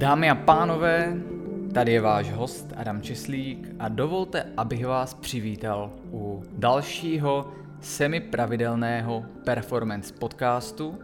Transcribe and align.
Dámy 0.00 0.30
a 0.30 0.34
pánové, 0.34 1.16
tady 1.72 1.92
je 1.92 2.00
váš 2.00 2.32
host 2.32 2.72
Adam 2.76 3.02
Čislík 3.02 3.68
a 3.78 3.88
dovolte, 3.88 4.44
abych 4.56 4.86
vás 4.86 5.14
přivítal 5.14 5.92
u 6.12 6.42
dalšího 6.52 7.52
semipravidelného 7.80 9.24
performance 9.44 10.14
podcastu, 10.18 10.98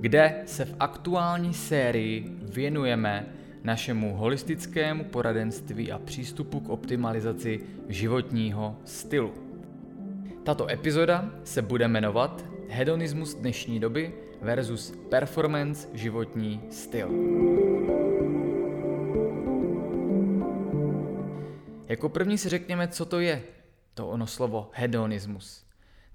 kde 0.00 0.34
se 0.46 0.64
v 0.64 0.74
aktuální 0.80 1.54
sérii 1.54 2.36
věnujeme 2.42 3.26
našemu 3.64 4.16
holistickému 4.16 5.04
poradenství 5.04 5.92
a 5.92 5.98
přístupu 5.98 6.60
k 6.60 6.68
optimalizaci 6.68 7.60
životního 7.88 8.76
stylu. 8.84 9.32
Tato 10.44 10.70
epizoda 10.70 11.30
se 11.44 11.62
bude 11.62 11.88
jmenovat 11.88 12.44
Hedonismus 12.68 13.34
dnešní 13.34 13.80
doby 13.80 14.14
versus 14.42 14.94
performance 15.08 15.88
životní 15.94 16.60
styl. 16.70 17.10
Jako 21.92 22.08
první 22.08 22.38
si 22.38 22.48
řekněme, 22.48 22.88
co 22.88 23.04
to 23.04 23.20
je 23.20 23.42
to 23.94 24.08
ono 24.08 24.26
slovo 24.26 24.70
hedonismus. 24.72 25.66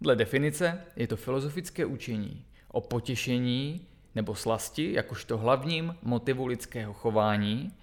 Dle 0.01 0.15
definice 0.15 0.81
je 0.95 1.07
to 1.07 1.17
filozofické 1.17 1.85
učení 1.85 2.45
o 2.67 2.81
potěšení 2.81 3.87
nebo 4.15 4.35
slasti 4.35 4.93
jakožto 4.93 5.37
hlavním 5.37 5.95
motivu 6.01 6.45
lidského 6.47 6.93
chování 6.93 7.73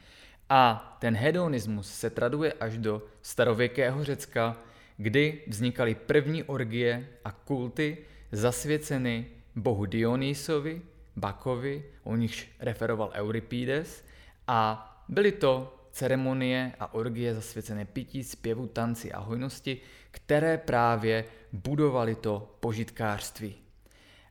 a 0.49 0.97
ten 1.01 1.17
hedonismus 1.17 1.95
se 1.95 2.11
traduje 2.11 2.53
až 2.53 2.79
do 2.79 3.03
starověkého 3.23 4.05
Řecka, 4.05 4.57
kdy 4.97 5.43
vznikaly 5.47 5.95
první 5.95 6.43
orgie 6.45 7.09
a 7.25 7.33
kulty 7.33 7.99
zasvěceny 8.33 9.27
bohu 9.57 9.87
Dionysovi, 9.87 10.83
Bakovi, 11.17 11.85
o 12.05 12.17
nichž 12.17 12.49
referoval 12.61 13.11
Euripides, 13.15 14.05
a 14.47 14.91
byly 15.09 15.33
to 15.33 15.74
ceremonie 15.95 16.73
a 16.81 16.95
orgie 16.95 17.35
zasvěcené 17.35 17.85
pití, 17.85 18.25
zpěvu, 18.25 18.67
tanci 18.67 19.13
a 19.13 19.19
hojnosti, 19.21 19.81
které 20.11 20.59
právě 20.59 21.25
budovaly 21.53 22.15
to 22.15 22.57
požitkářství. 22.61 23.55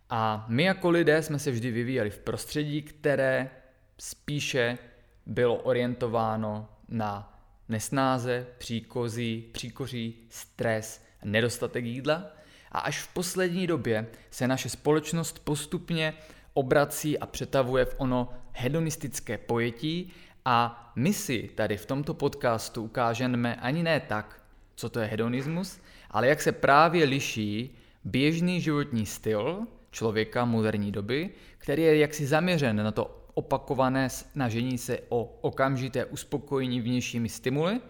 A 0.09 0.45
my 0.47 0.63
jako 0.63 0.89
lidé 0.89 1.23
jsme 1.23 1.39
se 1.39 1.51
vždy 1.51 1.71
vyvíjeli 1.71 2.09
v 2.09 2.19
prostředí, 2.19 2.81
které 2.81 3.49
spíše 3.97 4.77
bylo 5.25 5.55
orientováno 5.55 6.69
na 6.87 7.39
nesnáze, 7.69 8.47
příkozí, 8.57 9.49
příkoří, 9.51 10.15
stres, 10.29 11.03
nedostatek 11.23 11.85
jídla. 11.85 12.31
A 12.71 12.79
až 12.79 12.99
v 12.99 13.13
poslední 13.13 13.67
době 13.67 14.07
se 14.31 14.47
naše 14.47 14.69
společnost 14.69 15.39
postupně 15.39 16.13
obrací 16.53 17.19
a 17.19 17.25
přetavuje 17.25 17.85
v 17.85 17.95
ono 17.97 18.33
hedonistické 18.51 19.37
pojetí 19.37 20.13
a 20.45 20.91
my 20.95 21.13
si 21.13 21.49
tady 21.55 21.77
v 21.77 21.85
tomto 21.85 22.13
podcastu 22.13 22.83
ukážeme 22.83 23.55
ani 23.55 23.83
ne 23.83 23.99
tak, 23.99 24.43
co 24.75 24.89
to 24.89 24.99
je 24.99 25.07
hedonismus, 25.07 25.79
ale 26.11 26.27
jak 26.27 26.41
se 26.41 26.51
právě 26.51 27.05
liší 27.05 27.77
běžný 28.03 28.61
životní 28.61 29.05
styl 29.05 29.67
člověka 29.91 30.45
moderní 30.45 30.91
doby, 30.91 31.29
který 31.57 31.83
je 31.83 31.97
jaksi 31.97 32.25
zaměřen 32.25 32.83
na 32.83 32.91
to 32.91 33.23
opakované 33.33 34.09
snažení 34.09 34.77
se 34.77 34.99
o 35.09 35.37
okamžité 35.41 36.05
uspokojení 36.05 36.81
vnějšími 36.81 37.29
stimuly 37.29 37.81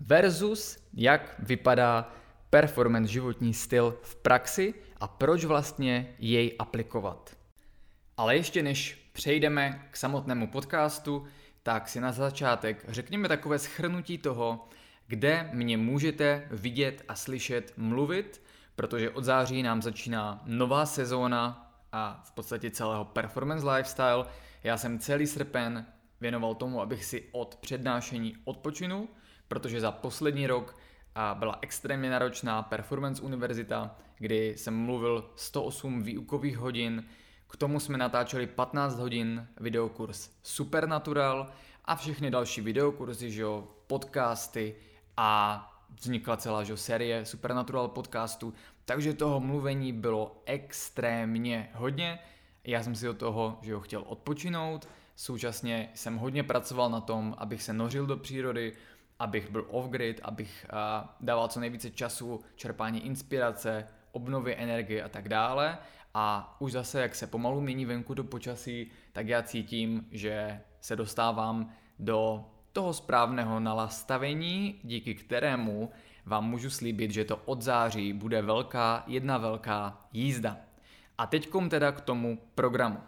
versus 0.00 0.78
jak 0.94 1.34
vypadá 1.38 2.12
performance 2.50 3.12
životní 3.12 3.54
styl 3.54 3.98
v 4.02 4.16
praxi 4.16 4.74
a 5.00 5.08
proč 5.08 5.44
vlastně 5.44 6.14
jej 6.18 6.56
aplikovat. 6.58 7.36
Ale 8.16 8.36
ještě 8.36 8.62
než 8.62 9.10
přejdeme 9.12 9.88
k 9.90 9.96
samotnému 9.96 10.46
podcastu, 10.46 11.26
tak 11.68 11.88
si 11.88 12.00
na 12.00 12.12
začátek 12.12 12.84
řekněme 12.88 13.28
takové 13.28 13.58
schrnutí 13.58 14.18
toho, 14.18 14.68
kde 15.06 15.50
mě 15.52 15.76
můžete 15.76 16.48
vidět 16.50 17.04
a 17.08 17.14
slyšet 17.14 17.72
mluvit, 17.76 18.42
protože 18.76 19.10
od 19.10 19.24
září 19.24 19.62
nám 19.62 19.82
začíná 19.82 20.42
nová 20.46 20.86
sezóna 20.86 21.72
a 21.92 22.22
v 22.24 22.32
podstatě 22.32 22.70
celého 22.70 23.04
performance 23.04 23.70
lifestyle. 23.70 24.24
Já 24.64 24.76
jsem 24.76 24.98
celý 24.98 25.26
srpen 25.26 25.86
věnoval 26.20 26.54
tomu, 26.54 26.80
abych 26.80 27.04
si 27.04 27.28
od 27.32 27.56
přednášení 27.56 28.36
odpočinul, 28.44 29.08
protože 29.48 29.80
za 29.80 29.92
poslední 29.92 30.46
rok 30.46 30.76
byla 31.34 31.58
extrémně 31.62 32.10
náročná 32.10 32.62
performance 32.62 33.22
univerzita, 33.22 33.96
kdy 34.18 34.54
jsem 34.56 34.76
mluvil 34.76 35.30
108 35.36 36.02
výukových 36.02 36.58
hodin, 36.58 37.04
k 37.48 37.56
tomu 37.56 37.80
jsme 37.80 37.98
natáčeli 37.98 38.46
15 38.46 38.98
hodin 38.98 39.48
videokurs 39.60 40.30
Supernatural 40.42 41.50
a 41.84 41.96
všechny 41.96 42.30
další 42.30 42.60
videokurzy, 42.60 43.30
že 43.30 43.42
jo, 43.42 43.68
podcasty 43.86 44.74
a 45.16 45.64
vznikla 46.00 46.36
celá 46.36 46.64
že, 46.64 46.76
série 46.76 47.24
Supernatural 47.24 47.88
podcastů, 47.88 48.54
takže 48.84 49.14
toho 49.14 49.40
mluvení 49.40 49.92
bylo 49.92 50.42
extrémně 50.46 51.70
hodně. 51.74 52.18
Já 52.64 52.82
jsem 52.82 52.94
si 52.94 53.08
od 53.08 53.16
toho, 53.16 53.58
že 53.62 53.74
ho 53.74 53.80
chtěl 53.80 54.04
odpočinout, 54.06 54.88
současně 55.16 55.90
jsem 55.94 56.16
hodně 56.16 56.42
pracoval 56.42 56.90
na 56.90 57.00
tom, 57.00 57.34
abych 57.38 57.62
se 57.62 57.72
nořil 57.72 58.06
do 58.06 58.16
přírody, 58.16 58.72
abych 59.18 59.50
byl 59.50 59.66
off-grid, 59.70 60.20
abych 60.22 60.66
uh, 60.72 61.08
dával 61.20 61.48
co 61.48 61.60
nejvíce 61.60 61.90
času 61.90 62.40
čerpání 62.56 63.06
inspirace, 63.06 63.88
obnovy 64.12 64.56
energie 64.58 65.02
a 65.02 65.08
tak 65.08 65.28
dále. 65.28 65.78
A 66.14 66.56
už 66.58 66.72
zase, 66.72 67.00
jak 67.00 67.14
se 67.14 67.26
pomalu 67.26 67.60
mění 67.60 67.86
venku 67.86 68.14
do 68.14 68.24
počasí, 68.24 68.90
tak 69.12 69.28
já 69.28 69.42
cítím, 69.42 70.06
že 70.10 70.60
se 70.80 70.96
dostávám 70.96 71.72
do 71.98 72.44
toho 72.72 72.94
správného 72.94 73.60
nalastavení, 73.60 74.80
díky 74.82 75.14
kterému 75.14 75.90
vám 76.26 76.50
můžu 76.50 76.70
slíbit, 76.70 77.10
že 77.10 77.24
to 77.24 77.36
od 77.36 77.62
září 77.62 78.12
bude 78.12 78.42
velká, 78.42 79.04
jedna 79.06 79.38
velká 79.38 80.08
jízda. 80.12 80.56
A 81.18 81.26
teďkom 81.26 81.68
teda 81.68 81.92
k 81.92 82.00
tomu 82.00 82.38
programu. 82.54 82.98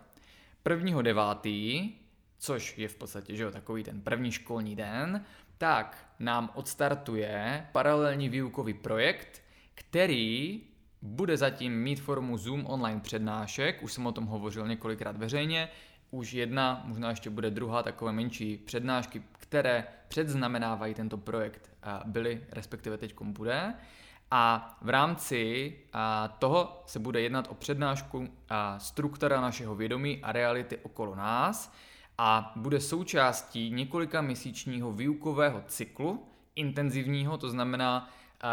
1.9., 0.64 1.92
což 2.38 2.78
je 2.78 2.88
v 2.88 2.94
podstatě 2.94 3.36
že 3.36 3.42
jo, 3.42 3.50
takový 3.50 3.82
ten 3.84 4.00
první 4.00 4.32
školní 4.32 4.76
den, 4.76 5.24
tak 5.58 6.06
nám 6.18 6.50
odstartuje 6.54 7.66
paralelní 7.72 8.28
výukový 8.28 8.74
projekt, 8.74 9.42
který 9.74 10.60
bude 11.02 11.36
zatím 11.36 11.82
mít 11.82 12.00
formu 12.00 12.38
Zoom 12.38 12.66
online 12.66 13.00
přednášek, 13.00 13.82
už 13.82 13.92
jsem 13.92 14.06
o 14.06 14.12
tom 14.12 14.26
hovořil 14.26 14.68
několikrát 14.68 15.16
veřejně, 15.16 15.68
už 16.10 16.32
jedna, 16.32 16.82
možná 16.84 17.10
ještě 17.10 17.30
bude 17.30 17.50
druhá 17.50 17.82
takové 17.82 18.12
menší 18.12 18.56
přednášky, 18.56 19.22
které 19.32 19.84
předznamenávají 20.08 20.94
tento 20.94 21.16
projekt, 21.16 21.70
byly, 22.04 22.44
respektive 22.52 22.98
teď 22.98 23.14
bude. 23.22 23.74
A 24.30 24.76
v 24.82 24.88
rámci 24.88 25.74
toho 26.38 26.82
se 26.86 26.98
bude 26.98 27.20
jednat 27.20 27.46
o 27.50 27.54
přednášku 27.54 28.28
struktura 28.78 29.40
našeho 29.40 29.74
vědomí 29.74 30.20
a 30.22 30.32
reality 30.32 30.76
okolo 30.76 31.14
nás 31.14 31.72
a 32.18 32.52
bude 32.56 32.80
součástí 32.80 33.70
několika 33.70 34.20
měsíčního 34.20 34.92
výukového 34.92 35.62
cyklu, 35.66 36.26
intenzivního, 36.56 37.38
to 37.38 37.50
znamená 37.50 38.10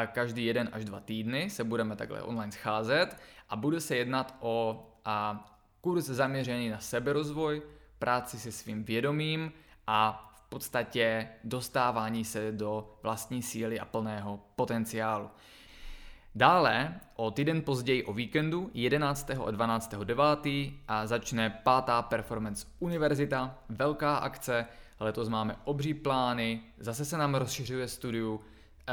každý 0.07 0.45
jeden 0.45 0.69
až 0.71 0.85
dva 0.85 0.99
týdny 0.99 1.49
se 1.49 1.63
budeme 1.63 1.95
takhle 1.95 2.21
online 2.21 2.51
scházet 2.51 3.17
a 3.49 3.55
bude 3.55 3.81
se 3.81 3.95
jednat 3.95 4.35
o 4.39 4.85
kurz 5.81 6.05
zaměřený 6.05 6.69
na 6.69 6.79
seberozvoj, 6.79 7.61
práci 7.99 8.39
se 8.39 8.51
svým 8.51 8.83
vědomím 8.83 9.51
a 9.87 10.23
v 10.35 10.49
podstatě 10.49 11.27
dostávání 11.43 12.25
se 12.25 12.51
do 12.51 12.97
vlastní 13.03 13.43
síly 13.43 13.79
a 13.79 13.85
plného 13.85 14.39
potenciálu. 14.55 15.29
Dále 16.35 16.99
o 17.15 17.31
týden 17.31 17.61
později 17.61 18.03
o 18.03 18.13
víkendu 18.13 18.71
11. 18.73 19.31
a 19.45 19.51
12. 19.51 19.95
9. 20.03 20.25
a 20.87 21.07
začne 21.07 21.49
pátá 21.49 22.01
Performance 22.01 22.67
Univerzita, 22.79 23.57
velká 23.69 24.17
akce, 24.17 24.65
letos 24.99 25.29
máme 25.29 25.55
obří 25.63 25.93
plány, 25.93 26.61
zase 26.79 27.05
se 27.05 27.17
nám 27.17 27.35
rozšiřuje 27.35 27.87
studiu, 27.87 28.41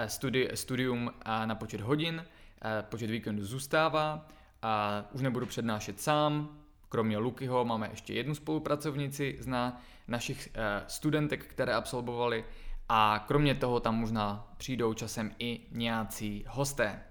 studi, 0.07 0.51
studium 0.55 1.11
eh, 1.11 1.47
na 1.47 1.55
počet 1.55 1.81
hodin, 1.81 2.25
eh, 2.65 2.85
počet 2.89 3.11
víkendů 3.11 3.45
zůstává, 3.45 4.29
a 4.63 5.05
už 5.13 5.23
nebudu 5.23 5.47
přednášet 5.47 6.01
sám, 6.01 6.59
Kromě 6.95 7.19
Lukyho 7.19 7.65
máme 7.65 7.89
ještě 7.91 8.15
jednu 8.15 8.35
spolupracovnici 8.35 9.37
z 9.41 9.47
na 9.47 9.83
našich 10.09 10.49
eh, 10.55 10.85
studentek, 10.87 11.47
které 11.47 11.75
absolvovali 11.75 12.45
a 12.89 13.25
kromě 13.29 13.55
toho 13.55 13.81
tam 13.81 13.95
možná 13.95 14.55
přijdou 14.57 14.95
časem 14.95 15.31
i 15.39 15.61
nějací 15.73 16.45
hosté 16.49 17.03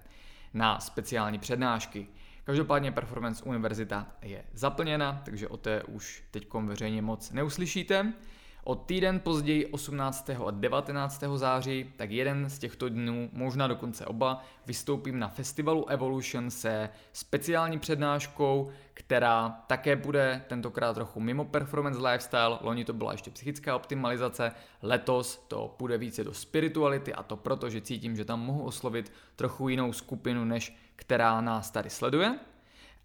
na 0.54 0.80
speciální 0.80 1.38
přednášky. 1.38 2.06
Každopádně 2.44 2.92
Performance 2.92 3.44
Univerzita 3.44 4.06
je 4.22 4.44
zaplněna, 4.52 5.22
takže 5.24 5.48
o 5.48 5.56
té 5.56 5.82
už 5.82 6.24
teď 6.30 6.54
veřejně 6.54 7.02
moc 7.02 7.30
neuslyšíte. 7.30 8.12
O 8.66 8.74
týden 8.74 9.20
později 9.20 9.66
18. 9.66 10.30
a 10.46 10.50
19. 10.50 11.24
září, 11.36 11.92
tak 11.96 12.10
jeden 12.10 12.50
z 12.50 12.58
těchto 12.58 12.88
dnů, 12.88 13.30
možná 13.32 13.66
dokonce 13.66 14.06
oba, 14.06 14.44
vystoupím 14.66 15.18
na 15.18 15.28
festivalu 15.28 15.88
Evolution 15.88 16.50
se 16.50 16.90
speciální 17.12 17.78
přednáškou, 17.78 18.70
která 18.94 19.48
také 19.66 19.96
bude 19.96 20.44
tentokrát 20.48 20.94
trochu 20.94 21.20
mimo 21.20 21.44
performance 21.44 22.08
lifestyle, 22.08 22.58
loni 22.60 22.84
to 22.84 22.92
byla 22.92 23.12
ještě 23.12 23.30
psychická 23.30 23.76
optimalizace, 23.76 24.52
letos 24.82 25.44
to 25.48 25.74
půjde 25.78 25.98
více 25.98 26.24
do 26.24 26.34
spirituality 26.34 27.14
a 27.14 27.22
to 27.22 27.36
proto, 27.36 27.70
že 27.70 27.80
cítím, 27.80 28.16
že 28.16 28.24
tam 28.24 28.40
mohu 28.40 28.64
oslovit 28.64 29.12
trochu 29.36 29.68
jinou 29.68 29.92
skupinu, 29.92 30.44
než 30.44 30.76
která 30.96 31.40
nás 31.40 31.70
tady 31.70 31.90
sleduje. 31.90 32.38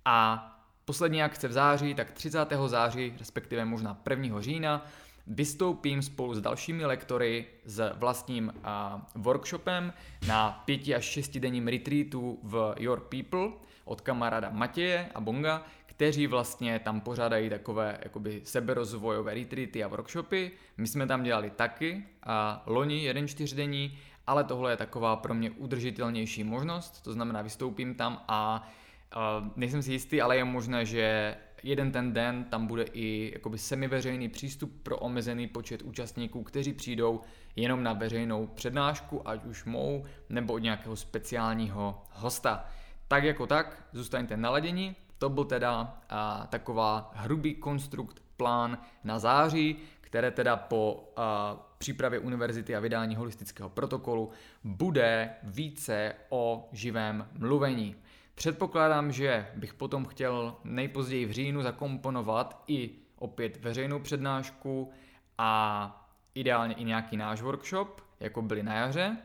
A 0.05 0.45
poslední 0.85 1.23
akce 1.23 1.47
v 1.47 1.51
září, 1.51 1.95
tak 1.95 2.11
30. 2.11 2.47
září, 2.67 3.13
respektive 3.19 3.65
možná 3.65 4.01
1. 4.09 4.41
října, 4.41 4.85
vystoupím 5.29 6.01
spolu 6.01 6.35
s 6.35 6.41
dalšími 6.41 6.85
lektory 6.85 7.45
s 7.65 7.91
vlastním 7.95 8.53
uh, 8.55 9.01
workshopem 9.15 9.93
na 10.27 10.63
5 10.65 10.81
až 10.95 11.03
6 11.05 11.37
denním 11.37 11.67
retreatu 11.67 12.39
v 12.43 12.75
Your 12.79 12.99
People 12.99 13.49
od 13.85 14.01
kamaráda 14.01 14.49
Matěje 14.49 15.09
a 15.15 15.21
Bonga, 15.21 15.65
kteří 15.85 16.27
vlastně 16.27 16.79
tam 16.79 17.01
pořádají 17.01 17.49
takové 17.49 17.97
jakoby 18.03 18.41
seberozvojové 18.43 19.33
retreaty 19.33 19.83
a 19.83 19.87
workshopy. 19.87 20.51
My 20.77 20.87
jsme 20.87 21.07
tam 21.07 21.23
dělali 21.23 21.49
taky 21.49 22.03
a 22.23 22.63
loni 22.65 23.03
jeden 23.03 23.27
čtyřdenní, 23.27 23.97
ale 24.27 24.43
tohle 24.43 24.71
je 24.71 24.77
taková 24.77 25.15
pro 25.15 25.33
mě 25.33 25.51
udržitelnější 25.51 26.43
možnost, 26.43 27.01
to 27.01 27.13
znamená 27.13 27.41
vystoupím 27.41 27.95
tam 27.95 28.23
a 28.27 28.69
uh, 29.15 29.47
nejsem 29.55 29.81
si 29.81 29.91
jistý, 29.91 30.21
ale 30.21 30.37
je 30.37 30.43
možné, 30.43 30.85
že 30.85 31.35
jeden 31.63 31.91
ten 31.91 32.13
den 32.13 32.43
tam 32.43 32.67
bude 32.67 32.83
i 32.83 33.31
jakoby 33.33 33.57
semiveřejný 33.57 34.29
přístup 34.29 34.83
pro 34.83 34.97
omezený 34.97 35.47
počet 35.47 35.81
účastníků, 35.81 36.43
kteří 36.43 36.73
přijdou 36.73 37.21
jenom 37.55 37.83
na 37.83 37.93
veřejnou 37.93 38.47
přednášku, 38.47 39.27
ať 39.27 39.45
už 39.45 39.65
mou 39.65 40.05
nebo 40.29 40.53
od 40.53 40.59
nějakého 40.59 40.95
speciálního 40.95 42.03
hosta. 42.11 42.65
Tak 43.07 43.23
jako 43.23 43.47
tak, 43.47 43.83
zůstaňte 43.91 44.37
naladěni, 44.37 44.95
to 45.17 45.29
byl 45.29 45.45
teda 45.45 45.99
a, 46.09 46.47
taková 46.49 47.11
hrubý 47.15 47.55
konstrukt, 47.55 48.21
plán 48.37 48.77
na 49.03 49.19
září, 49.19 49.75
které 50.01 50.31
teda 50.31 50.55
po 50.55 51.11
a, 51.15 51.55
přípravě 51.77 52.19
univerzity 52.19 52.75
a 52.75 52.79
vydání 52.79 53.15
holistického 53.15 53.69
protokolu 53.69 54.29
bude 54.63 55.29
více 55.43 56.15
o 56.29 56.69
živém 56.71 57.27
mluvení. 57.37 57.95
Předpokládám, 58.39 59.11
že 59.11 59.47
bych 59.55 59.73
potom 59.73 60.05
chtěl 60.05 60.55
nejpozději 60.63 61.25
v 61.25 61.31
říjnu 61.31 61.61
zakomponovat 61.61 62.63
i 62.67 62.89
opět 63.15 63.57
veřejnou 63.57 63.99
přednášku 63.99 64.91
a 65.37 66.11
ideálně 66.35 66.73
i 66.73 66.83
nějaký 66.83 67.17
náš 67.17 67.41
workshop, 67.41 68.01
jako 68.19 68.41
byly 68.41 68.63
na 68.63 68.73
jaře. 68.73 69.17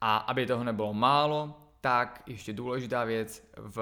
A 0.00 0.16
aby 0.16 0.46
toho 0.46 0.64
nebylo 0.64 0.94
málo, 0.94 1.60
tak 1.80 2.22
ještě 2.26 2.52
důležitá 2.52 3.04
věc, 3.04 3.50
v 3.56 3.80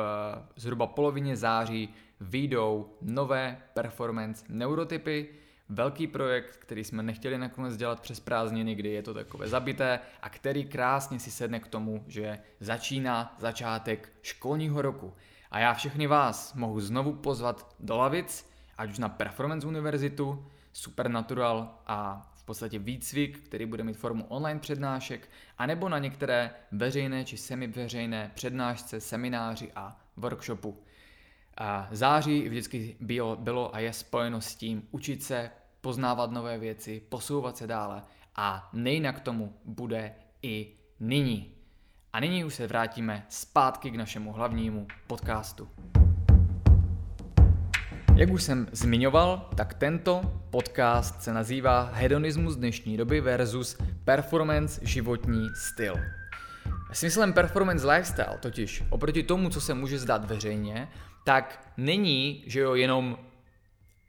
zhruba 0.56 0.86
polovině 0.86 1.36
září 1.36 1.88
vyjdou 2.20 2.96
nové 3.02 3.62
performance 3.74 4.44
neurotypy, 4.48 5.28
velký 5.68 6.06
projekt, 6.06 6.56
který 6.56 6.84
jsme 6.84 7.02
nechtěli 7.02 7.38
nakonec 7.38 7.76
dělat 7.76 8.00
přes 8.00 8.20
prázdniny, 8.20 8.74
kdy 8.74 8.88
je 8.88 9.02
to 9.02 9.14
takové 9.14 9.48
zabité 9.48 10.00
a 10.22 10.28
který 10.28 10.64
krásně 10.64 11.20
si 11.20 11.30
sedne 11.30 11.60
k 11.60 11.66
tomu, 11.66 12.04
že 12.06 12.38
začíná 12.60 13.36
začátek 13.38 14.12
školního 14.22 14.82
roku. 14.82 15.14
A 15.50 15.58
já 15.58 15.74
všechny 15.74 16.06
vás 16.06 16.54
mohu 16.54 16.80
znovu 16.80 17.12
pozvat 17.12 17.74
do 17.80 17.96
lavic, 17.96 18.50
ať 18.78 18.90
už 18.90 18.98
na 18.98 19.08
Performance 19.08 19.66
Univerzitu, 19.66 20.46
Supernatural 20.72 21.78
a 21.86 22.30
v 22.34 22.44
podstatě 22.44 22.78
výcvik, 22.78 23.38
který 23.38 23.66
bude 23.66 23.84
mít 23.84 23.96
formu 23.96 24.24
online 24.28 24.60
přednášek, 24.60 25.28
anebo 25.58 25.88
na 25.88 25.98
některé 25.98 26.50
veřejné 26.72 27.24
či 27.24 27.36
semiveřejné 27.36 28.30
přednášce, 28.34 29.00
semináři 29.00 29.72
a 29.76 30.00
workshopu. 30.16 30.82
A 31.58 31.88
září 31.90 32.48
vždycky 32.48 32.96
bylo, 33.00 33.36
bylo 33.36 33.74
a 33.74 33.78
je 33.78 33.92
spojeno 33.92 34.40
s 34.40 34.54
tím 34.54 34.82
učit 34.90 35.22
se, 35.22 35.50
poznávat 35.80 36.30
nové 36.30 36.58
věci, 36.58 37.02
posouvat 37.08 37.56
se 37.56 37.66
dále 37.66 38.02
a 38.36 38.68
nejnak 38.72 39.20
tomu 39.20 39.54
bude 39.64 40.12
i 40.42 40.72
nyní. 41.00 41.52
A 42.12 42.20
nyní 42.20 42.44
už 42.44 42.54
se 42.54 42.66
vrátíme 42.66 43.26
zpátky 43.28 43.90
k 43.90 43.94
našemu 43.94 44.32
hlavnímu 44.32 44.86
podcastu. 45.06 45.68
Jak 48.16 48.30
už 48.30 48.42
jsem 48.42 48.68
zmiňoval, 48.72 49.50
tak 49.56 49.74
tento 49.74 50.20
podcast 50.50 51.22
se 51.22 51.32
nazývá 51.32 51.90
Hedonismus 51.92 52.56
dnešní 52.56 52.96
doby 52.96 53.20
versus 53.20 53.78
Performance 54.04 54.80
životní 54.84 55.48
styl. 55.54 55.94
Smyslem 56.92 57.32
performance 57.32 57.86
lifestyle 57.90 58.38
totiž 58.40 58.84
oproti 58.90 59.22
tomu, 59.22 59.50
co 59.50 59.60
se 59.60 59.74
může 59.74 59.98
zdát 59.98 60.24
veřejně, 60.24 60.88
tak 61.26 61.72
není, 61.76 62.44
že 62.46 62.60
jo, 62.60 62.74
jenom 62.74 63.18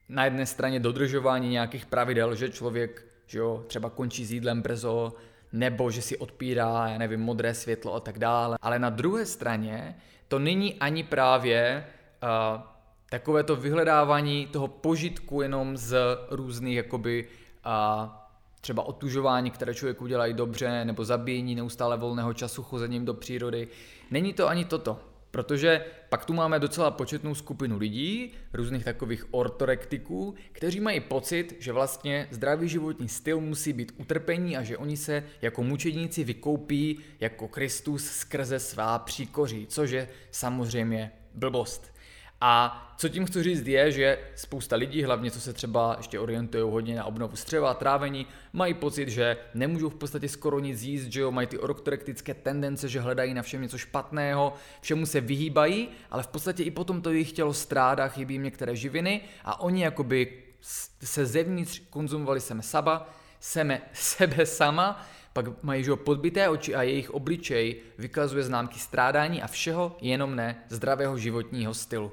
na 0.09 0.25
jedné 0.25 0.45
straně 0.45 0.79
dodržování 0.79 1.49
nějakých 1.49 1.85
pravidel, 1.85 2.35
že 2.35 2.49
člověk, 2.49 3.05
že 3.27 3.39
jo, 3.39 3.63
třeba 3.67 3.89
končí 3.89 4.25
s 4.25 4.31
jídlem 4.31 4.61
brzo, 4.61 5.13
nebo 5.53 5.91
že 5.91 6.01
si 6.01 6.17
odpírá, 6.17 6.87
já 6.87 6.97
nevím, 6.97 7.19
modré 7.19 7.53
světlo 7.53 7.95
a 7.95 7.99
tak 7.99 8.19
dále. 8.19 8.57
Ale 8.61 8.79
na 8.79 8.89
druhé 8.89 9.25
straně 9.25 9.95
to 10.27 10.39
není 10.39 10.75
ani 10.75 11.03
právě 11.03 11.85
uh, 12.23 12.61
takové 13.09 13.43
to 13.43 13.55
vyhledávání 13.55 14.47
toho 14.47 14.67
požitku 14.67 15.41
jenom 15.41 15.77
z 15.77 15.97
různých 16.29 16.75
jakoby 16.75 17.27
uh, 17.65 18.09
třeba 18.61 18.83
otužování, 18.83 19.51
které 19.51 19.73
člověku 19.73 20.07
dělají 20.07 20.33
dobře, 20.33 20.85
nebo 20.85 21.05
zabíjení 21.05 21.55
neustále 21.55 21.97
volného 21.97 22.33
času 22.33 22.63
chozením 22.63 23.05
do 23.05 23.13
přírody. 23.13 23.67
Není 24.11 24.33
to 24.33 24.47
ani 24.47 24.65
toto. 24.65 24.99
Protože 25.31 25.85
pak 26.09 26.25
tu 26.25 26.33
máme 26.33 26.59
docela 26.59 26.91
početnou 26.91 27.35
skupinu 27.35 27.77
lidí, 27.77 28.33
různých 28.53 28.83
takových 28.85 29.33
ortorektiků, 29.33 30.35
kteří 30.51 30.79
mají 30.79 30.99
pocit, 30.99 31.55
že 31.59 31.71
vlastně 31.71 32.27
zdravý 32.31 32.69
životní 32.69 33.09
styl 33.09 33.41
musí 33.41 33.73
být 33.73 33.91
utrpení 33.97 34.57
a 34.57 34.63
že 34.63 34.77
oni 34.77 34.97
se 34.97 35.23
jako 35.41 35.63
mučedníci 35.63 36.23
vykoupí 36.23 36.99
jako 37.19 37.47
Kristus 37.47 38.05
skrze 38.05 38.59
svá 38.59 38.99
příkoří, 38.99 39.67
což 39.69 39.91
je 39.91 40.09
samozřejmě 40.31 41.11
blbost. 41.33 41.96
A 42.41 42.83
co 42.97 43.09
tím 43.09 43.25
chci 43.25 43.43
říct 43.43 43.67
je, 43.67 43.91
že 43.91 44.19
spousta 44.35 44.75
lidí, 44.75 45.03
hlavně 45.03 45.31
co 45.31 45.41
se 45.41 45.53
třeba 45.53 45.95
ještě 45.97 46.19
orientují 46.19 46.71
hodně 46.71 46.95
na 46.95 47.05
obnovu 47.05 47.35
střeva 47.35 47.71
a 47.71 47.73
trávení, 47.73 48.27
mají 48.53 48.73
pocit, 48.73 49.09
že 49.09 49.37
nemůžou 49.53 49.89
v 49.89 49.95
podstatě 49.95 50.29
skoro 50.29 50.59
nic 50.59 50.81
jíst, 50.81 51.05
že 51.05 51.21
jo, 51.21 51.31
mají 51.31 51.47
ty 51.47 51.59
oroktorektické 51.59 52.33
tendence, 52.33 52.89
že 52.89 52.99
hledají 52.99 53.33
na 53.33 53.41
všem 53.41 53.61
něco 53.61 53.77
špatného, 53.77 54.53
všemu 54.81 55.05
se 55.05 55.21
vyhýbají, 55.21 55.89
ale 56.11 56.23
v 56.23 56.27
podstatě 56.27 56.63
i 56.63 56.71
potom 56.71 57.01
to 57.01 57.11
jejich 57.11 57.31
tělo 57.31 57.53
strádá, 57.53 58.07
chybí 58.07 58.33
jim 58.33 58.43
některé 58.43 58.75
živiny 58.75 59.21
a 59.43 59.59
oni 59.59 59.83
jakoby 59.83 60.43
se 61.03 61.25
zevnitř 61.25 61.81
konzumovali 61.89 62.41
seme 62.41 62.63
saba, 62.63 63.09
seme, 63.39 63.81
sebe 63.93 64.45
sama, 64.45 65.07
pak 65.33 65.63
mají 65.63 65.83
že 65.83 65.95
podbité 65.95 66.49
oči 66.49 66.75
a 66.75 66.81
jejich 66.81 67.09
obličej 67.09 67.81
vykazuje 67.97 68.43
známky 68.43 68.79
strádání 68.79 69.41
a 69.41 69.47
všeho 69.47 69.97
jenom 70.01 70.35
ne 70.35 70.63
zdravého 70.69 71.17
životního 71.17 71.73
stylu. 71.73 72.11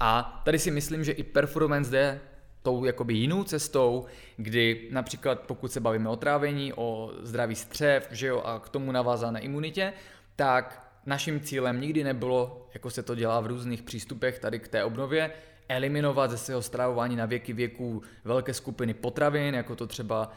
A 0.00 0.40
tady 0.44 0.58
si 0.58 0.70
myslím, 0.70 1.04
že 1.04 1.12
i 1.12 1.22
performance 1.22 1.90
jde 1.90 2.20
tou 2.62 2.84
jakoby 2.84 3.14
jinou 3.14 3.44
cestou, 3.44 4.06
kdy 4.36 4.88
například 4.90 5.40
pokud 5.40 5.72
se 5.72 5.80
bavíme 5.80 6.08
o 6.08 6.16
trávení, 6.16 6.72
o 6.72 7.12
zdraví 7.22 7.54
střev, 7.54 8.08
že 8.10 8.26
jo, 8.26 8.42
a 8.44 8.58
k 8.58 8.68
tomu 8.68 8.92
navázané 8.92 9.40
imunitě, 9.40 9.92
tak 10.36 10.90
naším 11.06 11.40
cílem 11.40 11.80
nikdy 11.80 12.04
nebylo, 12.04 12.66
jako 12.74 12.90
se 12.90 13.02
to 13.02 13.14
dělá 13.14 13.40
v 13.40 13.46
různých 13.46 13.82
přístupech 13.82 14.38
tady 14.38 14.58
k 14.58 14.68
té 14.68 14.84
obnově, 14.84 15.30
eliminovat 15.68 16.30
ze 16.30 16.38
svého 16.38 16.62
stravování 16.62 17.16
na 17.16 17.26
věky 17.26 17.52
věků 17.52 18.02
velké 18.24 18.54
skupiny 18.54 18.94
potravin, 18.94 19.54
jako 19.54 19.76
to 19.76 19.86
třeba 19.86 20.32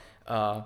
uh, 0.55 0.63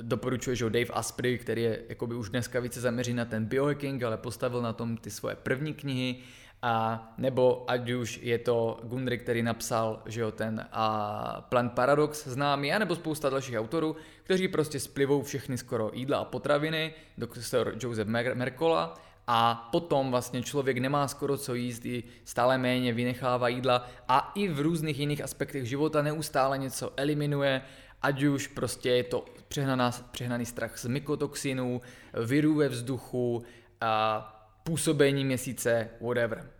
doporučuje 0.00 0.56
že 0.56 0.70
Dave 0.70 0.92
Asprey, 0.92 1.38
který 1.38 1.62
je 1.62 1.82
jakoby 1.88 2.14
už 2.14 2.30
dneska 2.30 2.60
více 2.60 2.80
zaměřený 2.80 3.16
na 3.16 3.24
ten 3.24 3.44
biohacking, 3.44 4.02
ale 4.02 4.16
postavil 4.16 4.62
na 4.62 4.72
tom 4.72 4.96
ty 4.96 5.10
svoje 5.10 5.36
první 5.36 5.74
knihy, 5.74 6.16
a 6.62 7.14
nebo 7.18 7.70
ať 7.70 7.90
už 7.90 8.20
je 8.22 8.38
to 8.38 8.80
Gundry, 8.82 9.18
který 9.18 9.42
napsal 9.42 10.02
že 10.06 10.20
jo, 10.20 10.32
ten 10.32 10.66
a 10.72 11.46
Plant 11.48 11.72
Paradox 11.72 12.26
známý, 12.26 12.72
a 12.72 12.78
nebo 12.78 12.96
spousta 12.96 13.30
dalších 13.30 13.58
autorů, 13.58 13.96
kteří 14.22 14.48
prostě 14.48 14.80
splivou 14.80 15.22
všechny 15.22 15.58
skoro 15.58 15.90
jídla 15.94 16.18
a 16.18 16.24
potraviny, 16.24 16.94
doktor 17.18 17.74
Joseph 17.80 18.08
Mercola, 18.34 19.00
a 19.26 19.68
potom 19.72 20.10
vlastně 20.10 20.42
člověk 20.42 20.78
nemá 20.78 21.08
skoro 21.08 21.36
co 21.36 21.54
jíst, 21.54 21.86
i 21.86 22.04
stále 22.24 22.58
méně 22.58 22.92
vynechává 22.92 23.48
jídla 23.48 23.88
a 24.08 24.32
i 24.34 24.48
v 24.48 24.60
různých 24.60 24.98
jiných 24.98 25.24
aspektech 25.24 25.68
života 25.68 26.02
neustále 26.02 26.58
něco 26.58 26.92
eliminuje, 26.96 27.62
ať 28.02 28.22
už 28.22 28.46
prostě 28.46 28.90
je 28.90 29.04
to 29.04 29.24
přehnaná, 29.48 29.90
přehnaný 30.10 30.46
strach 30.46 30.78
z 30.78 30.86
mykotoxinů, 30.86 31.80
virů 32.26 32.54
ve 32.54 32.68
vzduchu, 32.68 33.42
a 33.80 34.20
působení 34.62 35.24
měsíce, 35.24 35.90
whatever. 36.00 36.50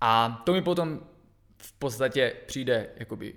A 0.00 0.42
to 0.46 0.52
mi 0.52 0.62
potom 0.62 1.00
v 1.56 1.72
podstatě 1.72 2.36
přijde 2.46 2.90
jakoby 2.96 3.34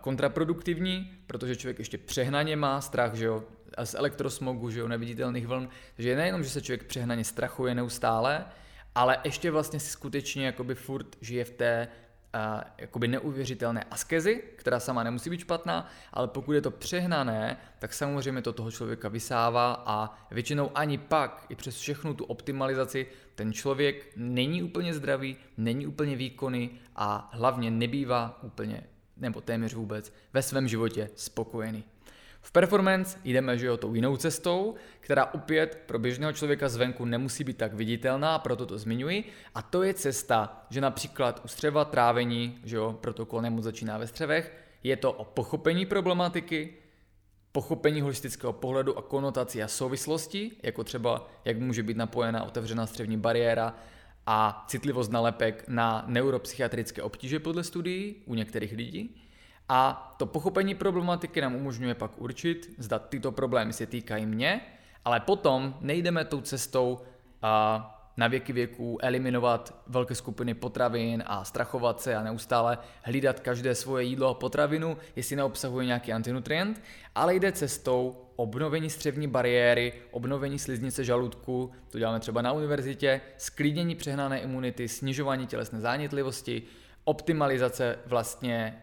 kontraproduktivní, 0.00 1.12
protože 1.26 1.56
člověk 1.56 1.78
ještě 1.78 1.98
přehnaně 1.98 2.56
má 2.56 2.80
strach, 2.80 3.14
že 3.14 3.24
jo, 3.24 3.44
z 3.84 3.94
elektrosmogu, 3.94 4.70
že 4.70 4.80
jo, 4.80 4.88
neviditelných 4.88 5.46
vln, 5.46 5.68
takže 5.96 6.16
nejenom, 6.16 6.44
že 6.44 6.50
se 6.50 6.62
člověk 6.62 6.84
přehnaně 6.84 7.24
strachuje 7.24 7.74
neustále, 7.74 8.44
ale 8.94 9.18
ještě 9.24 9.50
vlastně 9.50 9.80
si 9.80 9.90
skutečně 9.90 10.46
jakoby 10.46 10.74
furt 10.74 11.16
žije 11.20 11.44
v 11.44 11.50
té 11.50 11.88
uh, 12.34 12.60
jakoby 12.78 13.08
neuvěřitelné 13.08 13.84
askezi, 13.90 14.42
která 14.56 14.80
sama 14.80 15.02
nemusí 15.02 15.30
být 15.30 15.40
špatná, 15.40 15.88
ale 16.12 16.28
pokud 16.28 16.52
je 16.52 16.60
to 16.60 16.70
přehnané, 16.70 17.56
tak 17.78 17.94
samozřejmě 17.94 18.42
to 18.42 18.52
toho 18.52 18.70
člověka 18.70 19.08
vysává 19.08 19.82
a 19.86 20.18
většinou 20.30 20.70
ani 20.74 20.98
pak, 20.98 21.46
i 21.48 21.54
přes 21.54 21.76
všechnu 21.76 22.14
tu 22.14 22.24
optimalizaci, 22.24 23.06
ten 23.34 23.52
člověk 23.52 24.12
není 24.16 24.62
úplně 24.62 24.94
zdravý, 24.94 25.36
není 25.56 25.86
úplně 25.86 26.16
výkonný 26.16 26.70
a 26.96 27.30
hlavně 27.32 27.70
nebývá 27.70 28.38
úplně 28.42 28.82
nebo 29.16 29.40
téměř 29.40 29.74
vůbec 29.74 30.12
ve 30.32 30.42
svém 30.42 30.68
životě 30.68 31.10
spokojený. 31.14 31.84
V 32.42 32.52
performance 32.52 33.18
jdeme 33.24 33.58
že 33.58 33.66
jo, 33.66 33.76
tou 33.76 33.94
jinou 33.94 34.16
cestou, 34.16 34.74
která 35.00 35.26
opět 35.34 35.82
pro 35.86 35.98
běžného 35.98 36.32
člověka 36.32 36.68
zvenku 36.68 37.04
nemusí 37.04 37.44
být 37.44 37.56
tak 37.56 37.74
viditelná, 37.74 38.38
proto 38.38 38.66
to 38.66 38.78
zmiňuji. 38.78 39.24
A 39.54 39.62
to 39.62 39.82
je 39.82 39.94
cesta, 39.94 40.66
že 40.70 40.80
například 40.80 41.40
u 41.44 41.48
střeva 41.48 41.84
trávení, 41.84 42.58
že 42.64 42.76
jo, 42.76 42.98
protokol 43.00 43.42
nemoc 43.42 43.64
začíná 43.64 43.98
ve 43.98 44.06
střevech, 44.06 44.52
je 44.82 44.96
to 44.96 45.12
o 45.12 45.24
pochopení 45.24 45.86
problematiky, 45.86 46.74
pochopení 47.52 48.00
holistického 48.00 48.52
pohledu 48.52 48.98
a 48.98 49.02
konotací 49.02 49.62
a 49.62 49.68
souvislosti, 49.68 50.50
jako 50.62 50.84
třeba 50.84 51.30
jak 51.44 51.58
může 51.58 51.82
být 51.82 51.96
napojená 51.96 52.44
otevřená 52.44 52.86
střevní 52.86 53.16
bariéra 53.16 53.74
a 54.26 54.64
citlivost 54.68 55.12
nalepek 55.12 55.64
na 55.68 56.04
neuropsychiatrické 56.06 57.02
obtíže 57.02 57.40
podle 57.40 57.64
studií 57.64 58.14
u 58.26 58.34
některých 58.34 58.72
lidí. 58.72 59.22
A 59.74 60.14
to 60.16 60.26
pochopení 60.26 60.74
problematiky 60.74 61.40
nám 61.40 61.54
umožňuje 61.54 61.94
pak 61.94 62.10
určit, 62.18 62.70
zda 62.78 62.98
tyto 62.98 63.32
problémy 63.32 63.72
se 63.72 63.86
týkají 63.86 64.26
mě, 64.26 64.60
ale 65.04 65.20
potom 65.20 65.76
nejdeme 65.80 66.24
tou 66.24 66.40
cestou 66.40 67.00
a 67.42 67.88
na 68.16 68.28
věky 68.28 68.52
věků 68.52 68.98
eliminovat 69.02 69.82
velké 69.86 70.14
skupiny 70.14 70.54
potravin 70.54 71.22
a 71.26 71.44
strachovat 71.44 72.00
se 72.00 72.16
a 72.16 72.22
neustále 72.22 72.78
hlídat 73.02 73.40
každé 73.40 73.74
svoje 73.74 74.04
jídlo 74.04 74.28
a 74.28 74.34
potravinu, 74.34 74.96
jestli 75.16 75.36
neobsahuje 75.36 75.86
nějaký 75.86 76.12
antinutrient, 76.12 76.82
ale 77.14 77.34
jde 77.34 77.52
cestou 77.52 78.26
obnovení 78.36 78.90
střevní 78.90 79.28
bariéry, 79.28 79.92
obnovení 80.10 80.58
sliznice 80.58 81.04
žaludku, 81.04 81.72
to 81.90 81.98
děláme 81.98 82.20
třeba 82.20 82.42
na 82.42 82.52
univerzitě, 82.52 83.20
sklidnění 83.36 83.94
přehnané 83.94 84.40
imunity, 84.40 84.88
snižování 84.88 85.46
tělesné 85.46 85.80
zánětlivosti, 85.80 86.62
optimalizace 87.04 87.98
vlastně 88.06 88.82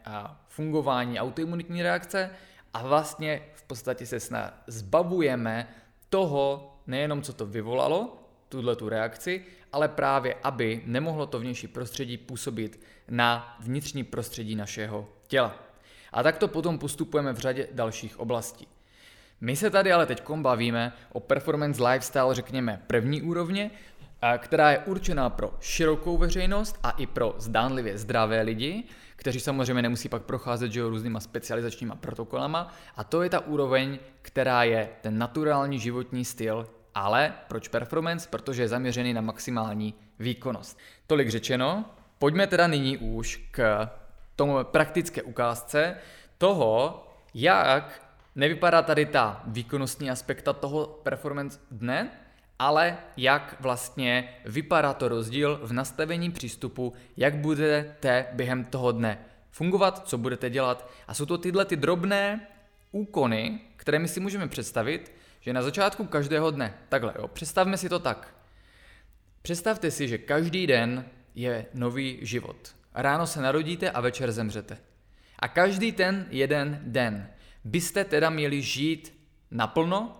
fungování 0.59 1.19
autoimunitní 1.19 1.83
reakce 1.83 2.29
a 2.73 2.83
vlastně 2.83 3.41
v 3.53 3.63
podstatě 3.63 4.05
se 4.05 4.19
snad 4.19 4.53
zbavujeme 4.67 5.67
toho, 6.09 6.75
nejenom 6.87 7.21
co 7.21 7.33
to 7.33 7.45
vyvolalo, 7.45 8.23
tuhle 8.49 8.75
tu 8.75 8.89
reakci, 8.89 9.45
ale 9.71 9.87
právě 9.87 10.35
aby 10.43 10.81
nemohlo 10.85 11.25
to 11.25 11.39
vnější 11.39 11.67
prostředí 11.67 12.17
působit 12.17 12.79
na 13.09 13.55
vnitřní 13.59 14.03
prostředí 14.03 14.55
našeho 14.55 15.07
těla. 15.27 15.55
A 16.11 16.23
takto 16.23 16.47
potom 16.47 16.79
postupujeme 16.79 17.33
v 17.33 17.39
řadě 17.39 17.67
dalších 17.71 18.19
oblastí. 18.19 18.67
My 19.41 19.55
se 19.55 19.69
tady 19.69 19.91
ale 19.91 20.05
teď 20.05 20.29
bavíme 20.29 20.93
o 21.13 21.19
performance 21.19 21.83
lifestyle, 21.83 22.35
řekněme, 22.35 22.83
první 22.87 23.21
úrovně, 23.21 23.71
která 24.37 24.71
je 24.71 24.79
určená 24.79 25.29
pro 25.29 25.53
širokou 25.59 26.17
veřejnost 26.17 26.79
a 26.83 26.91
i 26.91 27.07
pro 27.07 27.35
zdánlivě 27.37 27.97
zdravé 27.97 28.41
lidi, 28.41 28.83
kteří 29.15 29.39
samozřejmě 29.39 29.81
nemusí 29.81 30.09
pak 30.09 30.21
procházet 30.21 30.71
že, 30.71 30.83
různýma 30.83 31.19
specializačníma 31.19 31.95
protokolama. 31.95 32.73
A 32.95 33.03
to 33.03 33.21
je 33.21 33.29
ta 33.29 33.39
úroveň, 33.39 33.99
která 34.21 34.63
je 34.63 34.89
ten 35.01 35.17
naturální 35.17 35.79
životní 35.79 36.25
styl, 36.25 36.67
ale 36.95 37.33
proč 37.47 37.67
performance? 37.67 38.27
Protože 38.29 38.61
je 38.61 38.67
zaměřený 38.67 39.13
na 39.13 39.21
maximální 39.21 39.93
výkonnost. 40.19 40.79
Tolik 41.07 41.29
řečeno, 41.29 41.85
pojďme 42.17 42.47
teda 42.47 42.67
nyní 42.67 42.97
už 42.97 43.47
k 43.51 43.89
tomu 44.35 44.63
praktické 44.63 45.23
ukázce 45.23 45.95
toho, 46.37 47.03
jak 47.33 48.09
nevypadá 48.35 48.81
tady 48.81 49.05
ta 49.05 49.41
výkonnostní 49.45 50.11
aspekta 50.11 50.53
toho 50.53 50.85
performance 50.85 51.59
dne, 51.71 52.11
ale 52.59 52.97
jak 53.17 53.55
vlastně 53.59 54.29
vypadá 54.45 54.93
to 54.93 55.07
rozdíl 55.07 55.59
v 55.63 55.73
nastavení 55.73 56.31
přístupu, 56.31 56.93
jak 57.17 57.35
budete 57.35 58.25
během 58.33 58.65
toho 58.65 58.91
dne 58.91 59.25
fungovat, 59.51 60.07
co 60.07 60.17
budete 60.17 60.49
dělat. 60.49 60.89
A 61.07 61.13
jsou 61.13 61.25
to 61.25 61.37
tyhle 61.37 61.65
ty 61.65 61.75
drobné 61.75 62.47
úkony, 62.91 63.59
které 63.75 63.99
my 63.99 64.07
si 64.07 64.19
můžeme 64.19 64.47
představit, 64.47 65.11
že 65.39 65.53
na 65.53 65.61
začátku 65.61 66.05
každého 66.05 66.51
dne, 66.51 66.73
takhle 66.89 67.13
jo, 67.17 67.27
představme 67.27 67.77
si 67.77 67.89
to 67.89 67.99
tak. 67.99 68.35
Představte 69.41 69.91
si, 69.91 70.07
že 70.07 70.17
každý 70.17 70.67
den 70.67 71.05
je 71.35 71.65
nový 71.73 72.19
život. 72.21 72.75
Ráno 72.93 73.27
se 73.27 73.41
narodíte 73.41 73.91
a 73.91 74.01
večer 74.01 74.31
zemřete. 74.31 74.77
A 75.39 75.47
každý 75.47 75.91
ten 75.91 76.27
jeden 76.29 76.79
den 76.83 77.29
byste 77.63 78.03
teda 78.05 78.29
měli 78.29 78.61
žít 78.61 79.13
naplno, 79.51 80.18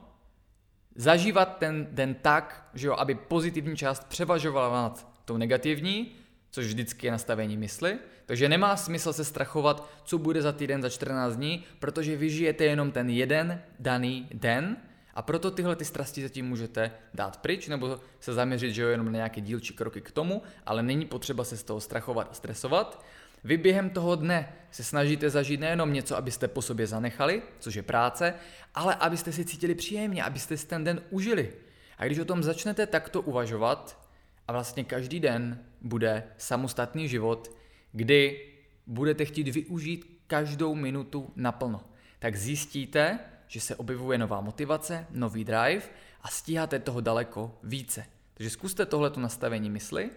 zažívat 0.96 1.58
ten 1.58 1.88
den 1.92 2.16
tak, 2.22 2.70
že 2.74 2.88
jo, 2.88 2.96
aby 2.98 3.16
pozitivní 3.16 3.78
část 3.78 4.08
převažovala 4.08 4.82
nad 4.82 5.08
tou 5.26 5.38
negativní, 5.38 6.16
což 6.52 6.66
vždycky 6.66 7.08
je 7.08 7.12
nastavení 7.12 7.58
mysli. 7.58 7.98
Takže 8.26 8.50
nemá 8.50 8.78
smysl 8.78 9.14
se 9.14 9.26
strachovat, 9.26 9.90
co 10.04 10.18
bude 10.18 10.42
za 10.42 10.52
týden, 10.52 10.82
za 10.82 10.90
14 10.90 11.36
dní, 11.36 11.64
protože 11.80 12.16
vy 12.16 12.30
žijete 12.30 12.64
jenom 12.64 12.92
ten 12.92 13.10
jeden 13.10 13.62
daný 13.80 14.28
den 14.34 14.78
a 15.14 15.22
proto 15.22 15.52
tyhle 15.52 15.76
ty 15.76 15.86
strasti 15.86 16.22
zatím 16.22 16.48
můžete 16.48 16.92
dát 17.14 17.38
pryč 17.38 17.68
nebo 17.68 18.00
se 18.20 18.34
zaměřit, 18.34 18.74
že 18.74 18.82
jo, 18.82 18.90
jenom 18.90 19.06
na 19.06 19.12
nějaké 19.12 19.42
dílčí 19.42 19.74
kroky 19.74 20.02
k 20.02 20.12
tomu, 20.12 20.42
ale 20.66 20.84
není 20.84 21.06
potřeba 21.06 21.44
se 21.44 21.58
z 21.58 21.64
toho 21.64 21.80
strachovat 21.80 22.28
a 22.32 22.34
stresovat. 22.34 23.06
Vy 23.44 23.58
během 23.58 23.90
toho 23.90 24.16
dne 24.16 24.54
se 24.72 24.84
snažíte 24.84 25.30
zažít 25.30 25.60
nejenom 25.60 25.94
něco, 25.94 26.18
abyste 26.18 26.48
po 26.48 26.62
sobě 26.62 26.88
zanechali, 26.88 27.42
což 27.60 27.76
je 27.76 27.84
práce, 27.84 28.34
ale 28.76 28.96
abyste 28.96 29.32
si 29.32 29.46
cítili 29.46 29.76
příjemně, 29.76 30.24
abyste 30.24 30.58
si 30.58 30.68
ten 30.68 30.84
den 30.84 31.02
užili. 31.10 31.54
A 31.98 32.06
když 32.06 32.20
o 32.20 32.26
tom 32.26 32.44
začnete 32.44 32.88
takto 32.88 33.22
uvažovat, 33.22 34.10
a 34.50 34.52
vlastně 34.52 34.84
každý 34.84 35.20
den 35.20 35.64
bude 35.82 36.24
samostatný 36.38 37.08
život, 37.08 37.56
kdy 37.92 38.48
budete 38.88 39.26
chtít 39.26 39.48
využít 39.48 40.22
každou 40.28 40.76
minutu 40.76 41.34
naplno, 41.36 41.82
tak 42.20 42.36
zjistíte, 42.36 43.20
že 43.48 43.62
se 43.62 43.76
objevuje 43.76 44.18
nová 44.18 44.42
motivace, 44.42 45.08
nový 45.10 45.44
drive 45.44 45.82
a 46.22 46.28
stíháte 46.28 46.80
toho 46.80 47.02
daleko 47.02 47.60
více. 47.64 48.06
Takže 48.34 48.50
zkuste 48.50 48.86
tohleto 48.86 49.20
nastavení 49.20 49.70
mysli 49.70 50.10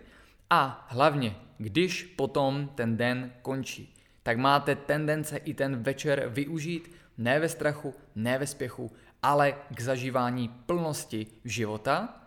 a 0.54 0.86
hlavně, 0.88 1.36
když 1.58 2.02
potom 2.02 2.68
ten 2.74 2.96
den 2.96 3.32
končí, 3.42 3.94
tak 4.22 4.38
máte 4.38 4.76
tendence 4.76 5.36
i 5.36 5.54
ten 5.54 5.82
večer 5.82 6.28
využít 6.28 6.96
ne 7.18 7.40
ve 7.40 7.48
strachu, 7.48 7.94
ne 8.14 8.38
ve 8.38 8.46
spěchu, 8.46 8.92
ale 9.22 9.54
k 9.74 9.80
zažívání 9.80 10.48
plnosti 10.48 11.26
života. 11.44 12.22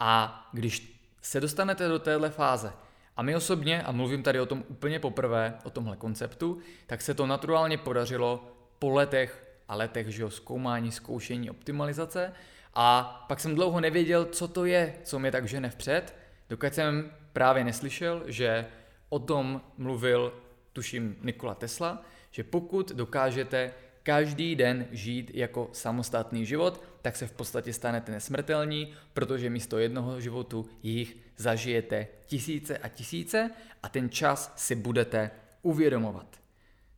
A 0.00 0.44
když 0.52 1.00
se 1.22 1.40
dostanete 1.40 1.88
do 1.88 1.98
téhle 1.98 2.30
fáze, 2.30 2.72
a 3.16 3.22
my 3.22 3.36
osobně, 3.36 3.82
a 3.82 3.92
mluvím 3.92 4.22
tady 4.22 4.40
o 4.40 4.46
tom 4.46 4.64
úplně 4.68 4.98
poprvé, 4.98 5.54
o 5.64 5.70
tomhle 5.70 5.96
konceptu, 5.96 6.58
tak 6.86 7.02
se 7.02 7.14
to 7.14 7.26
naturálně 7.26 7.78
podařilo 7.78 8.52
po 8.78 8.90
letech 8.90 9.46
a 9.68 9.74
letech 9.74 10.08
že 10.08 10.22
jo, 10.22 10.30
zkoumání, 10.30 10.92
zkoušení, 10.92 11.50
optimalizace. 11.50 12.32
A 12.74 13.02
pak 13.28 13.40
jsem 13.40 13.54
dlouho 13.54 13.80
nevěděl, 13.80 14.24
co 14.24 14.48
to 14.48 14.64
je, 14.64 14.94
co 15.04 15.18
mě 15.18 15.32
tak 15.32 15.48
žene 15.48 15.70
vpřed, 15.70 16.14
dokud 16.48 16.74
jsem 16.74 17.10
právě 17.38 17.64
neslyšel, 17.64 18.22
že 18.26 18.66
o 19.08 19.18
tom 19.18 19.60
mluvil, 19.76 20.32
tuším, 20.72 21.16
Nikola 21.22 21.54
Tesla, 21.54 22.02
že 22.30 22.44
pokud 22.44 22.92
dokážete 22.92 23.70
každý 24.02 24.56
den 24.56 24.86
žít 24.90 25.30
jako 25.34 25.70
samostatný 25.72 26.46
život, 26.46 26.82
tak 27.02 27.16
se 27.16 27.26
v 27.26 27.32
podstatě 27.32 27.72
stanete 27.72 28.12
nesmrtelní, 28.12 28.94
protože 29.14 29.50
místo 29.50 29.78
jednoho 29.78 30.20
životu 30.20 30.66
jich 30.82 31.16
zažijete 31.36 32.06
tisíce 32.26 32.78
a 32.78 32.88
tisíce 32.88 33.50
a 33.82 33.88
ten 33.88 34.10
čas 34.10 34.52
si 34.56 34.74
budete 34.74 35.30
uvědomovat. 35.62 36.26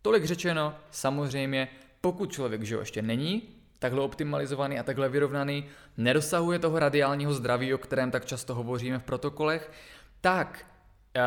Tolik 0.03 0.25
řečeno, 0.25 0.75
samozřejmě, 0.91 1.69
pokud 2.01 2.33
člověk 2.33 2.63
že 2.63 2.75
ještě 2.75 3.03
není 3.03 3.43
takhle 3.79 4.01
optimalizovaný 4.01 4.79
a 4.79 4.83
takhle 4.83 5.09
vyrovnaný, 5.09 5.65
nedosahuje 5.97 6.59
toho 6.59 6.79
radiálního 6.79 7.35
zdraví, 7.35 7.75
o 7.75 7.79
kterém 7.79 8.11
tak 8.11 8.25
často 8.25 8.55
hovoříme 8.55 8.99
v 8.99 9.05
protokolech, 9.05 9.71
tak 10.21 10.67
uh, 11.17 11.23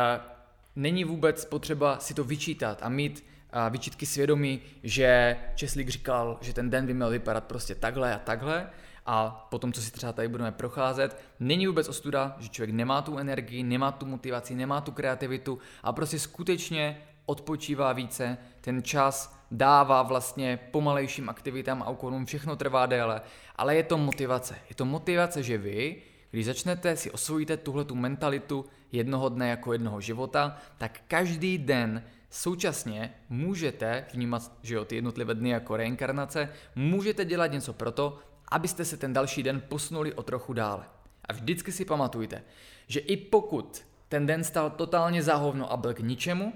není 0.76 1.04
vůbec 1.04 1.44
potřeba 1.44 1.98
si 1.98 2.14
to 2.14 2.24
vyčítat 2.24 2.78
a 2.82 2.88
mít 2.88 3.24
uh, 3.54 3.72
vyčítky 3.72 4.06
svědomí, 4.06 4.60
že 4.82 5.36
Česlík 5.54 5.88
říkal, 5.88 6.38
že 6.40 6.54
ten 6.54 6.70
den 6.70 6.86
by 6.86 6.94
měl 6.94 7.10
vypadat 7.10 7.44
prostě 7.44 7.74
takhle 7.74 8.14
a 8.14 8.18
takhle 8.18 8.70
a 9.06 9.46
potom, 9.50 9.72
co 9.72 9.82
si 9.82 9.90
třeba 9.90 10.12
tady 10.12 10.28
budeme 10.28 10.52
procházet, 10.52 11.22
není 11.40 11.66
vůbec 11.66 11.88
ostuda, 11.88 12.36
že 12.38 12.48
člověk 12.48 12.74
nemá 12.74 13.02
tu 13.02 13.18
energii, 13.18 13.62
nemá 13.62 13.92
tu 13.92 14.06
motivaci, 14.06 14.54
nemá 14.54 14.80
tu 14.80 14.92
kreativitu 14.92 15.58
a 15.82 15.92
prostě 15.92 16.18
skutečně 16.18 17.02
odpočívá 17.26 17.92
více, 17.92 18.38
ten 18.60 18.82
čas 18.82 19.38
dává 19.50 20.02
vlastně 20.02 20.58
pomalejším 20.70 21.28
aktivitám 21.28 21.82
a 21.82 21.90
úkonům, 21.90 22.26
všechno 22.26 22.56
trvá 22.56 22.86
déle, 22.86 23.20
ale 23.56 23.76
je 23.76 23.82
to 23.82 23.98
motivace. 23.98 24.56
Je 24.68 24.74
to 24.74 24.84
motivace, 24.84 25.42
že 25.42 25.58
vy, 25.58 26.02
když 26.34 26.46
začnete 26.46 26.96
si 26.96 27.10
osvojíte 27.10 27.56
tuhle 27.56 27.84
tu 27.84 27.94
mentalitu 27.94 28.64
jednoho 28.92 29.28
dne 29.28 29.48
jako 29.48 29.72
jednoho 29.72 30.00
života, 30.00 30.56
tak 30.78 31.00
každý 31.08 31.58
den 31.58 32.02
současně 32.30 33.14
můžete 33.28 34.06
vnímat 34.12 34.52
že 34.62 34.74
jo, 34.74 34.84
ty 34.84 34.94
jednotlivé 34.94 35.34
dny 35.34 35.50
jako 35.50 35.76
reinkarnace, 35.76 36.48
můžete 36.74 37.24
dělat 37.24 37.46
něco 37.46 37.72
pro 37.72 37.92
to, 37.92 38.18
abyste 38.48 38.84
se 38.84 38.96
ten 38.96 39.12
další 39.12 39.42
den 39.42 39.62
posunuli 39.68 40.12
o 40.12 40.22
trochu 40.22 40.52
dále. 40.52 40.84
A 41.24 41.32
vždycky 41.32 41.72
si 41.72 41.84
pamatujte, 41.84 42.42
že 42.86 43.00
i 43.00 43.16
pokud 43.16 43.84
ten 44.08 44.26
den 44.26 44.44
stal 44.44 44.70
totálně 44.70 45.22
záhovno 45.22 45.72
a 45.72 45.76
byl 45.76 45.94
k 45.94 46.00
ničemu, 46.00 46.52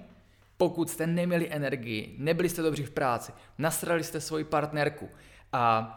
pokud 0.57 0.91
jste 0.91 1.07
neměli 1.07 1.51
energii, 1.51 2.15
nebyli 2.19 2.49
jste 2.49 2.63
dobří 2.63 2.85
v 2.85 2.91
práci, 2.91 3.33
nasrali 3.59 4.05
jste 4.05 4.21
svoji 4.21 4.45
partnerku 4.45 5.09
a 5.53 5.95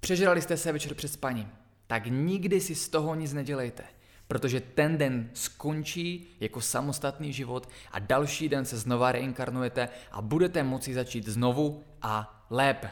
přežrali 0.00 0.42
jste 0.42 0.56
se 0.56 0.72
večer 0.72 0.94
před 0.94 1.08
spaním, 1.08 1.59
tak 1.90 2.06
nikdy 2.06 2.60
si 2.60 2.74
z 2.74 2.88
toho 2.88 3.14
nic 3.14 3.32
nedělejte. 3.32 3.84
Protože 4.28 4.60
ten 4.60 4.98
den 4.98 5.30
skončí 5.34 6.36
jako 6.40 6.60
samostatný 6.60 7.32
život 7.32 7.68
a 7.92 7.98
další 7.98 8.48
den 8.48 8.64
se 8.64 8.78
znova 8.78 9.12
reinkarnujete 9.12 9.88
a 10.12 10.22
budete 10.22 10.62
moci 10.62 10.94
začít 10.94 11.28
znovu 11.28 11.84
a 12.02 12.44
lépe. 12.50 12.90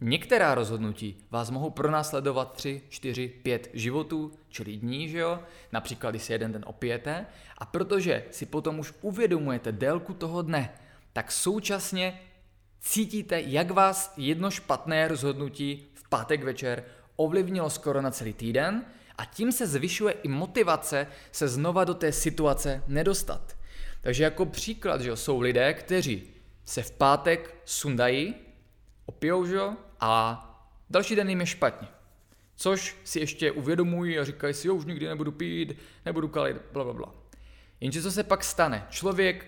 Některá 0.00 0.54
rozhodnutí 0.54 1.16
vás 1.30 1.50
mohou 1.50 1.70
pronásledovat 1.70 2.52
3, 2.52 2.82
4, 2.88 3.28
5 3.28 3.70
životů, 3.72 4.32
čili 4.48 4.76
dní, 4.76 5.08
že 5.08 5.18
jo? 5.18 5.40
Například, 5.72 6.10
když 6.10 6.22
se 6.22 6.34
jeden 6.34 6.52
den 6.52 6.64
opijete. 6.66 7.26
A 7.58 7.64
protože 7.64 8.24
si 8.30 8.46
potom 8.46 8.78
už 8.78 8.94
uvědomujete 9.00 9.72
délku 9.72 10.14
toho 10.14 10.42
dne, 10.42 10.72
tak 11.12 11.32
současně 11.32 12.20
cítíte, 12.80 13.40
jak 13.40 13.70
vás 13.70 14.14
jedno 14.16 14.50
špatné 14.50 15.08
rozhodnutí 15.08 15.86
v 15.94 16.08
pátek 16.08 16.44
večer 16.44 16.84
ovlivnilo 17.18 17.70
skoro 17.70 18.02
na 18.02 18.10
celý 18.10 18.32
týden 18.32 18.84
a 19.18 19.24
tím 19.24 19.52
se 19.52 19.66
zvyšuje 19.66 20.12
i 20.12 20.28
motivace 20.28 21.06
se 21.32 21.48
znova 21.48 21.84
do 21.84 21.94
té 21.94 22.12
situace 22.12 22.82
nedostat. 22.86 23.56
Takže 24.00 24.24
jako 24.24 24.46
příklad, 24.46 25.00
že 25.00 25.16
jsou 25.16 25.40
lidé, 25.40 25.74
kteří 25.74 26.22
se 26.64 26.82
v 26.82 26.90
pátek 26.90 27.54
sundají, 27.64 28.34
opijou, 29.06 29.46
že 29.46 29.60
a 30.00 30.44
další 30.90 31.16
den 31.16 31.28
jim 31.28 31.40
je 31.40 31.46
špatně. 31.46 31.88
Což 32.56 32.96
si 33.04 33.20
ještě 33.20 33.52
uvědomují 33.52 34.18
a 34.18 34.24
říkají 34.24 34.54
si, 34.54 34.68
jo, 34.68 34.74
už 34.74 34.84
nikdy 34.84 35.06
nebudu 35.08 35.32
pít, 35.32 35.76
nebudu 36.06 36.28
kalit, 36.28 36.56
bla, 36.72 36.84
bla, 36.84 36.92
bla. 36.92 37.14
Jenže 37.80 38.02
co 38.02 38.12
se 38.12 38.22
pak 38.22 38.44
stane? 38.44 38.86
Člověk 38.90 39.46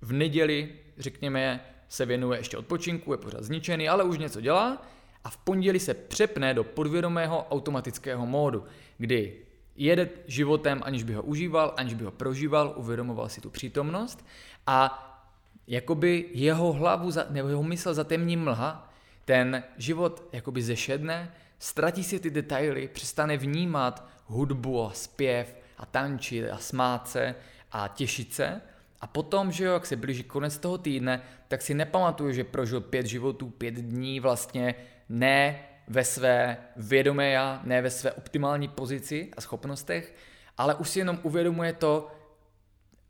v 0.00 0.12
neděli, 0.12 0.72
řekněme, 0.98 1.64
se 1.88 2.06
věnuje 2.06 2.38
ještě 2.38 2.56
odpočinku, 2.56 3.12
je 3.12 3.18
pořád 3.18 3.44
zničený, 3.44 3.88
ale 3.88 4.04
už 4.04 4.18
něco 4.18 4.40
dělá 4.40 4.86
a 5.24 5.30
v 5.30 5.36
pondělí 5.36 5.78
se 5.78 5.94
přepne 5.94 6.54
do 6.54 6.64
podvědomého 6.64 7.46
automatického 7.50 8.26
módu, 8.26 8.64
kdy 8.98 9.36
jede 9.76 10.08
životem, 10.26 10.80
aniž 10.84 11.02
by 11.02 11.14
ho 11.14 11.22
užíval, 11.22 11.74
aniž 11.76 11.94
by 11.94 12.04
ho 12.04 12.10
prožíval, 12.10 12.74
uvědomoval 12.76 13.28
si 13.28 13.40
tu 13.40 13.50
přítomnost 13.50 14.26
a 14.66 15.06
jakoby 15.66 16.28
jeho 16.32 16.72
hlavu 16.72 17.10
nebo 17.30 17.48
jeho 17.48 17.62
mysl 17.62 17.94
zatemní 17.94 18.36
mlha 18.36 18.92
ten 19.24 19.62
život 19.76 20.28
jakoby 20.32 20.62
zešedne, 20.62 21.34
ztratí 21.58 22.04
si 22.04 22.20
ty 22.20 22.30
detaily, 22.30 22.88
přestane 22.88 23.36
vnímat 23.36 24.08
hudbu 24.26 24.84
a 24.84 24.90
zpěv 24.90 25.56
a 25.78 25.86
tančit 25.86 26.50
a 26.50 26.58
smát 26.58 27.08
se 27.08 27.34
a 27.72 27.88
těšit 27.88 28.34
se. 28.34 28.60
A 29.00 29.06
potom, 29.06 29.52
že 29.52 29.64
jo, 29.64 29.72
jak 29.72 29.86
se 29.86 29.96
blíží 29.96 30.22
konec 30.22 30.58
toho 30.58 30.78
týdne, 30.78 31.22
tak 31.48 31.62
si 31.62 31.74
nepamatuju, 31.74 32.32
že 32.32 32.44
prožil 32.44 32.80
pět 32.80 33.06
životů, 33.06 33.50
pět 33.50 33.74
dní 33.74 34.20
vlastně 34.20 34.74
ne 35.10 35.60
ve 35.88 36.04
své 36.04 36.56
vědomé 36.76 37.30
já, 37.30 37.60
ne 37.64 37.82
ve 37.82 37.90
své 37.90 38.12
optimální 38.12 38.68
pozici 38.68 39.30
a 39.36 39.40
schopnostech, 39.40 40.14
ale 40.58 40.74
už 40.74 40.88
si 40.88 40.98
jenom 40.98 41.18
uvědomuje 41.22 41.72
to 41.72 42.10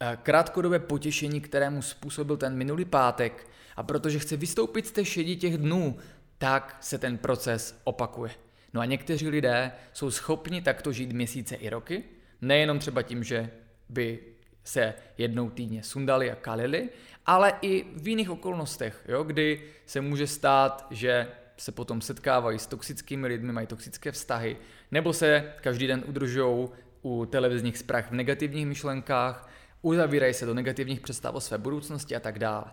eh, 0.00 0.19
krátkodobé 0.23 0.78
potěšení, 0.78 1.40
kterému 1.40 1.83
způsobil 1.83 2.37
ten 2.37 2.57
minulý 2.57 2.85
pátek 2.85 3.47
a 3.76 3.83
protože 3.83 4.19
chce 4.19 4.37
vystoupit 4.37 4.87
z 4.87 4.90
té 4.90 5.04
šedí 5.04 5.37
těch 5.37 5.59
dnů, 5.59 5.97
tak 6.38 6.76
se 6.80 6.99
ten 6.99 7.19
proces 7.19 7.80
opakuje. 7.85 8.30
No 8.75 8.80
a 8.80 8.84
někteří 8.84 9.28
lidé 9.28 9.73
jsou 9.93 10.10
schopni 10.10 10.63
takto 10.63 10.93
žít 10.93 11.13
měsíce 11.13 11.54
i 11.54 11.71
roky, 11.71 12.04
nejenom 12.41 12.78
třeba 12.78 13.02
tím, 13.02 13.25
že 13.25 13.50
by 13.89 14.19
se 14.65 14.95
jednou 15.19 15.50
týdně 15.50 15.82
sundali 15.82 16.30
a 16.30 16.34
kalili, 16.34 16.89
ale 17.26 17.52
i 17.63 17.84
v 17.97 18.08
jiných 18.08 18.30
okolnostech, 18.30 19.04
jo, 19.08 19.23
kdy 19.23 19.63
se 19.86 20.00
může 20.00 20.26
stát, 20.26 20.86
že 20.91 21.26
se 21.60 21.73
potom 21.73 22.00
setkávají 22.00 22.58
s 22.58 22.66
toxickými 22.66 23.26
lidmi, 23.26 23.52
mají 23.52 23.66
toxické 23.66 24.12
vztahy, 24.12 24.56
nebo 24.90 25.12
se 25.12 25.52
každý 25.60 25.86
den 25.86 26.04
udržují 26.06 26.68
u 27.02 27.26
televizních 27.26 27.78
zpráv 27.78 28.10
v 28.10 28.14
negativních 28.14 28.66
myšlenkách, 28.66 29.49
uzavírají 29.82 30.34
se 30.34 30.46
do 30.46 30.54
negativních 30.54 31.00
představ 31.00 31.34
o 31.34 31.40
své 31.40 31.58
budoucnosti 31.58 32.16
a 32.16 32.20
tak 32.20 32.38
dále. 32.38 32.64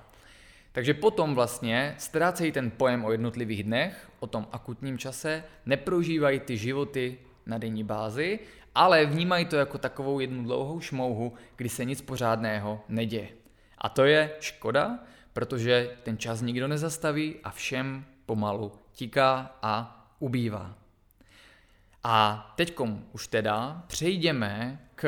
Takže 0.71 0.93
potom 0.93 1.36
vlastně 1.36 1.95
ztrácejí 1.97 2.52
ten 2.52 2.71
pojem 2.71 3.06
o 3.06 3.12
jednotlivých 3.12 3.63
dnech, 3.63 4.10
o 4.19 4.28
tom 4.28 4.47
akutním 4.52 4.97
čase, 4.97 5.43
neprožívají 5.65 6.39
ty 6.39 6.58
životy 6.58 7.17
na 7.45 7.58
denní 7.58 7.84
bázi, 7.84 8.39
ale 8.76 9.06
vnímají 9.06 9.45
to 9.45 9.56
jako 9.56 9.78
takovou 9.78 10.19
jednu 10.19 10.43
dlouhou 10.43 10.80
šmouhu, 10.80 11.34
kdy 11.56 11.69
se 11.69 11.86
nic 11.86 12.02
pořádného 12.02 12.84
neděje. 12.89 13.30
A 13.78 13.89
to 13.89 14.06
je 14.06 14.32
škoda, 14.39 15.00
protože 15.34 15.97
ten 16.04 16.17
čas 16.17 16.41
nikdo 16.41 16.67
nezastaví 16.67 17.36
a 17.43 17.52
všem 17.52 18.06
pomalu 18.28 18.72
tiká 18.92 19.58
a 19.62 20.06
ubývá. 20.20 20.76
A 22.04 22.18
teďkom 22.56 23.06
už 23.12 23.28
teda 23.28 23.84
přejdeme 23.88 24.80
k 24.96 25.08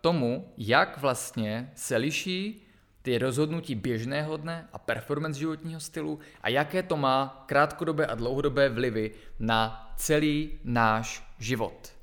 tomu, 0.00 0.52
jak 0.58 0.98
vlastně 0.98 1.72
se 1.74 1.96
liší 1.96 2.62
ty 3.02 3.18
rozhodnutí 3.18 3.74
běžného 3.74 4.36
dne 4.36 4.68
a 4.72 4.78
performance 4.78 5.38
životního 5.38 5.80
stylu 5.80 6.18
a 6.42 6.48
jaké 6.48 6.82
to 6.82 6.96
má 6.96 7.44
krátkodobé 7.46 8.06
a 8.06 8.14
dlouhodobé 8.14 8.68
vlivy 8.68 9.10
na 9.38 9.92
celý 9.96 10.58
náš 10.64 11.24
život. 11.38 11.97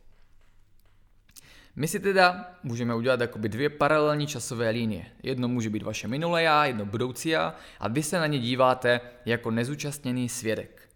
My 1.76 1.88
si 1.88 2.00
teda 2.00 2.52
můžeme 2.64 2.96
udělat 2.96 3.22
jakoby 3.22 3.50
dvě 3.50 3.70
paralelní 3.70 4.28
časové 4.28 4.70
linie. 4.70 5.06
Jedno 5.24 5.48
může 5.48 5.70
být 5.70 5.84
vaše 5.84 6.08
minulé 6.08 6.44
já, 6.44 6.66
jedno 6.66 6.86
budoucí 6.86 7.30
já 7.30 7.56
a 7.80 7.88
vy 7.88 8.04
se 8.04 8.20
na 8.20 8.28
ně 8.28 8.40
díváte 8.40 9.02
jako 9.26 9.52
nezúčastněný 9.52 10.30
svědek. 10.30 10.90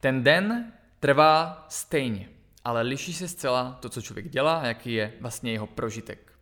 Ten 0.00 0.22
den 0.22 0.72
trvá 1.00 1.66
stejně, 1.68 2.28
ale 2.64 2.82
liší 2.82 3.14
se 3.14 3.28
zcela 3.28 3.78
to, 3.80 3.88
co 3.88 4.02
člověk 4.02 4.28
dělá 4.28 4.56
a 4.56 4.66
jaký 4.66 4.92
je 4.92 5.12
vlastně 5.20 5.52
jeho 5.52 5.66
prožitek. 5.66 6.32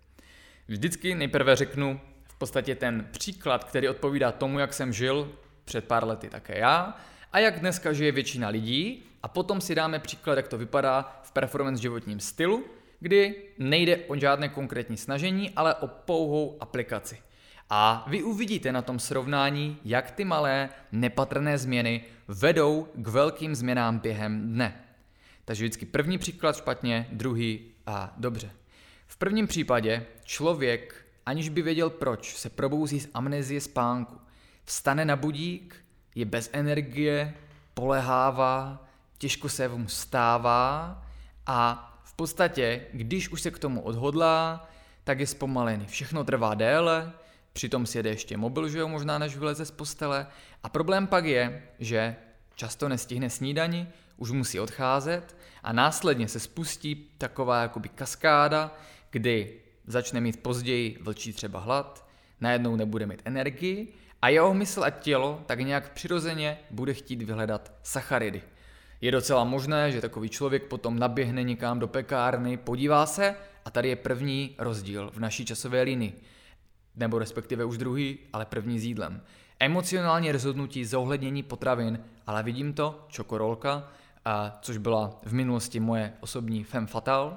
Vždycky 0.68 1.14
nejprve 1.14 1.56
řeknu, 1.56 2.00
v 2.24 2.34
podstatě 2.34 2.74
ten 2.74 3.08
příklad, 3.10 3.64
který 3.64 3.88
odpovídá 3.88 4.32
tomu, 4.32 4.58
jak 4.58 4.74
jsem 4.74 4.92
žil 4.92 5.32
před 5.64 5.84
pár 5.84 6.06
lety 6.06 6.28
také 6.28 6.58
já 6.58 6.96
a 7.32 7.38
jak 7.38 7.60
dneska 7.60 7.92
žije 7.92 8.12
většina 8.12 8.48
lidí 8.48 9.04
a 9.22 9.28
potom 9.28 9.60
si 9.60 9.74
dáme 9.74 9.98
příklad, 9.98 10.34
jak 10.34 10.48
to 10.48 10.58
vypadá 10.58 11.20
v 11.22 11.32
performance 11.32 11.82
životním 11.82 12.20
stylu, 12.20 12.64
kdy 13.04 13.34
nejde 13.58 13.96
o 13.96 14.16
žádné 14.16 14.48
konkrétní 14.48 14.96
snažení, 14.96 15.50
ale 15.50 15.74
o 15.74 15.88
pouhou 15.88 16.56
aplikaci. 16.60 17.18
A 17.70 18.04
vy 18.08 18.22
uvidíte 18.22 18.72
na 18.72 18.82
tom 18.82 18.98
srovnání, 18.98 19.78
jak 19.84 20.10
ty 20.10 20.24
malé, 20.24 20.68
nepatrné 20.92 21.58
změny 21.58 22.04
vedou 22.28 22.88
k 22.94 23.08
velkým 23.08 23.54
změnám 23.54 23.98
během 23.98 24.52
dne. 24.52 24.84
Takže 25.44 25.64
vždycky 25.64 25.86
první 25.86 26.18
příklad 26.18 26.56
špatně, 26.56 27.06
druhý 27.12 27.60
a 27.86 28.14
dobře. 28.16 28.50
V 29.06 29.16
prvním 29.16 29.46
případě 29.46 30.06
člověk 30.24 31.06
aniž 31.26 31.48
by 31.48 31.62
věděl 31.62 31.90
proč, 31.90 32.36
se 32.36 32.50
probouzí 32.50 33.00
z 33.00 33.08
amnezie 33.14 33.60
spánku. 33.60 34.20
Vstane 34.64 35.04
na 35.04 35.16
budík, 35.16 35.76
je 36.14 36.24
bez 36.24 36.50
energie, 36.52 37.34
polehává, 37.74 38.88
těžko 39.18 39.48
se 39.48 39.68
mu 39.68 39.88
stává 39.88 41.02
a 41.46 41.90
podstatě, 42.16 42.86
když 42.92 43.28
už 43.28 43.42
se 43.42 43.50
k 43.50 43.58
tomu 43.58 43.80
odhodlá, 43.80 44.68
tak 45.04 45.20
je 45.20 45.26
zpomalený. 45.26 45.86
Všechno 45.86 46.24
trvá 46.24 46.54
déle, 46.54 47.12
přitom 47.52 47.86
si 47.86 47.98
jede 47.98 48.10
ještě 48.10 48.36
mobil, 48.36 48.68
že 48.68 48.78
jo, 48.78 48.88
možná 48.88 49.18
než 49.18 49.36
vyleze 49.36 49.64
z 49.64 49.70
postele. 49.70 50.26
A 50.62 50.68
problém 50.68 51.06
pak 51.06 51.24
je, 51.24 51.62
že 51.78 52.16
často 52.54 52.88
nestihne 52.88 53.30
snídani, 53.30 53.88
už 54.16 54.30
musí 54.30 54.60
odcházet 54.60 55.36
a 55.62 55.72
následně 55.72 56.28
se 56.28 56.40
spustí 56.40 57.10
taková 57.18 57.62
jakoby 57.62 57.88
kaskáda, 57.88 58.74
kdy 59.10 59.60
začne 59.86 60.20
mít 60.20 60.42
později 60.42 60.98
vlčí 61.00 61.32
třeba 61.32 61.60
hlad, 61.60 62.08
najednou 62.40 62.76
nebude 62.76 63.06
mít 63.06 63.22
energii 63.24 63.94
a 64.22 64.28
jeho 64.28 64.54
mysl 64.54 64.84
a 64.84 64.90
tělo 64.90 65.42
tak 65.46 65.60
nějak 65.60 65.92
přirozeně 65.92 66.58
bude 66.70 66.94
chtít 66.94 67.22
vyhledat 67.22 67.72
sacharidy. 67.82 68.42
Je 69.04 69.10
docela 69.12 69.44
možné, 69.44 69.92
že 69.92 70.00
takový 70.00 70.28
člověk 70.28 70.64
potom 70.64 70.98
naběhne 70.98 71.42
někam 71.42 71.78
do 71.78 71.88
pekárny, 71.88 72.56
podívá 72.56 73.06
se 73.06 73.36
a 73.64 73.70
tady 73.70 73.88
je 73.88 73.96
první 73.96 74.54
rozdíl 74.58 75.10
v 75.14 75.20
naší 75.20 75.44
časové 75.44 75.82
linii. 75.82 76.20
nebo 76.96 77.18
respektive 77.18 77.64
už 77.64 77.78
druhý, 77.78 78.18
ale 78.32 78.46
první 78.46 78.78
s 78.78 78.84
jídlem. 78.84 79.22
Emocionální 79.60 80.32
rozhodnutí 80.32 80.84
zohlednění 80.84 81.42
potravin, 81.42 82.00
ale 82.26 82.42
vidím 82.42 82.72
to, 82.72 83.06
čokorolka, 83.08 83.88
a 84.24 84.58
což 84.62 84.76
byla 84.76 85.20
v 85.24 85.32
minulosti 85.32 85.80
moje 85.80 86.12
osobní 86.20 86.64
femme 86.64 86.86
fatale, 86.86 87.32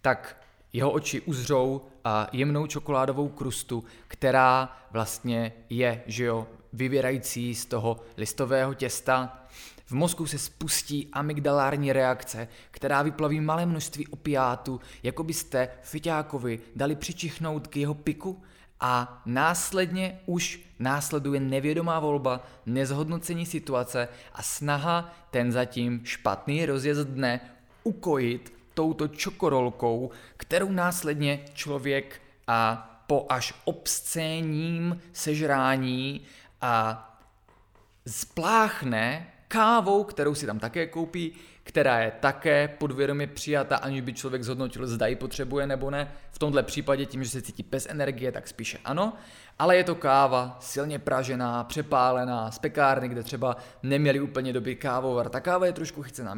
tak 0.00 0.42
jeho 0.72 0.90
oči 0.90 1.20
uzřou 1.20 1.82
a 2.04 2.28
jemnou 2.32 2.66
čokoládovou 2.66 3.28
krustu, 3.28 3.84
která 4.08 4.76
vlastně 4.90 5.52
je, 5.70 6.02
že 6.06 6.24
jo, 6.24 6.46
vyvěrající 6.76 7.54
z 7.54 7.66
toho 7.66 8.00
listového 8.16 8.74
těsta. 8.74 9.42
V 9.86 9.92
mozku 9.92 10.26
se 10.26 10.38
spustí 10.38 11.08
amygdalární 11.12 11.92
reakce, 11.92 12.48
která 12.70 13.02
vyplaví 13.02 13.40
malé 13.40 13.66
množství 13.66 14.06
opiátu, 14.06 14.80
jako 15.02 15.24
byste 15.24 15.68
fiťákovi 15.82 16.60
dali 16.76 16.96
přičichnout 16.96 17.66
k 17.66 17.76
jeho 17.76 17.94
piku 17.94 18.42
a 18.80 19.22
následně 19.26 20.20
už 20.26 20.60
následuje 20.78 21.40
nevědomá 21.40 22.00
volba, 22.00 22.46
nezhodnocení 22.66 23.46
situace 23.46 24.08
a 24.32 24.42
snaha 24.42 25.14
ten 25.30 25.52
zatím 25.52 26.00
špatný 26.04 26.66
rozjezd 26.66 27.08
dne 27.08 27.40
ukojit 27.84 28.52
touto 28.74 29.08
čokorolkou, 29.08 30.10
kterou 30.36 30.72
následně 30.72 31.40
člověk 31.54 32.20
a 32.46 32.92
po 33.06 33.26
až 33.28 33.54
obscéním 33.64 35.00
sežrání 35.12 36.20
a 36.66 37.06
spláchne 38.06 39.26
kávou, 39.48 40.04
kterou 40.04 40.34
si 40.34 40.46
tam 40.46 40.58
také 40.58 40.86
koupí, 40.86 41.32
která 41.62 41.98
je 41.98 42.10
také 42.20 42.68
podvědomě 42.68 43.26
přijata, 43.26 43.76
aniž 43.76 44.00
by 44.00 44.12
člověk 44.12 44.42
zhodnotil, 44.42 44.86
zda 44.86 45.06
ji 45.06 45.16
potřebuje 45.16 45.66
nebo 45.66 45.90
ne. 45.90 46.12
V 46.30 46.38
tomhle 46.38 46.62
případě 46.62 47.06
tím, 47.06 47.24
že 47.24 47.30
se 47.30 47.42
cítí 47.42 47.62
bez 47.62 47.86
energie, 47.90 48.32
tak 48.32 48.48
spíše 48.48 48.78
ano. 48.84 49.12
Ale 49.58 49.76
je 49.76 49.84
to 49.84 49.94
káva 49.94 50.56
silně 50.60 50.98
pražená, 50.98 51.64
přepálená, 51.64 52.50
z 52.50 52.58
pekárny, 52.58 53.08
kde 53.08 53.22
třeba 53.22 53.56
neměli 53.82 54.20
úplně 54.20 54.52
dobrý 54.52 54.76
kávovar. 54.76 55.28
Ta 55.28 55.40
káva 55.40 55.66
je 55.66 55.72
trošku 55.72 56.02
chycená 56.02 56.34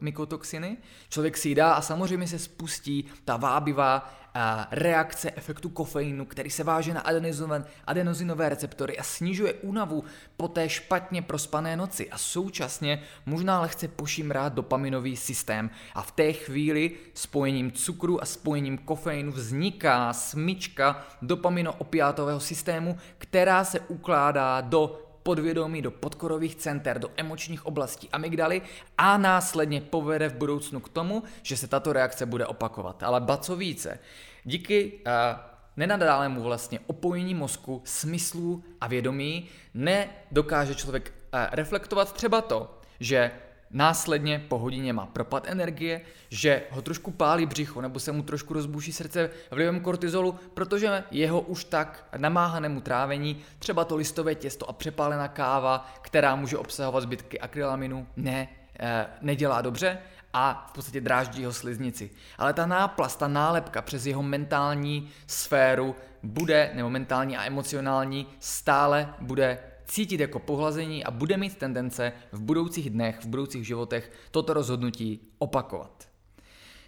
mykotoxiny. 0.00 0.76
Člověk 1.08 1.36
si 1.36 1.48
ji 1.48 1.54
dá 1.54 1.72
a 1.72 1.82
samozřejmě 1.82 2.28
se 2.28 2.38
spustí 2.38 3.04
ta 3.24 3.36
vábivá 3.36 4.14
reakce 4.70 5.30
efektu 5.36 5.68
kofeinu, 5.68 6.24
který 6.24 6.50
se 6.50 6.64
váže 6.64 6.94
na 6.94 7.04
adenozinové 7.86 8.48
receptory 8.48 8.98
a 8.98 9.02
snižuje 9.02 9.52
únavu 9.52 10.04
po 10.36 10.48
té 10.48 10.68
špatně 10.68 11.22
prospané 11.22 11.76
noci 11.76 12.10
a 12.10 12.18
současně 12.18 13.02
možná 13.26 13.60
lehce 13.60 13.88
pošimrá 13.88 14.48
dopaminový 14.48 15.16
systém. 15.16 15.70
A 15.94 16.02
v 16.02 16.12
té 16.12 16.32
chvíli 16.32 16.90
spojením 17.14 17.72
cukru 17.72 18.22
a 18.22 18.26
spojením 18.26 18.78
kofeinu 18.78 19.32
vzniká 19.32 20.12
smyčka 20.12 21.06
dopamino-opiátového 21.22 22.40
systému, 22.40 22.98
která 23.18 23.64
se 23.64 23.80
ukládá 23.80 24.60
do 24.60 25.09
podvědomí 25.22 25.82
do 25.82 25.90
podkorových 25.90 26.54
center, 26.54 26.98
do 26.98 27.10
emočních 27.16 27.66
oblastí 27.66 28.08
amygdaly 28.12 28.62
a 28.98 29.18
následně 29.18 29.80
povede 29.80 30.28
v 30.28 30.34
budoucnu 30.34 30.80
k 30.80 30.88
tomu, 30.88 31.22
že 31.42 31.56
se 31.56 31.68
tato 31.68 31.92
reakce 31.92 32.26
bude 32.26 32.46
opakovat. 32.46 33.02
Ale 33.02 33.20
ba 33.20 33.36
co 33.36 33.56
více, 33.56 33.98
díky 34.44 34.92
uh, 34.92 35.12
nenadálému 35.76 36.42
vlastně 36.42 36.80
opojení 36.86 37.34
mozku, 37.34 37.82
smyslů 37.84 38.64
a 38.80 38.86
vědomí 38.86 39.48
nedokáže 39.74 40.74
člověk 40.74 41.12
uh, 41.34 41.40
reflektovat 41.52 42.12
třeba 42.12 42.40
to, 42.40 42.78
že 43.00 43.30
následně 43.70 44.38
po 44.48 44.58
hodině 44.58 44.92
má 44.92 45.06
propad 45.06 45.44
energie, 45.46 46.00
že 46.30 46.62
ho 46.70 46.82
trošku 46.82 47.10
pálí 47.10 47.46
břicho 47.46 47.80
nebo 47.80 48.00
se 48.00 48.12
mu 48.12 48.22
trošku 48.22 48.54
rozbuší 48.54 48.92
srdce 48.92 49.30
vlivem 49.50 49.80
kortizolu, 49.80 50.34
protože 50.54 51.04
jeho 51.10 51.40
už 51.40 51.64
tak 51.64 52.04
namáhanému 52.16 52.80
trávení, 52.80 53.40
třeba 53.58 53.84
to 53.84 53.96
listové 53.96 54.34
těsto 54.34 54.68
a 54.68 54.72
přepálená 54.72 55.28
káva, 55.28 55.92
která 56.02 56.36
může 56.36 56.58
obsahovat 56.58 57.02
zbytky 57.02 57.40
akrylaminu, 57.40 58.06
ne, 58.16 58.48
e, 58.80 59.06
nedělá 59.20 59.62
dobře 59.62 59.98
a 60.32 60.66
v 60.70 60.72
podstatě 60.72 61.00
dráždí 61.00 61.40
jeho 61.40 61.52
sliznici. 61.52 62.10
Ale 62.38 62.52
ta 62.52 62.66
náplast, 62.66 63.18
ta 63.18 63.28
nálepka 63.28 63.82
přes 63.82 64.06
jeho 64.06 64.22
mentální 64.22 65.10
sféru 65.26 65.96
bude, 66.22 66.70
nebo 66.74 66.90
mentální 66.90 67.36
a 67.36 67.44
emocionální, 67.44 68.26
stále 68.40 69.14
bude 69.20 69.58
cítit 69.90 70.20
jako 70.20 70.38
pohlazení 70.38 71.04
a 71.04 71.10
bude 71.10 71.36
mít 71.36 71.56
tendence 71.56 72.12
v 72.32 72.40
budoucích 72.40 72.90
dnech, 72.90 73.20
v 73.20 73.26
budoucích 73.26 73.66
životech 73.66 74.12
toto 74.30 74.52
rozhodnutí 74.52 75.20
opakovat. 75.38 76.08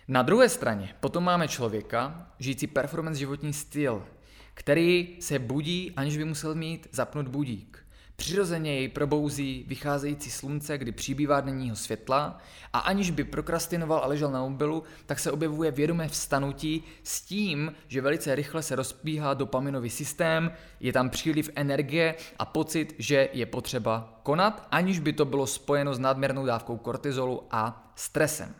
Na 0.08 0.22
druhé 0.22 0.48
straně 0.48 0.94
potom 1.00 1.24
máme 1.24 1.48
člověka, 1.48 2.30
žijící 2.38 2.66
performance 2.66 3.18
životní 3.18 3.52
styl, 3.52 4.06
který 4.54 5.16
se 5.20 5.38
budí, 5.38 5.92
aniž 5.96 6.16
by 6.16 6.24
musel 6.24 6.54
mít 6.54 6.88
zapnut 6.92 7.28
budík. 7.28 7.86
Přirozeně 8.16 8.74
jej 8.74 8.88
probouzí 8.88 9.64
vycházející 9.68 10.30
slunce, 10.30 10.78
kdy 10.78 10.92
přibývá 10.92 11.40
denního 11.40 11.76
světla 11.76 12.38
a 12.72 12.78
aniž 12.78 13.10
by 13.10 13.24
prokrastinoval 13.24 13.98
a 14.04 14.06
ležel 14.06 14.30
na 14.30 14.40
mobilu, 14.40 14.82
tak 15.06 15.18
se 15.18 15.32
objevuje 15.32 15.70
vědomé 15.70 16.08
vstanutí 16.08 16.84
s 17.02 17.20
tím, 17.20 17.74
že 17.88 18.00
velice 18.00 18.34
rychle 18.34 18.62
se 18.62 18.76
rozpíhá 18.76 19.34
dopaminový 19.34 19.90
systém, 19.90 20.52
je 20.80 20.92
tam 20.92 21.10
příliv 21.10 21.50
energie 21.54 22.14
a 22.38 22.44
pocit, 22.44 22.94
že 22.98 23.28
je 23.32 23.46
potřeba 23.46 24.20
konat, 24.22 24.68
aniž 24.70 24.98
by 24.98 25.12
to 25.12 25.24
bylo 25.24 25.46
spojeno 25.46 25.94
s 25.94 25.98
nadměrnou 25.98 26.46
dávkou 26.46 26.76
kortizolu 26.76 27.42
a 27.50 27.92
stresem. 27.96 28.54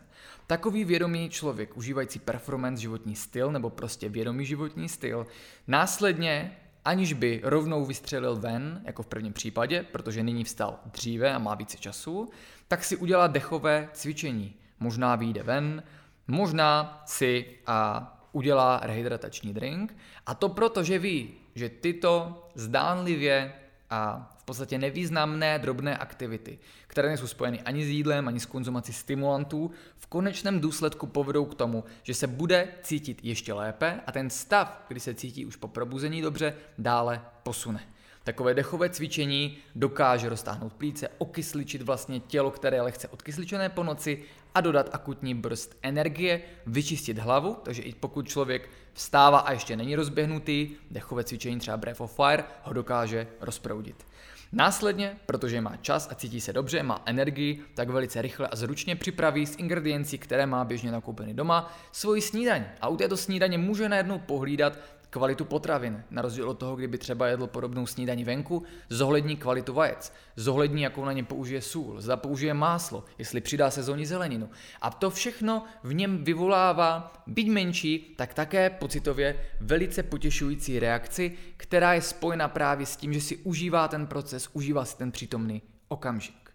Takový 0.47 0.83
vědomý 0.83 1.29
člověk, 1.29 1.77
užívající 1.77 2.19
performance 2.19 2.81
životní 2.81 3.15
styl 3.15 3.51
nebo 3.51 3.69
prostě 3.69 4.09
vědomý 4.09 4.45
životní 4.45 4.89
styl, 4.89 5.27
následně 5.67 6.57
aniž 6.85 7.13
by 7.13 7.41
rovnou 7.43 7.85
vystřelil 7.85 8.35
ven, 8.35 8.81
jako 8.85 9.03
v 9.03 9.07
prvním 9.07 9.33
případě, 9.33 9.85
protože 9.91 10.23
nyní 10.23 10.43
vstal 10.43 10.79
dříve 10.85 11.33
a 11.33 11.39
má 11.39 11.55
více 11.55 11.77
času, 11.77 12.29
tak 12.67 12.83
si 12.83 12.97
udělá 12.97 13.27
dechové 13.27 13.89
cvičení. 13.93 14.53
Možná 14.79 15.15
vyjde 15.15 15.43
ven, 15.43 15.83
možná 16.27 17.03
si 17.05 17.45
a 17.67 18.09
udělá 18.31 18.79
rehydratační 18.83 19.53
drink 19.53 19.95
a 20.25 20.35
to 20.35 20.49
proto, 20.49 20.83
že 20.83 20.99
ví, 20.99 21.33
že 21.55 21.69
tyto 21.69 22.43
zdánlivě 22.55 23.53
a 23.89 24.29
v 24.37 24.43
podstatě 24.43 24.77
nevýznamné 24.77 25.59
drobné 25.59 25.97
aktivity, 25.97 26.59
které 26.93 27.07
nejsou 27.07 27.27
spojeny 27.27 27.61
ani 27.61 27.85
s 27.85 27.89
jídlem, 27.89 28.27
ani 28.27 28.39
s 28.39 28.45
konzumací 28.45 28.93
stimulantů, 28.93 29.71
v 29.97 30.07
konečném 30.07 30.59
důsledku 30.59 31.07
povedou 31.07 31.45
k 31.45 31.55
tomu, 31.55 31.83
že 32.03 32.13
se 32.13 32.27
bude 32.27 32.67
cítit 32.81 33.19
ještě 33.23 33.53
lépe 33.53 33.99
a 34.07 34.11
ten 34.11 34.29
stav, 34.29 34.85
kdy 34.87 34.99
se 34.99 35.13
cítí 35.13 35.45
už 35.45 35.55
po 35.55 35.67
probuzení 35.67 36.21
dobře, 36.21 36.53
dále 36.77 37.21
posune. 37.43 37.79
Takové 38.23 38.53
dechové 38.53 38.89
cvičení 38.89 39.57
dokáže 39.75 40.29
roztáhnout 40.29 40.73
plíce, 40.73 41.09
okysličit 41.17 41.81
vlastně 41.81 42.19
tělo, 42.19 42.51
které 42.51 42.77
je 42.77 42.81
lehce 42.81 43.07
odkysličené 43.07 43.69
po 43.69 43.83
noci 43.83 44.23
a 44.55 44.61
dodat 44.61 44.89
akutní 44.91 45.35
brst 45.35 45.77
energie, 45.81 46.41
vyčistit 46.65 47.17
hlavu, 47.17 47.57
takže 47.63 47.81
i 47.81 47.93
pokud 47.93 48.27
člověk 48.27 48.69
vstává 48.93 49.39
a 49.39 49.51
ještě 49.51 49.75
není 49.75 49.95
rozběhnutý, 49.95 50.69
dechové 50.91 51.23
cvičení 51.23 51.59
třeba 51.59 51.77
Breath 51.77 52.01
of 52.01 52.15
Fire 52.15 52.43
ho 52.63 52.73
dokáže 52.73 53.27
rozproudit. 53.41 54.05
Následně, 54.53 55.17
protože 55.25 55.61
má 55.61 55.77
čas 55.77 56.07
a 56.11 56.15
cítí 56.15 56.41
se 56.41 56.53
dobře, 56.53 56.83
má 56.83 57.01
energii, 57.05 57.61
tak 57.73 57.89
velice 57.89 58.21
rychle 58.21 58.47
a 58.47 58.55
zručně 58.55 58.95
připraví 58.95 59.45
z 59.45 59.55
ingrediencí, 59.57 60.17
které 60.17 60.45
má 60.45 60.65
běžně 60.65 60.91
nakoupeny 60.91 61.33
doma, 61.33 61.73
svoji 61.91 62.21
snídaň. 62.21 62.63
A 62.81 62.87
u 62.87 62.97
této 62.97 63.17
snídaně 63.17 63.57
může 63.57 63.89
najednou 63.89 64.19
pohlídat, 64.19 64.79
kvalitu 65.13 65.45
potravin. 65.45 66.03
Na 66.11 66.21
rozdíl 66.21 66.49
od 66.49 66.59
toho, 66.59 66.75
kdyby 66.75 66.97
třeba 66.97 67.27
jedl 67.27 67.47
podobnou 67.47 67.85
snídaní 67.87 68.23
venku, 68.23 68.63
zohlední 68.89 69.37
kvalitu 69.37 69.73
vajec, 69.73 70.13
zohlední, 70.35 70.81
jakou 70.81 71.05
na 71.05 71.13
ně 71.13 71.23
použije 71.23 71.61
sůl, 71.61 72.01
zda 72.01 72.17
použije 72.17 72.53
máslo, 72.53 73.05
jestli 73.17 73.41
přidá 73.41 73.71
sezónní 73.71 74.05
zeleninu. 74.05 74.49
A 74.81 74.89
to 74.89 75.09
všechno 75.09 75.63
v 75.83 75.93
něm 75.93 76.23
vyvolává, 76.23 77.13
byť 77.27 77.49
menší, 77.49 78.13
tak 78.17 78.33
také 78.33 78.69
pocitově 78.69 79.45
velice 79.61 80.03
potěšující 80.03 80.79
reakci, 80.79 81.37
která 81.57 81.93
je 81.93 82.01
spojena 82.01 82.47
právě 82.47 82.85
s 82.85 82.95
tím, 82.95 83.13
že 83.13 83.21
si 83.21 83.37
užívá 83.37 83.87
ten 83.87 84.07
proces, 84.07 84.49
užívá 84.53 84.85
si 84.85 84.97
ten 84.97 85.11
přítomný 85.11 85.61
okamžik. 85.87 86.49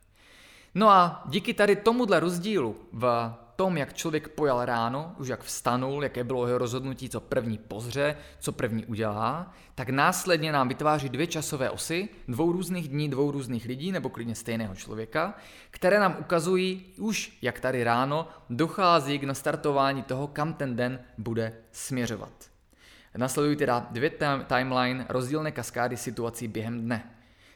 No 0.75 0.91
a 0.91 1.23
díky 1.27 1.55
tady 1.55 1.77
tomuhle 1.77 2.21
rozdílu 2.21 2.77
v 2.93 3.35
tom, 3.61 3.77
jak 3.77 3.95
člověk 3.95 4.29
pojal 4.29 4.65
ráno, 4.65 5.15
už 5.19 5.29
jak 5.29 5.43
vstanul, 5.43 6.03
jaké 6.03 6.25
bylo 6.25 6.47
jeho 6.47 6.59
rozhodnutí, 6.59 7.09
co 7.09 7.21
první 7.21 7.59
pozře, 7.59 8.17
co 8.39 8.53
první 8.53 8.87
udělá, 8.87 9.53
tak 9.75 9.89
následně 9.89 10.53
nám 10.53 10.69
vytváří 10.69 11.09
dvě 11.09 11.27
časové 11.27 11.71
osy, 11.71 12.09
dvou 12.29 12.53
různých 12.53 12.89
dní, 12.89 13.09
dvou 13.09 13.31
různých 13.31 13.65
lidí, 13.65 13.93
nebo 13.93 14.09
klidně 14.09 14.35
stejného 14.35 14.75
člověka, 14.75 15.35
které 15.71 16.01
nám 16.01 16.17
ukazují 16.21 16.87
už, 16.99 17.39
jak 17.43 17.61
tady 17.61 17.85
ráno 17.85 18.29
dochází 18.51 19.19
k 19.19 19.25
nastartování 19.25 20.03
toho, 20.03 20.27
kam 20.27 20.55
ten 20.55 20.77
den 20.77 21.01
bude 21.19 21.53
směřovat. 21.73 22.33
Nasledují 23.17 23.57
teda 23.57 23.87
dvě 23.91 24.11
timeline 24.47 25.07
rozdílné 25.09 25.53
kaskády 25.53 25.97
situací 25.97 26.49
během 26.49 26.81
dne. 26.81 27.11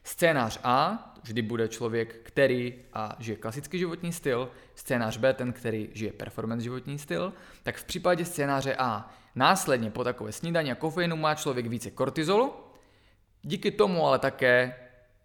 Scénář 0.05 0.61
A, 0.65 1.12
vždy 1.23 1.43
bude 1.43 1.69
člověk, 1.69 2.15
který 2.23 2.75
a 2.93 3.17
žije 3.19 3.37
klasický 3.37 3.79
životní 3.79 4.13
styl, 4.13 4.51
scénář 4.75 5.17
B, 5.17 5.33
ten, 5.35 5.53
který 5.53 5.89
žije 5.93 6.13
performance 6.13 6.65
životní 6.65 6.99
styl, 6.99 7.33
tak 7.63 7.77
v 7.77 7.85
případě 7.85 8.25
scénáře 8.25 8.75
A 8.79 9.11
následně 9.35 9.91
po 9.91 10.05
takové 10.05 10.33
snídaní 10.33 10.73
a 10.73 10.75
kofeinu 10.75 11.17
má 11.17 11.35
člověk 11.35 11.67
více 11.67 11.91
kortizolu, 11.91 12.53
díky 13.43 13.71
tomu 13.71 14.07
ale 14.07 14.19
také 14.19 14.75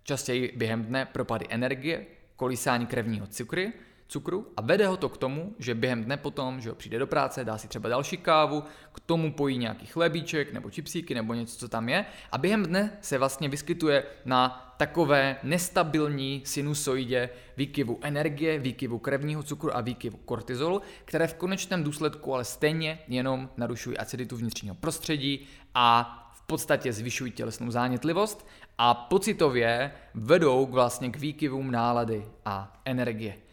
častěji 0.03 0.53
během 0.55 0.83
dne 0.83 1.05
propady 1.05 1.45
energie, 1.49 2.05
kolísání 2.35 2.85
krevního 2.85 3.27
cukry, 3.27 3.73
cukru 4.07 4.47
a 4.57 4.61
vede 4.61 4.87
ho 4.87 4.97
to 4.97 5.09
k 5.09 5.17
tomu, 5.17 5.55
že 5.59 5.75
během 5.75 6.03
dne 6.03 6.17
potom, 6.17 6.61
že 6.61 6.69
ho 6.69 6.75
přijde 6.75 6.99
do 6.99 7.07
práce, 7.07 7.45
dá 7.45 7.57
si 7.57 7.67
třeba 7.67 7.89
další 7.89 8.17
kávu, 8.17 8.63
k 8.93 8.99
tomu 8.99 9.33
pojí 9.33 9.57
nějaký 9.57 9.85
chlebíček 9.85 10.53
nebo 10.53 10.69
čipsíky 10.69 11.15
nebo 11.15 11.33
něco, 11.33 11.57
co 11.57 11.67
tam 11.67 11.89
je 11.89 12.05
a 12.31 12.37
během 12.37 12.65
dne 12.65 12.97
se 13.01 13.17
vlastně 13.17 13.49
vyskytuje 13.49 14.03
na 14.25 14.73
takové 14.77 15.35
nestabilní 15.43 16.41
sinusoidě 16.45 17.29
výkyvu 17.57 17.99
energie, 18.01 18.59
výkyvu 18.59 18.99
krevního 18.99 19.43
cukru 19.43 19.77
a 19.77 19.81
výkyvu 19.81 20.17
kortizolu, 20.17 20.81
které 21.05 21.27
v 21.27 21.33
konečném 21.33 21.83
důsledku 21.83 22.33
ale 22.33 22.45
stejně 22.45 22.99
jenom 23.07 23.49
narušují 23.57 23.97
aciditu 23.97 24.37
vnitřního 24.37 24.75
prostředí 24.75 25.47
a 25.73 26.13
v 26.33 26.41
podstatě 26.41 26.93
zvyšují 26.93 27.31
tělesnou 27.31 27.71
zánětlivost 27.71 28.47
a 28.77 28.93
pocitově 28.93 29.91
vedou 30.13 30.65
vlastně 30.65 31.09
k 31.09 31.17
výkyvům 31.17 31.71
nálady 31.71 32.25
a 32.45 32.81
energie. 32.85 33.46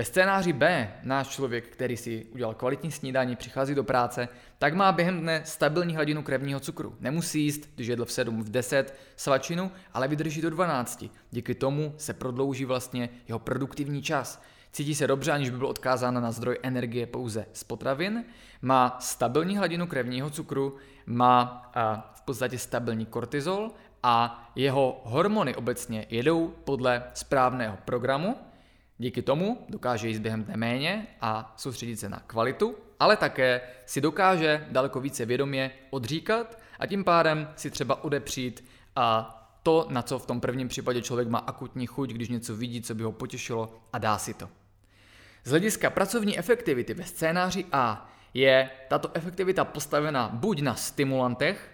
Ve 0.00 0.04
scénáři 0.04 0.52
B 0.52 0.92
náš 1.02 1.28
člověk, 1.28 1.68
který 1.68 1.96
si 1.96 2.26
udělal 2.32 2.54
kvalitní 2.54 2.92
snídaní, 2.92 3.36
přichází 3.36 3.74
do 3.74 3.84
práce, 3.84 4.28
tak 4.58 4.74
má 4.74 4.92
během 4.92 5.20
dne 5.20 5.42
stabilní 5.44 5.94
hladinu 5.94 6.22
krevního 6.22 6.60
cukru. 6.60 6.96
Nemusí 7.00 7.42
jíst, 7.42 7.70
když 7.74 7.86
jedl 7.86 8.04
v 8.04 8.12
7, 8.12 8.42
v 8.42 8.50
10 8.50 8.94
svačinu, 9.16 9.70
ale 9.94 10.08
vydrží 10.08 10.42
do 10.42 10.50
12. 10.50 11.04
Díky 11.30 11.54
tomu 11.54 11.94
se 11.96 12.14
prodlouží 12.14 12.64
vlastně 12.64 13.08
jeho 13.28 13.38
produktivní 13.38 14.02
čas. 14.02 14.42
Cítí 14.72 14.94
se 14.94 15.06
dobře, 15.06 15.32
aniž 15.32 15.50
by 15.50 15.56
byl 15.56 15.66
odkázán 15.66 16.22
na 16.22 16.32
zdroj 16.32 16.58
energie 16.62 17.06
pouze 17.06 17.46
z 17.52 17.64
potravin, 17.64 18.24
má 18.62 18.96
stabilní 19.00 19.56
hladinu 19.56 19.86
krevního 19.86 20.30
cukru, 20.30 20.76
má 21.06 21.70
v 22.14 22.20
podstatě 22.20 22.58
stabilní 22.58 23.06
kortizol 23.06 23.70
a 24.02 24.48
jeho 24.54 25.00
hormony 25.04 25.54
obecně 25.54 26.06
jedou 26.10 26.54
podle 26.64 27.04
správného 27.14 27.78
programu, 27.84 28.36
Díky 29.00 29.22
tomu 29.22 29.66
dokáže 29.68 30.08
jíst 30.08 30.18
během 30.18 30.44
dne 30.44 30.56
méně 30.56 31.06
a 31.20 31.54
soustředit 31.56 31.96
se 31.96 32.08
na 32.08 32.22
kvalitu, 32.26 32.74
ale 32.98 33.16
také 33.16 33.60
si 33.86 34.00
dokáže 34.00 34.66
daleko 34.70 35.00
více 35.00 35.24
vědomě 35.24 35.70
odříkat 35.90 36.58
a 36.78 36.86
tím 36.86 37.04
pádem 37.04 37.48
si 37.56 37.70
třeba 37.70 38.04
odepřít 38.04 38.64
a 38.96 39.36
to, 39.62 39.86
na 39.90 40.02
co 40.02 40.18
v 40.18 40.26
tom 40.26 40.40
prvním 40.40 40.68
případě 40.68 41.02
člověk 41.02 41.28
má 41.28 41.38
akutní 41.38 41.86
chuť, 41.86 42.10
když 42.10 42.28
něco 42.28 42.56
vidí, 42.56 42.82
co 42.82 42.94
by 42.94 43.02
ho 43.02 43.12
potěšilo 43.12 43.80
a 43.92 43.98
dá 43.98 44.18
si 44.18 44.34
to. 44.34 44.48
Z 45.44 45.50
hlediska 45.50 45.90
pracovní 45.90 46.38
efektivity 46.38 46.94
ve 46.94 47.04
scénáři 47.04 47.66
A 47.72 48.10
je 48.34 48.70
tato 48.88 49.10
efektivita 49.14 49.64
postavena 49.64 50.30
buď 50.32 50.60
na 50.60 50.74
stimulantech, 50.74 51.70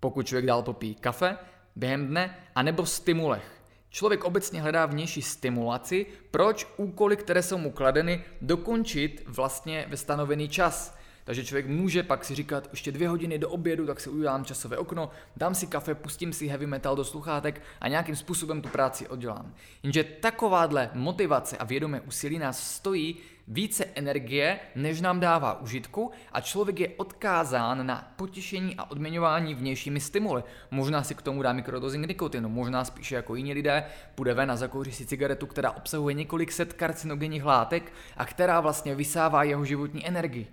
pokud 0.00 0.26
člověk 0.26 0.46
dál 0.46 0.62
popí 0.62 0.94
kafe 0.94 1.36
během 1.76 2.06
dne, 2.06 2.36
anebo 2.54 2.86
stimulech. 2.86 3.53
Člověk 3.94 4.24
obecně 4.24 4.62
hledá 4.62 4.86
vnější 4.86 5.22
stimulaci, 5.22 6.06
proč 6.30 6.66
úkoly, 6.76 7.16
které 7.16 7.42
jsou 7.42 7.58
mu 7.58 7.70
kladeny, 7.70 8.24
dokončit 8.40 9.22
vlastně 9.26 9.86
ve 9.88 9.96
stanovený 9.96 10.48
čas. 10.48 10.98
Takže 11.24 11.44
člověk 11.44 11.66
může 11.66 12.02
pak 12.02 12.24
si 12.24 12.34
říkat, 12.34 12.68
ještě 12.70 12.92
dvě 12.92 13.08
hodiny 13.08 13.38
do 13.38 13.50
obědu, 13.50 13.86
tak 13.86 14.00
si 14.00 14.10
udělám 14.10 14.44
časové 14.44 14.78
okno, 14.78 15.10
dám 15.36 15.54
si 15.54 15.66
kafe, 15.66 15.94
pustím 15.94 16.32
si 16.32 16.46
heavy 16.46 16.66
metal 16.66 16.96
do 16.96 17.04
sluchátek 17.04 17.62
a 17.80 17.88
nějakým 17.88 18.16
způsobem 18.16 18.62
tu 18.62 18.68
práci 18.68 19.08
oddělám. 19.08 19.54
Jenže 19.82 20.04
takováhle 20.04 20.90
motivace 20.94 21.56
a 21.56 21.64
vědomé 21.64 22.00
úsilí 22.00 22.38
nás 22.38 22.74
stojí 22.74 23.16
více 23.48 23.84
energie, 23.94 24.58
než 24.74 25.00
nám 25.00 25.20
dává 25.20 25.60
užitku 25.60 26.10
a 26.32 26.40
člověk 26.40 26.80
je 26.80 26.88
odkázán 26.88 27.86
na 27.86 28.12
potěšení 28.16 28.76
a 28.76 28.90
odměňování 28.90 29.54
vnějšími 29.54 30.00
stimuly. 30.00 30.42
Možná 30.70 31.02
si 31.02 31.14
k 31.14 31.22
tomu 31.22 31.42
dá 31.42 31.52
mikrodozing 31.52 32.06
nikotinu, 32.08 32.48
možná 32.48 32.84
spíše 32.84 33.14
jako 33.14 33.34
jiní 33.34 33.52
lidé 33.52 33.84
půjde 34.14 34.34
ven 34.34 34.50
a 34.50 34.56
zakouří 34.56 34.92
si 34.92 35.06
cigaretu, 35.06 35.46
která 35.46 35.70
obsahuje 35.70 36.14
několik 36.14 36.52
set 36.52 36.72
karcinogenních 36.72 37.44
látek 37.44 37.92
a 38.16 38.24
která 38.24 38.60
vlastně 38.60 38.94
vysává 38.94 39.42
jeho 39.42 39.64
životní 39.64 40.06
energii. 40.06 40.46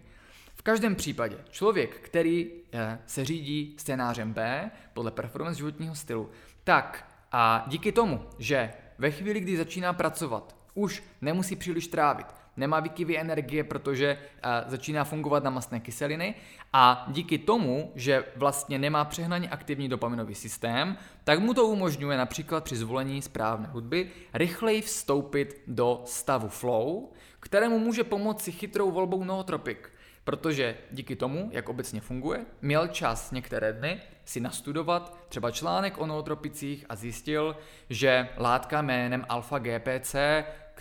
V 0.62 0.64
každém 0.64 0.96
případě 0.96 1.38
člověk, 1.50 1.96
který 1.96 2.52
eh, 2.74 3.00
se 3.06 3.26
řídí 3.26 3.76
scénářem 3.78 4.34
B 4.34 4.72
podle 4.94 5.12
performance 5.12 5.58
životního 5.58 5.96
stylu, 5.96 6.30
tak 6.64 7.12
a 7.32 7.66
díky 7.68 7.92
tomu, 7.92 8.22
že 8.40 8.74
ve 8.98 9.12
chvíli, 9.12 9.40
kdy 9.40 9.58
začíná 9.58 9.94
pracovat, 9.94 10.56
už 10.74 11.04
nemusí 11.22 11.56
příliš 11.56 11.88
trávit, 11.88 12.26
nemá 12.58 12.80
výkyvy 12.80 13.20
energie, 13.20 13.64
protože 13.64 14.18
uh, 14.18 14.70
začíná 14.72 15.04
fungovat 15.04 15.44
na 15.44 15.50
mastné 15.50 15.80
kyseliny 15.80 16.36
a 16.74 17.06
díky 17.08 17.38
tomu, 17.38 17.92
že 17.96 18.26
vlastně 18.36 18.80
nemá 18.80 19.06
přehnaně 19.06 19.50
aktivní 19.50 19.90
dopaminový 19.90 20.36
systém, 20.36 20.98
tak 21.24 21.40
mu 21.40 21.54
to 21.54 21.68
umožňuje 21.68 22.18
například 22.18 22.64
při 22.64 22.76
zvolení 22.76 23.22
správné 23.22 23.68
hudby 23.68 24.12
rychleji 24.34 24.82
vstoupit 24.82 25.62
do 25.68 26.02
stavu 26.06 26.50
flow, 26.50 27.10
kterému 27.40 27.80
může 27.80 28.04
pomoci 28.04 28.52
chytrou 28.52 28.92
volbou 28.92 29.24
nootropik. 29.24 29.92
Protože 30.24 30.78
díky 30.92 31.16
tomu, 31.16 31.50
jak 31.52 31.70
obecně 31.70 32.02
funguje, 32.02 32.46
měl 32.62 32.88
čas 32.88 33.32
některé 33.32 33.74
dny 33.74 34.02
si 34.26 34.40
nastudovat 34.40 35.18
třeba 35.30 35.52
článek 35.52 35.98
o 35.98 36.06
nootropicích 36.06 36.86
a 36.90 36.96
zjistil, 36.96 37.56
že 37.90 38.30
látka 38.38 38.82
jménem 38.82 39.26
alfa-GPC 39.30 40.16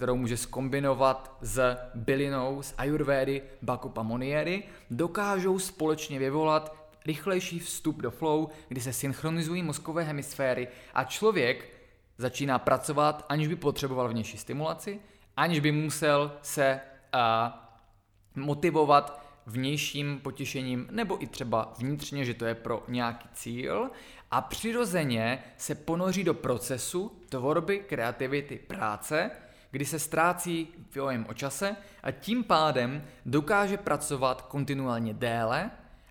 kterou 0.01 0.17
může 0.17 0.37
skombinovat 0.37 1.37
s 1.41 1.77
bylinou 1.95 2.63
z 2.63 2.75
ayurvédy 2.79 3.43
Bakupa 3.63 4.03
Monieri, 4.03 4.63
dokážou 4.91 5.59
společně 5.59 6.19
vyvolat 6.19 6.77
rychlejší 7.07 7.59
vstup 7.59 8.03
do 8.03 8.11
flow, 8.11 8.49
kdy 8.69 8.81
se 8.81 8.93
synchronizují 8.93 9.63
mozkové 9.63 10.03
hemisféry 10.03 10.69
a 10.95 11.05
člověk 11.05 11.69
začíná 12.19 12.59
pracovat, 12.59 13.27
aniž 13.29 13.49
by 13.49 13.57
potřeboval 13.57 14.09
vnější 14.09 14.39
stimulaci, 14.39 15.01
aniž 15.37 15.61
by 15.61 15.73
musel 15.73 16.33
se 16.43 16.81
uh, 17.15 18.43
motivovat 18.45 19.23
vnějším 19.51 20.21
potěšením 20.23 20.89
nebo 20.91 21.23
i 21.23 21.27
třeba 21.27 21.75
vnitřně, 21.79 22.25
že 22.25 22.35
to 22.35 22.45
je 22.45 22.55
pro 22.55 22.85
nějaký 22.89 23.29
cíl. 23.33 23.91
A 24.31 24.41
přirozeně 24.41 25.43
se 25.57 25.75
ponoří 25.75 26.25
do 26.25 26.35
procesu 26.35 27.13
tvorby, 27.29 27.79
kreativity, 27.79 28.59
práce, 28.67 29.31
kdy 29.71 29.85
se 29.85 29.99
ztrácí 29.99 30.69
film 30.91 31.27
o 31.29 31.35
čase 31.35 31.77
a 32.03 32.11
tím 32.11 32.45
pádem 32.45 33.05
dokáže 33.27 33.77
pracovat 33.77 34.43
kontinuálně 34.43 35.15
déle, 35.15 35.71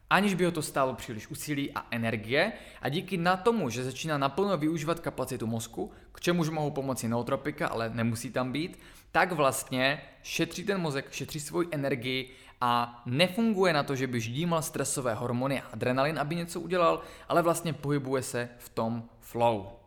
aniž 0.10 0.34
by 0.34 0.46
ho 0.46 0.52
to 0.52 0.62
stálo 0.62 0.94
příliš 0.94 1.28
úsilí 1.28 1.72
a 1.76 1.86
energie. 1.92 2.52
A 2.82 2.90
díky 2.90 3.18
na 3.18 3.38
tomu, 3.38 3.70
že 3.70 3.84
začíná 3.84 4.18
naplno 4.18 4.58
využívat 4.58 5.00
kapacitu 5.00 5.48
mozku, 5.48 5.92
k 6.12 6.22
čemuž 6.22 6.50
mohou 6.50 6.72
pomoci 6.72 7.08
neotropika, 7.08 7.68
ale 7.68 7.90
nemusí 7.90 8.32
tam 8.32 8.52
být, 8.52 8.80
tak 9.12 9.32
vlastně 9.32 10.02
šetří 10.24 10.64
ten 10.64 10.82
mozek, 10.82 11.12
šetří 11.12 11.40
svoji 11.40 11.68
energii 11.72 12.36
a 12.62 13.02
nefunguje 13.06 13.74
na 13.74 13.84
to, 13.84 13.96
že 13.96 14.08
by 14.08 14.22
ždímal 14.22 14.62
stresové 14.62 15.14
hormony 15.14 15.62
a 15.62 15.68
adrenalin, 15.74 16.20
aby 16.20 16.36
něco 16.36 16.62
udělal, 16.62 17.02
ale 17.30 17.42
vlastně 17.42 17.74
pohybuje 17.74 18.24
se 18.24 18.50
v 18.58 18.70
tom 18.70 19.10
flow. 19.20 19.80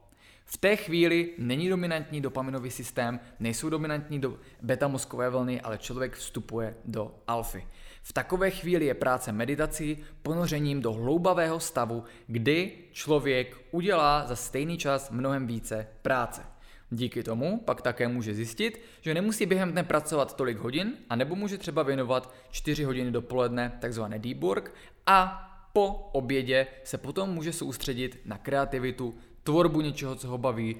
V 0.45 0.57
té 0.57 0.77
chvíli 0.77 1.31
není 1.39 1.69
dominantní 1.69 2.21
dopaminový 2.21 2.71
systém, 2.71 3.21
nejsou 3.41 3.71
dominantní 3.71 4.19
do 4.19 4.39
beta 4.63 4.89
mozkové 4.89 5.31
vlny, 5.31 5.61
ale 5.61 5.79
člověk 5.79 6.17
vstupuje 6.17 6.75
do 6.85 7.15
alfy. 7.27 7.67
V 8.03 8.13
takové 8.13 8.51
chvíli 8.51 8.85
je 8.85 8.95
práce 8.95 9.33
meditací 9.33 9.99
ponořením 10.23 10.83
do 10.83 10.93
hloubavého 10.93 11.61
stavu, 11.61 12.05
kdy 12.27 12.73
člověk 12.93 13.57
udělá 13.71 14.27
za 14.27 14.37
stejný 14.37 14.79
čas 14.79 15.11
mnohem 15.11 15.47
více 15.47 15.87
práce. 16.03 16.52
Díky 16.95 17.23
tomu 17.23 17.61
pak 17.65 17.83
také 17.83 18.09
může 18.09 18.35
zjistit, 18.35 18.81
že 19.01 19.15
nemusí 19.15 19.47
během 19.47 19.73
dne 19.73 19.83
pracovat 19.83 20.37
tolik 20.37 20.59
hodin, 20.59 20.93
a 21.11 21.17
nebo 21.17 21.37
může 21.37 21.59
třeba 21.59 21.83
věnovat 21.83 22.35
4 22.51 22.85
hodiny 22.85 23.11
dopoledne, 23.11 23.79
takzvané 23.81 24.19
deep 24.19 24.41
work, 24.41 24.75
a 25.07 25.49
po 25.73 25.89
obědě 26.13 26.67
se 26.85 26.99
potom 26.99 27.31
může 27.31 27.53
soustředit 27.53 28.19
na 28.25 28.39
kreativitu, 28.39 29.15
tvorbu 29.43 29.81
něčeho, 29.81 30.15
co 30.15 30.29
ho 30.29 30.39
baví, 30.39 30.77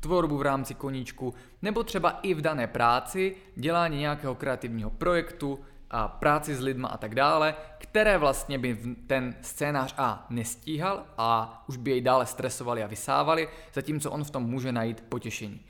tvorbu 0.00 0.36
v 0.36 0.42
rámci 0.42 0.74
koníčku, 0.74 1.34
nebo 1.62 1.82
třeba 1.82 2.10
i 2.10 2.34
v 2.34 2.40
dané 2.40 2.66
práci, 2.66 3.36
dělání 3.56 3.98
nějakého 3.98 4.34
kreativního 4.34 4.90
projektu, 4.90 5.60
a 5.90 6.08
práci 6.08 6.54
s 6.54 6.60
lidma 6.60 6.88
a 6.88 6.96
tak 6.96 7.14
dále, 7.14 7.54
které 7.78 8.18
vlastně 8.18 8.58
by 8.58 8.78
ten 9.06 9.34
scénář 9.40 9.94
A 9.98 10.26
nestíhal 10.30 11.04
a 11.18 11.62
už 11.68 11.76
by 11.76 11.90
jej 11.90 12.00
dále 12.00 12.26
stresovali 12.26 12.82
a 12.82 12.86
vysávali, 12.86 13.48
zatímco 13.72 14.10
on 14.10 14.24
v 14.24 14.30
tom 14.30 14.42
může 14.42 14.72
najít 14.72 15.04
potěšení. 15.08 15.60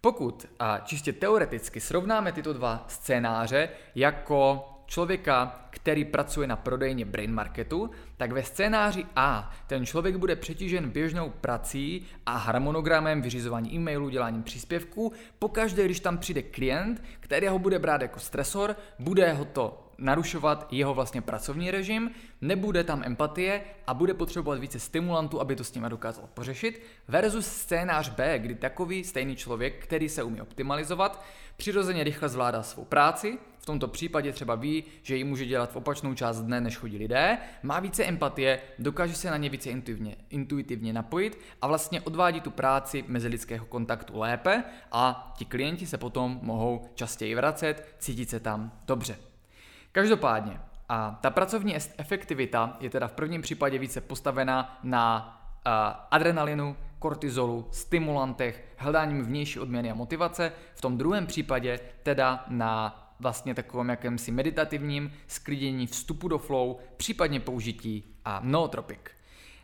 Pokud 0.00 0.46
a 0.58 0.78
čistě 0.78 1.12
teoreticky 1.12 1.80
srovnáme 1.80 2.32
tyto 2.32 2.52
dva 2.52 2.84
scénáře 2.88 3.68
jako 3.94 4.68
člověka, 4.86 5.60
který 5.70 6.04
pracuje 6.04 6.46
na 6.46 6.56
prodejně 6.56 7.04
Brain 7.04 7.34
Marketu, 7.34 7.90
tak 8.16 8.32
ve 8.32 8.42
scénáři 8.42 9.06
A 9.16 9.52
ten 9.66 9.86
člověk 9.86 10.16
bude 10.16 10.36
přetížen 10.36 10.90
běžnou 10.90 11.30
prací 11.30 12.06
a 12.26 12.36
harmonogramem 12.36 13.22
vyřizování 13.22 13.74
e-mailů, 13.74 14.08
děláním 14.08 14.42
příspěvků. 14.42 15.12
Pokaždé, 15.38 15.84
když 15.84 16.00
tam 16.00 16.18
přijde 16.18 16.42
klient, 16.42 17.02
který 17.20 17.46
ho 17.46 17.58
bude 17.58 17.78
brát 17.78 18.02
jako 18.02 18.20
stresor, 18.20 18.76
bude 18.98 19.32
ho 19.32 19.44
to 19.44 19.82
narušovat 19.98 20.66
jeho 20.70 20.94
vlastně 20.94 21.22
pracovní 21.22 21.70
režim, 21.70 22.10
nebude 22.40 22.84
tam 22.84 23.02
empatie 23.04 23.60
a 23.86 23.94
bude 23.94 24.14
potřebovat 24.14 24.58
více 24.58 24.80
stimulantů, 24.80 25.40
aby 25.40 25.56
to 25.56 25.64
s 25.64 25.74
ním 25.74 25.84
dokázal 25.88 26.28
pořešit, 26.34 26.82
versus 27.08 27.46
scénář 27.46 28.08
B, 28.08 28.38
kdy 28.38 28.54
takový 28.54 29.04
stejný 29.04 29.36
člověk, 29.36 29.82
který 29.82 30.08
se 30.08 30.22
umí 30.22 30.40
optimalizovat, 30.40 31.24
přirozeně 31.56 32.04
rychle 32.04 32.28
zvládá 32.28 32.62
svou 32.62 32.84
práci, 32.84 33.38
v 33.66 33.72
tomto 33.74 33.88
případě 33.88 34.32
třeba 34.32 34.54
ví, 34.54 34.84
že 35.02 35.16
ji 35.16 35.24
může 35.24 35.46
dělat 35.46 35.72
v 35.72 35.76
opačnou 35.76 36.14
část 36.14 36.40
dne, 36.40 36.60
než 36.60 36.76
chodí 36.76 36.98
lidé, 36.98 37.38
má 37.62 37.80
více 37.80 38.04
empatie, 38.04 38.60
dokáže 38.78 39.14
se 39.14 39.30
na 39.30 39.36
ně 39.36 39.48
více 39.48 39.70
intuitivně, 39.70 40.16
intuitivně 40.30 40.92
napojit 40.92 41.38
a 41.62 41.66
vlastně 41.66 42.00
odvádí 42.00 42.40
tu 42.40 42.50
práci 42.50 43.04
mezilidského 43.08 43.66
kontaktu 43.66 44.18
lépe 44.18 44.64
a 44.92 45.34
ti 45.38 45.44
klienti 45.44 45.86
se 45.86 45.98
potom 45.98 46.38
mohou 46.42 46.88
častěji 46.94 47.34
vracet, 47.34 47.94
cítit 47.98 48.30
se 48.30 48.40
tam 48.40 48.72
dobře. 48.86 49.16
Každopádně, 49.92 50.60
a 50.88 51.18
ta 51.20 51.30
pracovní 51.30 51.76
efektivita 51.76 52.76
je 52.80 52.90
teda 52.90 53.08
v 53.08 53.12
prvním 53.12 53.42
případě 53.42 53.78
více 53.78 54.00
postavená 54.00 54.78
na 54.82 55.38
uh, 55.66 55.72
adrenalinu, 56.10 56.76
kortizolu, 56.98 57.68
stimulantech, 57.70 58.64
hledáním 58.76 59.24
vnější 59.24 59.60
odměny 59.60 59.90
a 59.90 59.94
motivace, 59.94 60.52
v 60.74 60.80
tom 60.80 60.98
druhém 60.98 61.26
případě 61.26 61.80
teda 62.02 62.44
na 62.48 63.02
vlastně 63.20 63.54
takovém 63.54 63.88
jakémsi 63.88 64.30
meditativním 64.30 65.12
sklidění 65.26 65.86
vstupu 65.86 66.28
do 66.28 66.38
flow, 66.38 66.78
případně 66.96 67.40
použití 67.40 68.04
a 68.24 68.40
nootropik. 68.44 69.10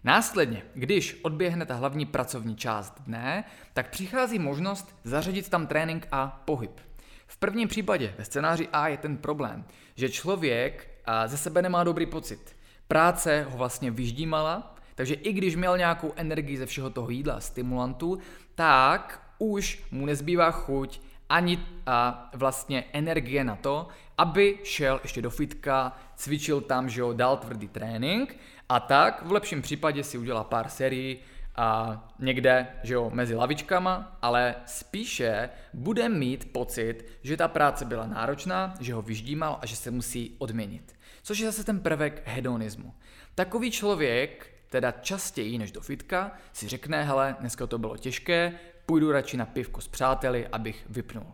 Následně, 0.05 0.63
když 0.75 1.21
odběhne 1.23 1.67
ta 1.67 1.75
hlavní 1.75 2.07
pracovní 2.07 2.57
část 2.57 3.01
dne, 3.01 3.45
tak 3.75 3.91
přichází 3.91 4.39
možnost 4.39 4.97
zařadit 5.05 5.49
tam 5.49 5.67
trénink 5.67 6.09
a 6.13 6.43
pohyb. 6.45 6.81
V 7.27 7.37
prvním 7.37 7.69
případě 7.69 8.15
ve 8.19 8.25
scénáři 8.25 8.69
A 8.73 8.89
je 8.89 8.97
ten 8.97 9.17
problém, 9.17 9.65
že 9.95 10.09
člověk 10.09 10.91
ze 11.27 11.37
sebe 11.37 11.63
nemá 11.63 11.85
dobrý 11.85 12.07
pocit. 12.07 12.57
Práce 12.89 13.47
ho 13.51 13.59
vlastně 13.59 13.91
vyždímala, 13.91 14.77
takže 14.95 15.15
i 15.15 15.33
když 15.33 15.57
měl 15.57 15.79
nějakou 15.79 16.13
energii 16.17 16.57
ze 16.57 16.67
všeho 16.67 16.91
toho 16.91 17.11
jídla, 17.11 17.41
stimulantů, 17.41 18.19
tak 18.55 19.35
už 19.39 19.85
mu 19.91 20.07
nezbývá 20.07 20.51
chuť 20.51 21.01
ani 21.33 21.59
a, 21.87 22.31
vlastně 22.35 22.85
energie 22.93 23.45
na 23.45 23.57
to, 23.57 23.89
aby 24.19 24.59
šel 24.65 25.01
ještě 25.03 25.23
do 25.23 25.31
fitka, 25.31 25.97
cvičil 26.15 26.61
tam, 26.61 26.89
že 26.89 27.01
jo, 27.01 27.13
dal 27.13 27.37
tvrdý 27.37 27.69
trénink 27.69 28.37
a 28.69 28.81
tak 28.81 29.27
v 29.27 29.33
lepším 29.33 29.63
případě 29.63 30.05
si 30.05 30.19
udělá 30.19 30.45
pár 30.45 30.69
sérií 30.69 31.19
a 31.57 31.99
někde, 32.19 32.67
že 32.83 32.95
jo, 32.95 33.11
mezi 33.15 33.35
lavičkama, 33.35 34.19
ale 34.23 34.55
spíše 34.67 35.51
bude 35.73 36.09
mít 36.09 36.53
pocit, 36.53 37.05
že 37.23 37.37
ta 37.37 37.49
práce 37.49 37.85
byla 37.85 38.07
náročná, 38.07 38.75
že 38.81 38.95
ho 38.95 39.03
vyždímal 39.03 39.59
a 39.61 39.67
že 39.67 39.77
se 39.77 39.91
musí 39.91 40.37
odměnit. 40.39 40.97
Což 41.23 41.39
je 41.39 41.47
zase 41.47 41.65
ten 41.65 41.81
prvek 41.81 42.23
hedonismu. 42.25 42.95
Takový 43.35 43.71
člověk, 43.71 44.53
teda 44.69 44.91
častěji 44.91 45.59
než 45.59 45.73
do 45.73 45.81
fitka, 45.81 46.33
si 46.53 46.69
řekne, 46.69 47.05
hele, 47.05 47.37
dneska 47.41 47.67
to 47.67 47.79
bylo 47.79 47.97
těžké, 47.97 48.53
půjdu 48.93 49.13
radši 49.13 49.37
na 49.37 49.47
pivko 49.47 49.81
s 49.81 49.89
přáteli, 49.89 50.49
abych 50.49 50.87
vypnul. 50.89 51.27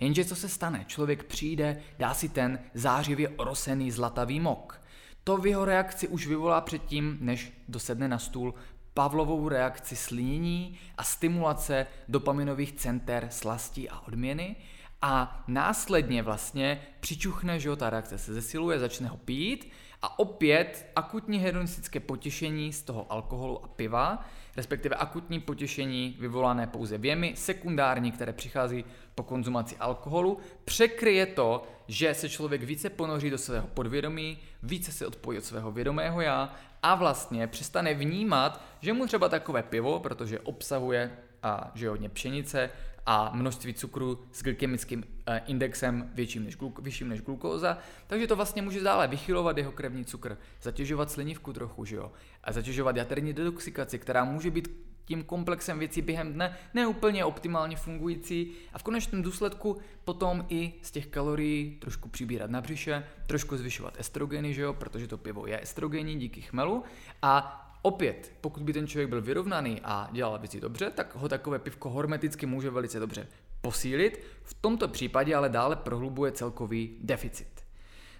Jenže 0.00 0.24
co 0.24 0.36
se 0.36 0.48
stane? 0.48 0.84
Člověk 0.88 1.24
přijde, 1.24 1.82
dá 1.98 2.14
si 2.14 2.28
ten 2.28 2.58
zářivě 2.74 3.28
orosený 3.28 3.90
zlatavý 3.90 4.40
mok. 4.40 4.80
To 5.24 5.36
v 5.36 5.46
jeho 5.46 5.64
reakci 5.64 6.08
už 6.08 6.26
vyvolá 6.26 6.60
předtím, 6.60 7.18
než 7.20 7.52
dosedne 7.68 8.08
na 8.08 8.18
stůl, 8.18 8.54
Pavlovou 8.94 9.48
reakci 9.48 9.96
slinění 9.96 10.78
a 10.98 11.04
stimulace 11.04 11.86
dopaminových 12.08 12.72
center 12.72 13.28
slasti 13.30 13.88
a 13.88 14.00
odměny 14.00 14.56
a 15.02 15.44
následně 15.48 16.22
vlastně 16.22 16.80
přičuchne, 17.00 17.60
že 17.60 17.68
jo, 17.68 17.76
ta 17.76 17.90
reakce 17.90 18.18
se 18.18 18.34
zesiluje, 18.34 18.78
začne 18.78 19.08
ho 19.08 19.16
pít 19.16 19.72
a 20.02 20.18
opět 20.18 20.86
akutní 20.96 21.38
hedonistické 21.38 22.00
potěšení 22.00 22.72
z 22.72 22.82
toho 22.82 23.12
alkoholu 23.12 23.64
a 23.64 23.68
piva, 23.68 24.24
respektive 24.56 24.96
akutní 24.96 25.40
potěšení 25.40 26.16
vyvolané 26.20 26.66
pouze 26.66 26.98
věmi, 26.98 27.32
sekundární, 27.36 28.12
které 28.12 28.32
přichází 28.32 28.84
po 29.14 29.22
konzumaci 29.22 29.76
alkoholu, 29.76 30.38
překryje 30.64 31.26
to, 31.26 31.62
že 31.88 32.14
se 32.14 32.28
člověk 32.28 32.62
více 32.62 32.90
ponoří 32.90 33.30
do 33.30 33.38
svého 33.38 33.66
podvědomí, 33.66 34.38
více 34.62 34.92
se 34.92 35.06
odpojí 35.06 35.38
od 35.38 35.44
svého 35.44 35.72
vědomého 35.72 36.20
já 36.20 36.54
a 36.82 36.94
vlastně 36.94 37.46
přestane 37.46 37.94
vnímat, 37.94 38.64
že 38.80 38.92
mu 38.92 39.06
třeba 39.06 39.28
takové 39.28 39.62
pivo, 39.62 40.00
protože 40.00 40.40
obsahuje 40.40 41.12
a 41.42 41.70
že 41.74 41.88
hodně 41.88 42.08
pšenice, 42.08 42.70
a 43.06 43.30
množství 43.34 43.74
cukru 43.74 44.18
s 44.32 44.42
glykemickým 44.42 45.04
eh, 45.26 45.42
indexem 45.46 46.10
větším 46.14 46.44
než 46.44 46.56
gluk, 46.56 46.78
vyšším 46.78 47.08
než 47.08 47.20
glukóza, 47.20 47.78
takže 48.06 48.26
to 48.26 48.36
vlastně 48.36 48.62
může 48.62 48.80
dále 48.80 49.08
vychylovat 49.08 49.58
jeho 49.58 49.72
krevní 49.72 50.04
cukr, 50.04 50.38
zatěžovat 50.62 51.10
slinivku 51.10 51.52
trochu, 51.52 51.84
že 51.84 51.96
jo, 51.96 52.12
a 52.44 52.52
zatěžovat 52.52 52.96
jaterní 52.96 53.32
detoxikaci, 53.32 53.98
která 53.98 54.24
může 54.24 54.50
být 54.50 54.68
tím 55.04 55.24
komplexem 55.24 55.78
věcí 55.78 56.02
během 56.02 56.32
dne 56.32 56.56
neúplně 56.74 57.24
optimálně 57.24 57.76
fungující 57.76 58.52
a 58.72 58.78
v 58.78 58.82
konečném 58.82 59.22
důsledku 59.22 59.78
potom 60.04 60.46
i 60.48 60.72
z 60.82 60.90
těch 60.90 61.06
kalorií 61.06 61.76
trošku 61.80 62.08
přibírat 62.08 62.50
na 62.50 62.60
břiše, 62.60 63.04
trošku 63.26 63.56
zvyšovat 63.56 63.94
estrogeny, 63.98 64.54
že 64.54 64.62
jo, 64.62 64.72
protože 64.72 65.06
to 65.06 65.18
pivo 65.18 65.46
je 65.46 65.62
estrogenní 65.62 66.18
díky 66.18 66.40
chmelu. 66.40 66.84
A 67.22 67.61
Opět, 67.82 68.32
pokud 68.40 68.62
by 68.62 68.72
ten 68.72 68.86
člověk 68.86 69.08
byl 69.08 69.22
vyrovnaný 69.22 69.80
a 69.84 70.08
dělal 70.12 70.38
věci 70.38 70.60
dobře, 70.60 70.90
tak 70.90 71.16
ho 71.16 71.28
takové 71.28 71.58
pivko 71.58 71.90
hormeticky 71.90 72.46
může 72.46 72.70
velice 72.70 73.00
dobře 73.00 73.28
posílit, 73.60 74.20
v 74.42 74.54
tomto 74.54 74.88
případě 74.88 75.34
ale 75.34 75.48
dále 75.48 75.76
prohlubuje 75.76 76.32
celkový 76.32 76.96
deficit. 77.00 77.48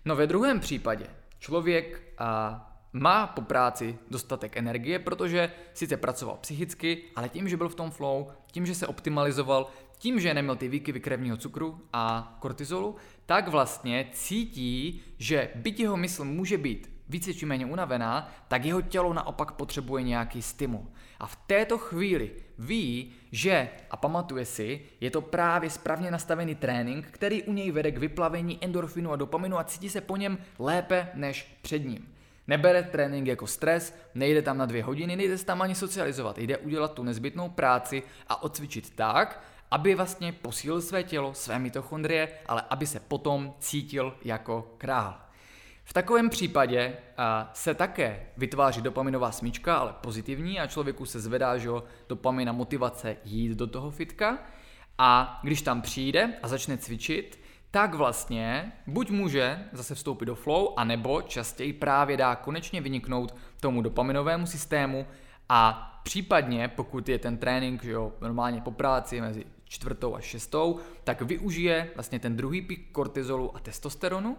No 0.05 0.17
ve 0.17 0.27
druhém 0.27 0.61
případě 0.61 1.07
člověk 1.39 2.03
a, 2.19 2.69
má 2.93 3.27
po 3.27 3.41
práci 3.43 3.99
dostatek 4.11 4.57
energie, 4.57 4.99
protože 4.99 5.53
sice 5.75 5.97
pracoval 5.97 6.39
psychicky, 6.41 7.03
ale 7.17 7.29
tím, 7.29 7.49
že 7.49 7.57
byl 7.57 7.69
v 7.69 7.75
tom 7.75 7.91
flow, 7.91 8.31
tím, 8.53 8.67
že 8.67 8.75
se 8.75 8.87
optimalizoval, 8.87 9.67
tím, 9.99 10.21
že 10.21 10.35
neměl 10.35 10.57
ty 10.57 10.69
výkyvy 10.69 11.01
krevního 11.01 11.37
cukru 11.37 11.81
a 11.93 12.37
kortizolu, 12.41 12.97
tak 13.27 13.49
vlastně 13.49 14.09
cítí, 14.13 15.03
že 15.19 15.51
byť 15.55 15.81
jeho 15.81 15.97
mysl 15.97 16.25
může 16.25 16.59
být 16.59 16.92
více 17.13 17.35
či 17.35 17.47
méně 17.47 17.67
unavená, 17.67 18.33
tak 18.49 18.65
jeho 18.65 18.83
tělo 18.83 19.13
naopak 19.13 19.53
potřebuje 19.53 20.03
nějaký 20.03 20.43
stimul. 20.43 20.87
A 21.21 21.27
v 21.27 21.37
této 21.37 21.79
chvíli 21.79 22.31
ví, 22.59 23.13
že, 23.33 23.69
a 23.91 23.97
pamatuje 23.97 24.45
si, 24.45 24.81
je 25.01 25.11
to 25.11 25.21
právě 25.21 25.71
správně 25.71 26.11
nastavený 26.11 26.55
trénink, 26.55 27.07
který 27.07 27.43
u 27.43 27.53
něj 27.53 27.71
vede 27.71 27.91
k 27.91 27.99
vyplavení 27.99 28.59
endorfinu 28.61 29.13
a 29.13 29.17
dopaminu 29.17 29.59
a 29.59 29.65
cítí 29.65 29.91
se 29.91 30.01
po 30.01 30.17
něm 30.17 30.39
lépe 30.59 31.09
než 31.15 31.59
před 31.63 31.79
ním. 31.79 32.09
Nebere 32.47 32.83
trénink 32.83 33.27
jako 33.27 33.47
stres, 33.47 33.95
nejde 34.15 34.43
tam 34.43 34.59
na 34.59 34.67
dvě 34.67 34.85
hodiny, 34.85 35.17
nejde 35.17 35.39
se 35.39 35.45
tam 35.45 35.63
ani 35.63 35.75
socializovat, 35.75 36.39
jde 36.39 36.59
udělat 36.59 36.95
tu 36.95 37.03
nezbytnou 37.03 37.49
práci 37.49 38.03
a 38.29 38.43
odcvičit 38.43 38.97
tak, 38.97 39.45
aby 39.71 39.95
vlastně 39.95 40.33
posílil 40.33 40.81
své 40.83 41.03
tělo, 41.03 41.35
své 41.35 41.59
mitochondrie, 41.59 42.29
ale 42.47 42.63
aby 42.71 42.87
se 42.87 43.01
potom 43.01 43.55
cítil 43.59 44.15
jako 44.25 44.75
král. 44.79 45.21
V 45.85 45.93
takovém 45.93 46.31
případě 46.31 46.97
a, 47.17 47.51
se 47.55 47.75
také 47.75 48.27
vytváří 48.37 48.83
dopaminová 48.83 49.33
smyčka, 49.33 49.77
ale 49.77 49.95
pozitivní 50.01 50.61
a 50.61 50.67
člověku 50.67 51.07
se 51.07 51.21
zvedá, 51.21 51.59
že 51.59 51.71
dopamina 52.09 52.53
motivace 52.53 53.17
jít 53.25 53.55
do 53.55 53.67
toho 53.67 53.91
fitka. 53.91 54.39
A 54.99 55.41
když 55.43 55.63
tam 55.63 55.83
přijde 55.83 56.35
a 56.43 56.49
začne 56.49 56.79
cvičit, 56.79 57.41
tak 57.71 57.95
vlastně 57.95 58.73
buď 58.87 59.11
může 59.11 59.59
zase 59.73 59.95
vstoupit 59.95 60.27
do 60.27 60.35
flow, 60.35 60.75
anebo 60.77 61.23
častěji 61.23 61.73
právě 61.73 62.17
dá 62.17 62.35
konečně 62.35 62.81
vyniknout 62.81 63.35
tomu 63.61 63.83
dopaminovému 63.83 64.47
systému. 64.47 65.07
A 65.49 65.89
případně, 66.03 66.69
pokud 66.69 67.09
je 67.09 67.19
ten 67.19 67.39
trénink 67.39 67.85
že 67.85 67.91
jo, 67.91 68.13
normálně 68.21 68.61
po 68.61 68.71
práci 68.71 69.21
mezi 69.21 69.45
čtvrtou 69.65 70.15
a 70.15 70.21
šestou, 70.21 70.79
tak 71.05 71.23
využije 71.23 71.91
vlastně 71.95 72.19
ten 72.19 72.37
druhý 72.37 72.63
pík 72.63 72.93
kortizolu 72.93 73.57
a 73.57 73.61
testosteronu 73.61 74.37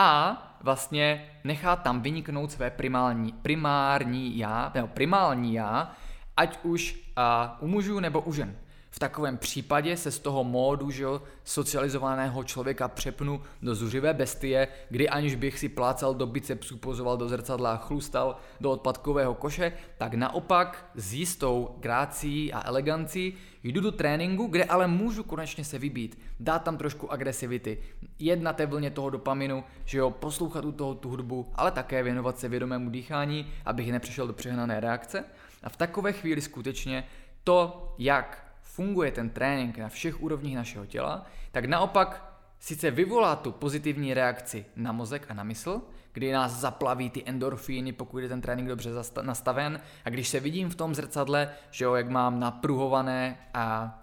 a 0.00 0.42
vlastně 0.60 1.30
nechá 1.44 1.76
tam 1.76 2.00
vyniknout 2.00 2.52
své 2.52 2.70
primální, 2.70 3.32
primární 3.32 4.38
já, 4.38 4.72
nebo 4.74 4.88
primální 4.88 5.54
já, 5.54 5.92
ať 6.36 6.58
už 6.62 6.94
uh, 6.94 7.64
u 7.64 7.68
mužů 7.68 8.00
nebo 8.00 8.20
u 8.20 8.32
žen. 8.32 8.56
V 8.90 8.98
takovém 8.98 9.38
případě 9.38 9.96
se 9.96 10.10
z 10.10 10.18
toho 10.18 10.44
módu 10.44 10.90
že 10.90 11.02
jo, 11.02 11.22
socializovaného 11.44 12.44
člověka 12.44 12.88
přepnu 12.88 13.42
do 13.62 13.74
zuřivé 13.74 14.14
bestie, 14.14 14.68
kdy 14.90 15.08
aniž 15.08 15.34
bych 15.34 15.58
si 15.58 15.68
plácal 15.68 16.14
do 16.14 16.26
bicepsů, 16.26 16.76
pozoval 16.76 17.16
do 17.16 17.28
zrcadla 17.28 17.72
a 17.72 17.76
chlustal 17.76 18.36
do 18.60 18.70
odpadkového 18.70 19.34
koše, 19.34 19.72
tak 19.98 20.14
naopak 20.14 20.90
s 20.94 21.14
jistou 21.14 21.76
grácí 21.80 22.52
a 22.52 22.68
elegancí 22.68 23.34
jdu 23.64 23.80
do 23.80 23.92
tréninku, 23.92 24.46
kde 24.46 24.64
ale 24.64 24.86
můžu 24.86 25.22
konečně 25.22 25.64
se 25.64 25.78
vybít, 25.78 26.18
dát 26.40 26.58
tam 26.58 26.76
trošku 26.76 27.12
agresivity, 27.12 27.78
jet 28.18 28.42
na 28.42 28.52
té 28.52 28.66
vlně 28.66 28.90
toho 28.90 29.10
dopaminu, 29.10 29.64
že 29.84 29.98
jo, 29.98 30.10
poslouchat 30.10 30.64
u 30.64 30.72
toho 30.72 30.94
tu 30.94 31.08
hudbu, 31.08 31.52
ale 31.54 31.70
také 31.70 32.02
věnovat 32.02 32.38
se 32.38 32.48
vědomému 32.48 32.90
dýchání, 32.90 33.46
abych 33.64 33.92
nepřešel 33.92 34.26
do 34.26 34.32
přehnané 34.32 34.80
reakce. 34.80 35.24
A 35.62 35.68
v 35.68 35.76
takové 35.76 36.12
chvíli 36.12 36.40
skutečně 36.40 37.04
to, 37.44 37.94
jak 37.98 38.49
funguje 38.74 39.10
ten 39.12 39.30
trénink 39.30 39.78
na 39.78 39.88
všech 39.88 40.22
úrovních 40.22 40.56
našeho 40.56 40.86
těla, 40.86 41.26
tak 41.52 41.64
naopak 41.64 42.36
sice 42.58 42.90
vyvolá 42.90 43.36
tu 43.36 43.52
pozitivní 43.52 44.14
reakci 44.14 44.66
na 44.76 44.92
mozek 44.92 45.26
a 45.28 45.34
na 45.34 45.42
mysl, 45.42 45.82
kdy 46.12 46.32
nás 46.32 46.52
zaplaví 46.52 47.10
ty 47.10 47.22
endorfíny, 47.26 47.92
pokud 47.92 48.18
je 48.18 48.28
ten 48.28 48.40
trénink 48.40 48.68
dobře 48.68 48.90
nastaven. 49.22 49.80
A 50.04 50.10
když 50.10 50.28
se 50.28 50.40
vidím 50.40 50.70
v 50.70 50.74
tom 50.74 50.94
zrcadle, 50.94 51.50
že 51.70 51.84
jo, 51.84 51.94
jak 51.94 52.08
mám 52.08 52.40
napruhované 52.40 53.38
a 53.54 53.98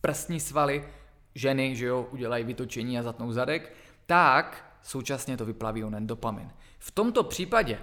prstní 0.00 0.40
svaly, 0.40 0.84
ženy, 1.34 1.76
že 1.76 1.86
jo, 1.86 2.08
udělají 2.10 2.44
vytočení 2.44 2.98
a 2.98 3.02
zatnou 3.02 3.32
zadek, 3.32 3.72
tak 4.06 4.74
současně 4.82 5.36
to 5.36 5.44
vyplaví 5.44 5.84
onen 5.84 6.06
dopamin. 6.06 6.50
V 6.78 6.90
tomto 6.90 7.24
případě 7.24 7.78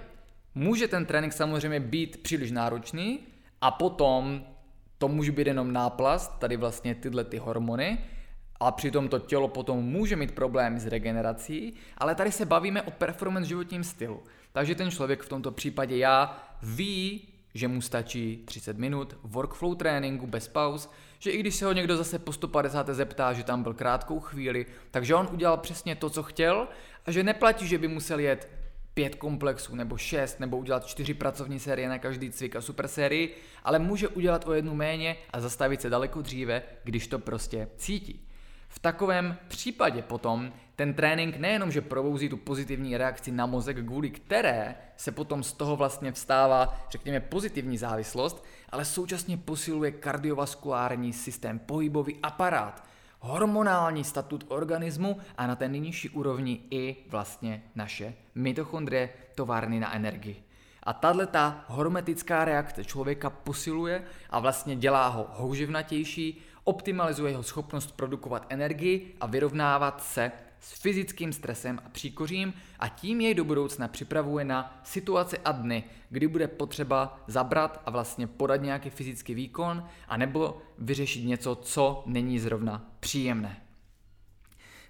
může 0.54 0.88
ten 0.88 1.06
trénink 1.06 1.32
samozřejmě 1.32 1.80
být 1.80 2.22
příliš 2.22 2.50
náročný 2.50 3.20
a 3.60 3.70
potom 3.70 4.44
to 4.98 5.08
může 5.08 5.32
být 5.32 5.46
jenom 5.46 5.72
náplast, 5.72 6.38
tady 6.38 6.56
vlastně 6.56 6.94
tyhle 6.94 7.24
ty 7.24 7.38
hormony, 7.38 7.98
a 8.60 8.70
přitom 8.72 9.08
to 9.08 9.18
tělo 9.18 9.48
potom 9.48 9.84
může 9.84 10.16
mít 10.16 10.34
problémy 10.34 10.80
s 10.80 10.86
regenerací, 10.86 11.74
ale 11.98 12.14
tady 12.14 12.32
se 12.32 12.46
bavíme 12.46 12.82
o 12.82 12.90
performance 12.90 13.48
životním 13.48 13.84
stylu. 13.84 14.22
Takže 14.52 14.74
ten 14.74 14.90
člověk 14.90 15.22
v 15.22 15.28
tomto 15.28 15.50
případě 15.50 15.96
já 15.96 16.42
ví, 16.62 17.28
že 17.54 17.68
mu 17.68 17.80
stačí 17.80 18.42
30 18.46 18.78
minut 18.78 19.18
workflow 19.22 19.76
tréninku 19.76 20.26
bez 20.26 20.48
pauz, 20.48 20.90
že 21.18 21.30
i 21.30 21.40
když 21.40 21.54
se 21.54 21.66
ho 21.66 21.72
někdo 21.72 21.96
zase 21.96 22.18
po 22.18 22.32
150 22.32 22.88
zeptá, 22.88 23.32
že 23.32 23.44
tam 23.44 23.62
byl 23.62 23.74
krátkou 23.74 24.20
chvíli, 24.20 24.66
takže 24.90 25.14
on 25.14 25.28
udělal 25.32 25.56
přesně 25.56 25.96
to, 25.96 26.10
co 26.10 26.22
chtěl 26.22 26.68
a 27.06 27.10
že 27.10 27.22
neplatí, 27.22 27.66
že 27.66 27.78
by 27.78 27.88
musel 27.88 28.18
jet 28.18 28.57
pět 28.98 29.14
komplexů 29.14 29.76
nebo 29.76 29.96
šest 29.96 30.40
nebo 30.40 30.56
udělat 30.56 30.86
čtyři 30.86 31.14
pracovní 31.14 31.58
série 31.58 31.88
na 31.88 31.98
každý 31.98 32.30
cvik 32.30 32.56
a 32.56 32.60
super 32.60 32.88
sérii, 32.88 33.36
ale 33.64 33.78
může 33.78 34.08
udělat 34.08 34.48
o 34.48 34.52
jednu 34.52 34.74
méně 34.74 35.16
a 35.30 35.40
zastavit 35.40 35.80
se 35.80 35.90
daleko 35.90 36.22
dříve, 36.22 36.62
když 36.84 37.06
to 37.06 37.18
prostě 37.18 37.68
cítí. 37.76 38.28
V 38.68 38.78
takovém 38.78 39.36
případě 39.48 40.02
potom 40.02 40.52
ten 40.76 40.94
trénink 40.94 41.36
nejenom, 41.36 41.70
že 41.70 41.80
probouzí 41.80 42.28
tu 42.28 42.36
pozitivní 42.36 42.96
reakci 42.96 43.30
na 43.30 43.46
mozek, 43.46 43.84
kvůli 43.86 44.10
které 44.10 44.74
se 44.96 45.12
potom 45.12 45.42
z 45.42 45.52
toho 45.52 45.76
vlastně 45.76 46.12
vstává, 46.12 46.86
řekněme, 46.90 47.20
pozitivní 47.20 47.78
závislost, 47.78 48.44
ale 48.68 48.84
současně 48.84 49.36
posiluje 49.36 49.90
kardiovaskulární 49.90 51.12
systém, 51.12 51.58
pohybový 51.58 52.16
aparát, 52.22 52.87
hormonální 53.20 54.04
statut 54.04 54.44
organismu 54.48 55.18
a 55.38 55.46
na 55.46 55.56
té 55.56 55.68
nejnižší 55.68 56.10
úrovni 56.10 56.60
i 56.70 56.96
vlastně 57.08 57.62
naše 57.74 58.14
mitochondrie, 58.34 59.08
továrny 59.34 59.80
na 59.80 59.94
energii. 59.94 60.42
A 60.82 60.92
tahle 60.92 61.26
ta 61.26 61.64
hormetická 61.68 62.44
reakce 62.44 62.84
člověka 62.84 63.30
posiluje 63.30 64.04
a 64.30 64.38
vlastně 64.38 64.76
dělá 64.76 65.08
ho 65.08 65.26
houževnatější, 65.30 66.42
optimalizuje 66.64 67.32
jeho 67.32 67.42
schopnost 67.42 67.96
produkovat 67.96 68.46
energii 68.48 69.16
a 69.20 69.26
vyrovnávat 69.26 70.02
se 70.02 70.32
s 70.60 70.80
fyzickým 70.80 71.32
stresem 71.32 71.80
a 71.86 71.88
příkořím 71.88 72.54
a 72.78 72.88
tím 72.88 73.20
jej 73.20 73.34
do 73.34 73.44
budoucna 73.44 73.88
připravuje 73.88 74.44
na 74.44 74.80
situace 74.84 75.38
a 75.44 75.52
dny, 75.52 75.84
kdy 76.10 76.28
bude 76.28 76.48
potřeba 76.48 77.20
zabrat 77.26 77.82
a 77.86 77.90
vlastně 77.90 78.26
podat 78.26 78.62
nějaký 78.62 78.90
fyzický 78.90 79.34
výkon 79.34 79.84
a 80.08 80.16
nebo 80.16 80.62
vyřešit 80.78 81.24
něco, 81.24 81.54
co 81.54 82.02
není 82.06 82.38
zrovna 82.38 82.90
příjemné. 83.00 83.62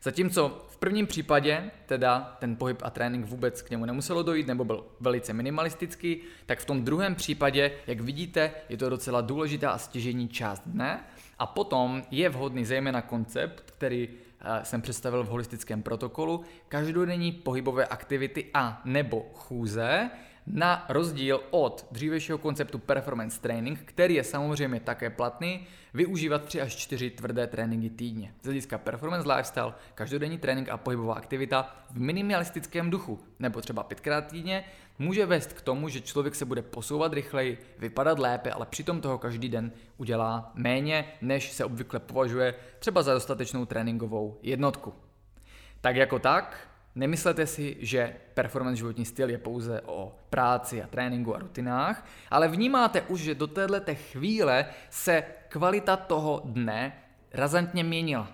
Zatímco 0.03 0.67
v 0.69 0.77
prvním 0.77 1.07
případě 1.07 1.71
teda 1.87 2.37
ten 2.39 2.57
pohyb 2.57 2.83
a 2.83 2.91
trénink 2.91 3.27
vůbec 3.27 3.63
k 3.63 3.71
němu 3.71 3.85
nemuselo 3.85 4.23
dojít 4.23 4.47
nebo 4.47 4.65
byl 4.65 4.87
velice 5.01 5.33
minimalistický, 5.33 6.21
tak 6.47 6.59
v 6.59 6.65
tom 6.65 6.85
druhém 6.85 7.15
případě, 7.15 7.73
jak 7.87 8.01
vidíte, 8.01 8.53
je 8.69 8.77
to 8.77 8.89
docela 8.89 9.21
důležitá 9.21 9.71
a 9.71 9.79
stěžení 9.79 10.29
část 10.29 10.63
dne 10.67 11.05
a 11.39 11.47
potom 11.47 12.03
je 12.11 12.29
vhodný 12.29 12.65
zejména 12.65 13.03
koncept, 13.03 13.71
který 13.71 14.09
jsem 14.63 14.83
představil 14.83 15.25
v 15.25 15.29
holistickém 15.29 15.83
protokolu, 15.83 16.45
každodenní 16.69 17.33
pohybové 17.33 17.87
aktivity 17.87 18.47
a 18.55 18.83
nebo 18.85 19.27
chůze, 19.35 20.11
na 20.47 20.87
rozdíl 20.89 21.41
od 21.51 21.87
dřívějšího 21.91 22.39
konceptu 22.39 22.79
performance 22.79 23.41
training, 23.41 23.79
který 23.85 24.15
je 24.15 24.25
samozřejmě 24.25 24.81
také 24.81 25.11
platný, 25.11 25.67
využívat 25.95 26.45
3 26.45 26.61
až 26.61 26.77
4 26.77 27.11
tvrdé 27.11 27.47
tréninky 27.47 27.91
týdně. 27.91 28.33
Z 28.43 28.45
hlediska 28.45 28.79
performance 28.79 29.33
lifestyle, 29.33 29.75
každodenní 29.95 30.39
trénink 30.39 30.69
a 30.69 30.77
pohybová 30.77 31.15
aktivita 31.15 31.77
v 31.91 32.01
minimalistickém 32.01 32.91
duchu, 32.91 33.21
nebo 33.39 33.61
třeba 33.61 33.83
pětkrát 33.83 34.27
týdně, 34.27 34.65
může 34.99 35.27
vést 35.27 35.53
k 35.53 35.61
tomu, 35.61 35.89
že 35.89 36.01
člověk 36.01 36.35
se 36.35 36.45
bude 36.45 36.63
posouvat 36.63 37.13
rychleji, 37.13 37.59
vypadat 37.79 38.19
lépe, 38.19 38.51
ale 38.51 38.67
přitom 38.67 39.01
toho 39.01 39.19
každý 39.19 39.49
den 39.49 39.73
udělá 39.97 40.51
méně, 40.55 41.05
než 41.21 41.53
se 41.53 41.65
obvykle 41.65 42.01
považuje 42.01 42.55
třeba 42.79 43.03
za 43.03 43.15
dostatečnou 43.15 43.67
tréninkovou 43.67 44.39
jednotku. 44.43 44.95
Tak 45.81 45.97
jako 45.97 46.19
tak, 46.19 46.69
Nemyslete 46.99 47.47
si, 47.47 47.77
že 47.81 48.17
performance 48.35 48.77
životní 48.77 49.05
styl 49.05 49.31
je 49.31 49.39
pouze 49.39 49.81
o 49.81 50.15
práci 50.31 50.83
a 50.83 50.87
tréninku 50.87 51.35
a 51.35 51.39
rutinách, 51.39 52.07
ale 52.31 52.49
vnímáte 52.49 53.03
už, 53.03 53.21
že 53.21 53.35
do 53.35 53.47
této 53.47 53.95
chvíle 53.95 54.67
se 54.91 55.25
kvalita 55.49 55.97
toho 55.97 56.43
dne 56.45 56.93
razantně 57.33 57.85
měnila. 57.85 58.29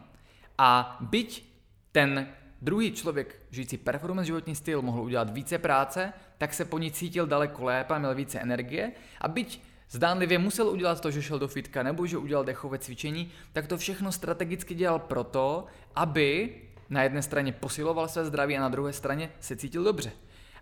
A 0.58 0.96
byť 1.00 1.44
ten 1.92 2.28
druhý 2.62 2.92
člověk 2.92 3.36
žijící 3.50 3.78
performance 3.78 4.26
životní 4.26 4.54
styl 4.54 4.82
mohl 4.82 5.02
udělat 5.02 5.30
více 5.30 5.58
práce, 5.58 6.12
tak 6.44 6.54
se 6.54 6.64
po 6.64 6.78
ní 6.78 6.90
cítil 6.90 7.26
daleko 7.26 7.64
lépe 7.64 7.94
a 7.94 7.98
měl 7.98 8.14
více 8.14 8.40
energie. 8.40 8.92
A 9.20 9.28
byť 9.28 9.62
zdánlivě 9.90 10.38
musel 10.38 10.68
udělat 10.68 11.00
to, 11.00 11.10
že 11.10 11.22
šel 11.22 11.38
do 11.38 11.48
fitka 11.48 11.82
nebo 11.82 12.06
že 12.06 12.18
udělal 12.18 12.44
dechové 12.44 12.78
cvičení, 12.78 13.32
tak 13.52 13.66
to 13.66 13.78
všechno 13.78 14.12
strategicky 14.12 14.74
dělal 14.74 14.98
proto, 14.98 15.66
aby 15.94 16.54
na 16.90 17.02
jedné 17.02 17.22
straně 17.22 17.52
posiloval 17.52 18.08
své 18.08 18.24
zdraví 18.24 18.56
a 18.56 18.60
na 18.60 18.68
druhé 18.68 18.92
straně 18.92 19.30
se 19.40 19.56
cítil 19.56 19.84
dobře. 19.84 20.12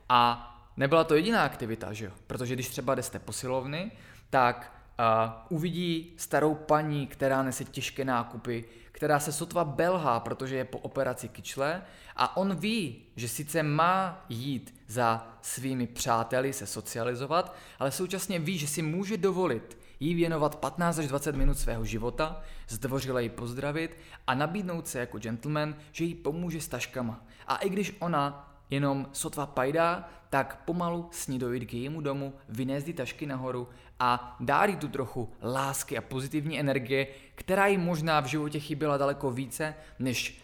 A 0.08 0.48
nebyla 0.76 1.04
to 1.04 1.14
jediná 1.14 1.44
aktivita, 1.44 1.92
že 1.92 2.04
jo? 2.04 2.12
Protože 2.26 2.54
když 2.54 2.68
třeba 2.68 2.94
jdete 2.94 3.18
posilovny, 3.18 3.90
tak 4.30 4.72
uh, 4.98 5.56
uvidí 5.58 6.14
starou 6.16 6.54
paní, 6.54 7.06
která 7.06 7.42
nese 7.42 7.64
těžké 7.64 8.04
nákupy, 8.04 8.64
která 8.92 9.20
se 9.20 9.32
sotva 9.32 9.64
belhá, 9.64 10.20
protože 10.20 10.56
je 10.56 10.64
po 10.64 10.78
operaci 10.78 11.28
kyčle 11.28 11.82
a 12.16 12.36
on 12.36 12.54
ví, 12.54 13.02
že 13.16 13.28
sice 13.28 13.62
má 13.62 14.24
jít 14.28 14.81
za 14.92 15.26
svými 15.42 15.86
přáteli 15.86 16.52
se 16.52 16.66
socializovat, 16.66 17.56
ale 17.78 17.90
současně 17.90 18.38
ví, 18.38 18.58
že 18.58 18.66
si 18.66 18.82
může 18.82 19.16
dovolit 19.16 19.78
jí 20.00 20.14
věnovat 20.14 20.56
15 20.56 20.98
až 20.98 21.08
20 21.08 21.36
minut 21.36 21.58
svého 21.58 21.84
života, 21.84 22.42
zdvořile 22.68 23.22
ji 23.22 23.28
pozdravit 23.28 23.96
a 24.26 24.34
nabídnout 24.34 24.88
se 24.88 24.98
jako 24.98 25.18
gentleman, 25.18 25.74
že 25.92 26.04
jí 26.04 26.14
pomůže 26.14 26.60
s 26.60 26.68
taškama. 26.68 27.24
A 27.46 27.56
i 27.56 27.70
když 27.70 27.96
ona 27.98 28.54
jenom 28.70 29.08
sotva 29.12 29.46
pajdá, 29.46 30.08
tak 30.30 30.62
pomalu 30.64 31.08
s 31.10 31.28
ní 31.28 31.38
dojít 31.38 31.66
k 31.66 31.74
jejímu 31.74 32.00
domu, 32.00 32.34
vynést 32.48 32.86
ty 32.86 32.92
tašky 32.92 33.26
nahoru 33.26 33.68
a 33.98 34.36
dát 34.40 34.64
jí 34.64 34.76
tu 34.76 34.88
trochu 34.88 35.32
lásky 35.42 35.98
a 35.98 36.00
pozitivní 36.02 36.60
energie, 36.60 37.06
která 37.34 37.66
jí 37.66 37.78
možná 37.78 38.20
v 38.20 38.26
životě 38.26 38.60
chyběla 38.60 38.96
daleko 38.96 39.30
více, 39.30 39.74
než 39.98 40.42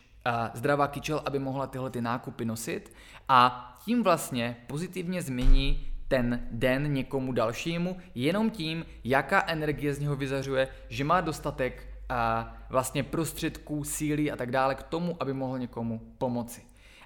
zdravá 0.55 0.89
kyčel, 0.89 1.23
aby 1.25 1.39
mohla 1.39 1.67
tyhle 1.67 1.91
ty 1.91 2.01
nákupy 2.01 2.45
nosit 2.45 2.93
a 3.29 3.75
tím 3.85 4.03
vlastně 4.03 4.57
pozitivně 4.67 5.23
změní 5.23 5.89
ten 6.09 6.49
den 6.51 6.93
někomu 6.93 7.33
dalšímu 7.33 7.97
jenom 8.15 8.51
tím, 8.51 8.85
jaká 9.05 9.45
energie 9.47 9.95
z 9.95 9.99
něho 9.99 10.17
vyzařuje, 10.17 10.69
že 10.89 11.05
má 11.05 11.21
dostatek 11.21 11.89
a 12.09 12.55
vlastně 12.71 13.03
prostředků, 13.03 13.85
síly 13.85 14.31
a 14.31 14.37
tak 14.37 14.51
dále 14.51 14.75
k 14.75 14.83
tomu, 14.83 15.17
aby 15.21 15.33
mohl 15.33 15.59
někomu 15.59 16.01
pomoci. 16.19 16.63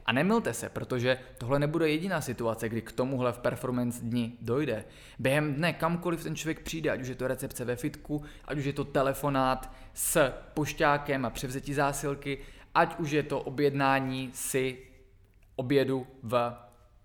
A 0.07 0.13
nemilte 0.13 0.55
se, 0.55 0.69
protože 0.69 1.19
tohle 1.39 1.59
nebude 1.59 1.89
jediná 1.89 2.21
situace, 2.21 2.69
kdy 2.69 2.83
k 2.83 2.93
tomuhle 2.93 3.33
v 3.33 3.39
performance 3.39 4.05
dni 4.05 4.33
dojde. 4.41 4.85
Během 5.19 5.55
dne 5.55 5.73
kamkoliv 5.73 6.23
ten 6.23 6.37
člověk 6.37 6.61
přijde, 6.61 6.91
ať 6.91 7.01
už 7.01 7.09
je 7.09 7.15
to 7.15 7.29
recepce 7.29 7.65
ve 7.65 7.77
fitku, 7.77 8.23
ať 8.45 8.59
už 8.59 8.65
je 8.65 8.73
to 8.73 8.85
telefonát 8.85 9.73
s 9.95 10.33
pošťákem 10.55 11.25
a 11.25 11.31
převzetí 11.31 11.75
zásilky, 11.75 12.39
ať 12.75 12.99
už 12.99 13.11
je 13.11 13.23
to 13.23 13.41
objednání 13.41 14.31
si 14.35 14.79
obědu 15.57 16.07
v 16.23 16.57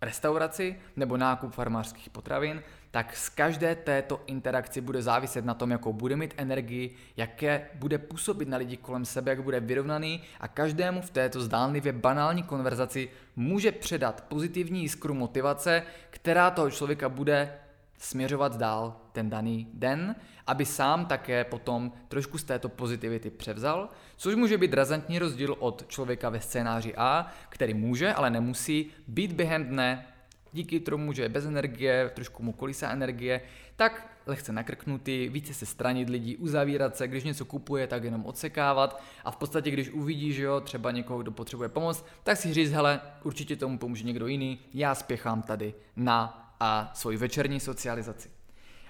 restauraci 0.01 0.75
nebo 0.95 1.17
nákup 1.17 1.53
farmářských 1.53 2.09
potravin, 2.09 2.63
tak 2.91 3.17
z 3.17 3.29
každé 3.29 3.75
této 3.75 4.21
interakci 4.25 4.81
bude 4.81 5.01
záviset 5.01 5.45
na 5.45 5.53
tom, 5.53 5.71
jakou 5.71 5.93
bude 5.93 6.15
mít 6.15 6.33
energii, 6.37 6.95
jaké 7.17 7.69
bude 7.75 7.97
působit 7.97 8.49
na 8.49 8.57
lidi 8.57 8.77
kolem 8.77 9.05
sebe, 9.05 9.31
jak 9.31 9.43
bude 9.43 9.59
vyrovnaný 9.59 10.21
a 10.39 10.47
každému 10.47 11.01
v 11.01 11.09
této 11.09 11.41
zdánlivě 11.41 11.93
banální 11.93 12.43
konverzaci 12.43 13.09
může 13.35 13.71
předat 13.71 14.23
pozitivní 14.27 14.81
jiskru 14.81 15.13
motivace, 15.13 15.83
která 16.09 16.51
toho 16.51 16.71
člověka 16.71 17.09
bude 17.09 17.53
směřovat 17.97 18.57
dál 18.57 19.01
ten 19.11 19.29
daný 19.29 19.67
den, 19.73 20.15
aby 20.47 20.65
sám 20.65 21.05
také 21.05 21.43
potom 21.43 21.91
trošku 22.07 22.37
z 22.37 22.43
této 22.43 22.69
pozitivity 22.69 23.29
převzal, 23.29 23.89
což 24.17 24.35
může 24.35 24.57
být 24.57 24.73
razantní 24.73 25.19
rozdíl 25.19 25.55
od 25.59 25.85
člověka 25.87 26.29
ve 26.29 26.41
scénáři 26.41 26.93
A, 26.97 27.27
který 27.49 27.73
může, 27.73 28.13
ale 28.13 28.29
nemusí 28.29 28.91
být 29.07 29.31
během 29.31 29.65
dne 29.65 30.05
díky 30.53 30.79
tomu, 30.79 31.13
že 31.13 31.21
je 31.21 31.29
bez 31.29 31.45
energie, 31.45 32.11
trošku 32.15 32.43
mu 32.43 32.53
kolísá 32.53 32.89
energie, 32.89 33.41
tak 33.75 34.17
lehce 34.25 34.51
nakrknutý, 34.51 35.29
více 35.29 35.53
se 35.53 35.65
stranit 35.65 36.09
lidí, 36.09 36.37
uzavírat 36.37 36.97
se, 36.97 37.07
když 37.07 37.23
něco 37.23 37.45
kupuje, 37.45 37.87
tak 37.87 38.03
jenom 38.03 38.25
odsekávat 38.25 39.03
a 39.25 39.31
v 39.31 39.35
podstatě, 39.35 39.71
když 39.71 39.89
uvidí, 39.89 40.33
že 40.33 40.43
jo, 40.43 40.61
třeba 40.61 40.91
někoho, 40.91 41.19
kdo 41.19 41.31
potřebuje 41.31 41.69
pomoc, 41.69 42.05
tak 42.23 42.37
si 42.37 42.53
říct, 42.53 42.71
hele, 42.71 43.01
určitě 43.23 43.55
tomu 43.55 43.77
pomůže 43.77 44.03
někdo 44.03 44.27
jiný, 44.27 44.59
já 44.73 44.95
spěchám 44.95 45.41
tady 45.41 45.73
na 45.95 46.43
a 46.59 46.91
svoji 46.93 47.17
večerní 47.17 47.59
socializaci. 47.59 48.36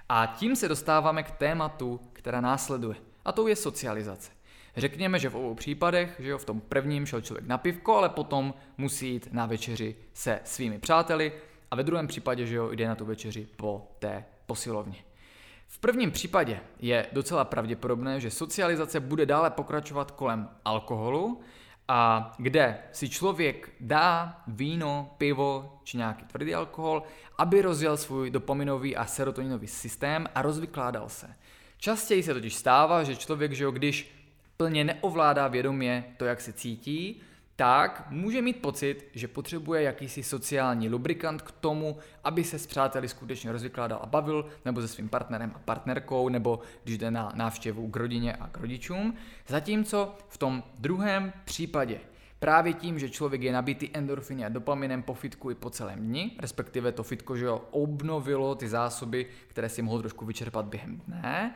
A 0.08 0.26
tím 0.26 0.56
se 0.56 0.68
dostáváme 0.68 1.22
k 1.22 1.30
tématu, 1.30 2.00
která 2.12 2.40
následuje. 2.40 2.96
A 3.24 3.32
to 3.32 3.48
je 3.48 3.56
socializace. 3.56 4.30
Řekněme, 4.76 5.18
že 5.18 5.28
v 5.28 5.36
obou 5.36 5.54
případech, 5.54 6.16
že 6.18 6.28
jo, 6.28 6.38
v 6.38 6.44
tom 6.44 6.60
prvním 6.60 7.06
šel 7.06 7.20
člověk 7.20 7.46
na 7.46 7.58
pivko, 7.58 7.96
ale 7.96 8.08
potom 8.08 8.54
musí 8.76 9.08
jít 9.08 9.28
na 9.32 9.46
večeři 9.46 9.96
se 10.14 10.40
svými 10.44 10.78
přáteli 10.78 11.32
a 11.70 11.76
ve 11.76 11.82
druhém 11.82 12.06
případě, 12.06 12.46
že 12.46 12.56
jo, 12.56 12.70
jde 12.70 12.88
na 12.88 12.94
tu 12.94 13.04
večeři 13.04 13.48
po 13.56 13.90
té 13.98 14.24
posilovně. 14.46 14.96
V 15.68 15.78
prvním 15.78 16.10
případě 16.10 16.60
je 16.78 17.06
docela 17.12 17.44
pravděpodobné, 17.44 18.20
že 18.20 18.30
socializace 18.30 19.00
bude 19.00 19.26
dále 19.26 19.50
pokračovat 19.50 20.10
kolem 20.10 20.48
alkoholu, 20.64 21.40
a 21.88 22.32
kde 22.38 22.78
si 22.92 23.08
člověk 23.08 23.70
dá 23.80 24.40
víno, 24.46 25.14
pivo 25.18 25.80
či 25.84 25.96
nějaký 25.96 26.24
tvrdý 26.24 26.54
alkohol, 26.54 27.02
aby 27.38 27.62
rozjel 27.62 27.96
svůj 27.96 28.30
dopaminový 28.30 28.96
a 28.96 29.04
serotoninový 29.04 29.66
systém 29.66 30.28
a 30.34 30.42
rozvykládal 30.42 31.08
se. 31.08 31.34
Častěji 31.78 32.22
se 32.22 32.34
totiž 32.34 32.54
stává, 32.54 33.04
že 33.04 33.16
člověk, 33.16 33.52
že 33.52 33.64
jo, 33.64 33.70
když 33.70 34.14
plně 34.56 34.84
neovládá 34.84 35.48
vědomě 35.48 36.04
to, 36.16 36.24
jak 36.24 36.40
se 36.40 36.52
cítí, 36.52 37.22
tak 37.58 38.06
může 38.10 38.42
mít 38.42 38.62
pocit, 38.62 39.08
že 39.14 39.28
potřebuje 39.28 39.82
jakýsi 39.82 40.22
sociální 40.22 40.88
lubrikant 40.88 41.42
k 41.42 41.50
tomu, 41.50 41.96
aby 42.24 42.44
se 42.44 42.58
s 42.58 42.66
přáteli 42.66 43.08
skutečně 43.08 43.52
rozvykládal 43.52 43.98
a 44.02 44.06
bavil, 44.06 44.46
nebo 44.64 44.80
se 44.80 44.88
svým 44.88 45.08
partnerem 45.08 45.52
a 45.54 45.58
partnerkou, 45.58 46.28
nebo 46.28 46.60
když 46.84 46.98
jde 46.98 47.10
na 47.10 47.32
návštěvu 47.34 47.90
k 47.90 47.96
rodině 47.96 48.32
a 48.32 48.48
k 48.48 48.58
rodičům. 48.58 49.14
Zatímco 49.46 50.14
v 50.28 50.38
tom 50.38 50.62
druhém 50.78 51.32
případě 51.44 52.00
Právě 52.38 52.72
tím, 52.72 52.98
že 52.98 53.10
člověk 53.10 53.42
je 53.42 53.52
nabitý 53.52 53.90
endorfiny 53.92 54.44
a 54.44 54.48
dopaminem 54.48 55.02
po 55.02 55.14
fitku 55.14 55.50
i 55.50 55.54
po 55.54 55.70
celém 55.70 55.98
dni, 55.98 56.30
respektive 56.38 56.92
to 56.92 57.02
fitko, 57.02 57.36
že 57.36 57.44
jo, 57.44 57.62
obnovilo 57.70 58.54
ty 58.54 58.68
zásoby, 58.68 59.26
které 59.48 59.68
si 59.68 59.82
mohl 59.82 59.98
trošku 59.98 60.26
vyčerpat 60.26 60.64
během 60.64 60.96
dne, 61.06 61.54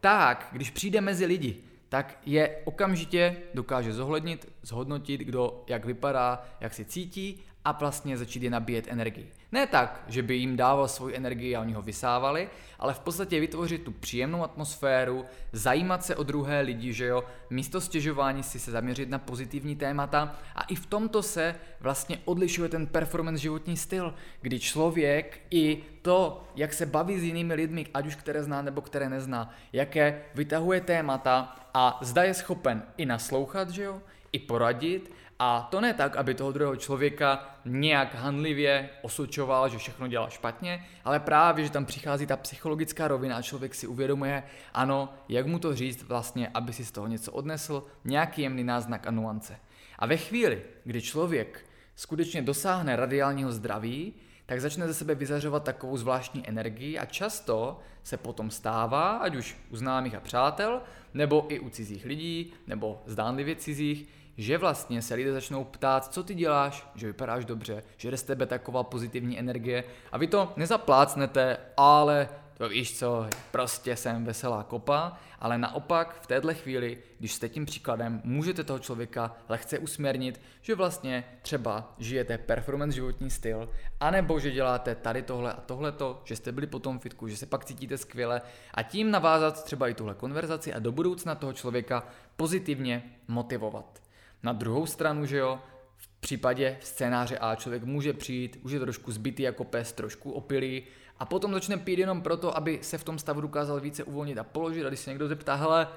tak 0.00 0.48
když 0.52 0.70
přijde 0.70 1.00
mezi 1.00 1.26
lidi, 1.26 1.62
tak 1.88 2.18
je 2.26 2.56
okamžitě 2.64 3.36
dokáže 3.54 3.92
zohlednit, 3.92 4.52
zhodnotit, 4.62 5.20
kdo 5.20 5.64
jak 5.66 5.84
vypadá, 5.84 6.46
jak 6.60 6.74
se 6.74 6.84
cítí 6.84 7.40
a 7.64 7.72
vlastně 7.72 8.18
začít 8.18 8.42
je 8.42 8.50
nabíjet 8.50 8.86
energii. 8.88 9.32
Ne 9.52 9.66
tak, 9.66 10.04
že 10.08 10.22
by 10.22 10.34
jim 10.34 10.56
dával 10.56 10.88
svoji 10.88 11.16
energii 11.16 11.56
a 11.56 11.60
oni 11.60 11.72
ho 11.72 11.82
vysávali, 11.82 12.48
ale 12.78 12.94
v 12.94 12.98
podstatě 12.98 13.40
vytvořit 13.40 13.82
tu 13.82 13.92
příjemnou 13.92 14.44
atmosféru, 14.44 15.24
zajímat 15.52 16.04
se 16.04 16.16
o 16.16 16.22
druhé 16.22 16.60
lidi, 16.60 16.92
že 16.92 17.06
jo, 17.06 17.24
místo 17.50 17.80
stěžování 17.80 18.42
si 18.42 18.58
se 18.58 18.70
zaměřit 18.70 19.08
na 19.08 19.18
pozitivní 19.18 19.76
témata 19.76 20.36
a 20.54 20.62
i 20.62 20.74
v 20.74 20.86
tomto 20.86 21.22
se 21.22 21.54
vlastně 21.80 22.18
odlišuje 22.24 22.68
ten 22.68 22.86
performance 22.86 23.42
životní 23.42 23.76
styl, 23.76 24.14
kdy 24.40 24.60
člověk 24.60 25.40
i 25.50 25.84
to, 26.02 26.44
jak 26.56 26.72
se 26.72 26.86
baví 26.86 27.20
s 27.20 27.22
jinými 27.22 27.54
lidmi, 27.54 27.86
ať 27.94 28.06
už 28.06 28.14
které 28.14 28.42
zná 28.42 28.62
nebo 28.62 28.80
které 28.80 29.08
nezná, 29.08 29.54
jaké 29.72 30.22
vytahuje 30.34 30.80
témata 30.80 31.56
a 31.74 31.98
zda 32.02 32.22
je 32.22 32.34
schopen 32.34 32.82
i 32.96 33.06
naslouchat, 33.06 33.70
že 33.70 33.82
jo, 33.82 34.00
i 34.32 34.38
poradit 34.38 35.12
a 35.38 35.68
to 35.70 35.80
ne 35.80 35.94
tak, 35.94 36.16
aby 36.16 36.34
toho 36.34 36.52
druhého 36.52 36.76
člověka 36.76 37.56
nějak 37.64 38.14
handlivě 38.14 38.90
osočoval, 39.02 39.68
že 39.68 39.78
všechno 39.78 40.08
dělá 40.08 40.28
špatně, 40.28 40.84
ale 41.04 41.20
právě, 41.20 41.64
že 41.64 41.70
tam 41.70 41.84
přichází 41.84 42.26
ta 42.26 42.36
psychologická 42.36 43.08
rovina 43.08 43.36
a 43.36 43.42
člověk 43.42 43.74
si 43.74 43.86
uvědomuje, 43.86 44.42
ano, 44.74 45.14
jak 45.28 45.46
mu 45.46 45.58
to 45.58 45.74
říct 45.74 46.02
vlastně, 46.02 46.50
aby 46.54 46.72
si 46.72 46.84
z 46.84 46.90
toho 46.90 47.06
něco 47.06 47.32
odnesl, 47.32 47.84
nějaký 48.04 48.42
jemný 48.42 48.64
náznak 48.64 49.06
a 49.06 49.10
nuance. 49.10 49.56
A 49.98 50.06
ve 50.06 50.16
chvíli, 50.16 50.62
kdy 50.84 51.02
člověk 51.02 51.64
skutečně 51.96 52.42
dosáhne 52.42 52.96
radiálního 52.96 53.52
zdraví, 53.52 54.14
tak 54.48 54.60
začne 54.60 54.86
ze 54.86 54.94
sebe 54.94 55.14
vyzařovat 55.14 55.64
takovou 55.64 55.96
zvláštní 55.96 56.48
energii 56.48 56.98
a 56.98 57.04
často 57.04 57.78
se 58.02 58.16
potom 58.16 58.50
stává, 58.50 59.16
ať 59.16 59.36
už 59.36 59.56
u 59.70 59.76
známých 59.76 60.14
a 60.14 60.20
přátel, 60.20 60.80
nebo 61.14 61.46
i 61.48 61.60
u 61.60 61.70
cizích 61.70 62.04
lidí, 62.04 62.52
nebo 62.66 63.02
zdánlivě 63.06 63.56
cizích, 63.56 64.08
že 64.36 64.58
vlastně 64.58 65.02
se 65.02 65.14
lidé 65.14 65.32
začnou 65.32 65.64
ptát, 65.64 66.12
co 66.12 66.22
ty 66.22 66.34
děláš, 66.34 66.88
že 66.94 67.06
vypadáš 67.06 67.44
dobře, 67.44 67.82
že 67.96 68.10
jde 68.10 68.16
z 68.16 68.22
tebe 68.22 68.46
taková 68.46 68.82
pozitivní 68.82 69.38
energie 69.38 69.84
a 70.12 70.18
vy 70.18 70.26
to 70.26 70.52
nezaplácnete, 70.56 71.56
ale 71.76 72.28
to 72.58 72.68
víš 72.68 72.98
co, 72.98 73.26
prostě 73.50 73.96
jsem 73.96 74.24
veselá 74.24 74.62
kopa, 74.62 75.18
ale 75.38 75.58
naopak 75.58 76.20
v 76.20 76.26
téhle 76.26 76.54
chvíli, 76.54 76.98
když 77.18 77.34
jste 77.34 77.48
tím 77.48 77.66
příkladem, 77.66 78.20
můžete 78.24 78.64
toho 78.64 78.78
člověka 78.78 79.36
lehce 79.48 79.78
usměrnit, 79.78 80.40
že 80.62 80.74
vlastně 80.74 81.24
třeba 81.42 81.94
žijete 81.98 82.38
performance 82.38 82.94
životní 82.94 83.30
styl, 83.30 83.68
anebo 84.00 84.40
že 84.40 84.50
děláte 84.50 84.94
tady 84.94 85.22
tohle 85.22 85.52
a 85.52 85.60
tohleto, 85.60 86.22
že 86.24 86.36
jste 86.36 86.52
byli 86.52 86.66
po 86.66 86.78
tom 86.78 86.98
fitku, 86.98 87.28
že 87.28 87.36
se 87.36 87.46
pak 87.46 87.64
cítíte 87.64 87.98
skvěle 87.98 88.42
a 88.74 88.82
tím 88.82 89.10
navázat 89.10 89.64
třeba 89.64 89.88
i 89.88 89.94
tuhle 89.94 90.14
konverzaci 90.14 90.74
a 90.74 90.78
do 90.78 90.92
budoucna 90.92 91.34
toho 91.34 91.52
člověka 91.52 92.06
pozitivně 92.36 93.18
motivovat. 93.28 94.02
Na 94.42 94.52
druhou 94.52 94.86
stranu, 94.86 95.26
že 95.26 95.38
jo, 95.38 95.60
v 95.96 96.08
případě 96.20 96.78
scénáře 96.80 97.38
A 97.38 97.54
člověk 97.54 97.84
může 97.84 98.12
přijít, 98.12 98.58
už 98.62 98.72
je 98.72 98.80
trošku 98.80 99.12
zbytý 99.12 99.42
jako 99.42 99.64
pes, 99.64 99.92
trošku 99.92 100.32
opilý 100.32 100.82
a 101.18 101.24
potom 101.24 101.52
začne 101.52 101.76
pít 101.76 101.98
jenom 101.98 102.22
proto, 102.22 102.56
aby 102.56 102.78
se 102.82 102.98
v 102.98 103.04
tom 103.04 103.18
stavu 103.18 103.40
dokázal 103.40 103.80
více 103.80 104.04
uvolnit 104.04 104.38
a 104.38 104.44
položit 104.44 104.86
a 104.86 104.88
když 104.88 105.00
se 105.00 105.10
někdo 105.10 105.28
zeptá, 105.28 105.54
hele, 105.54 105.88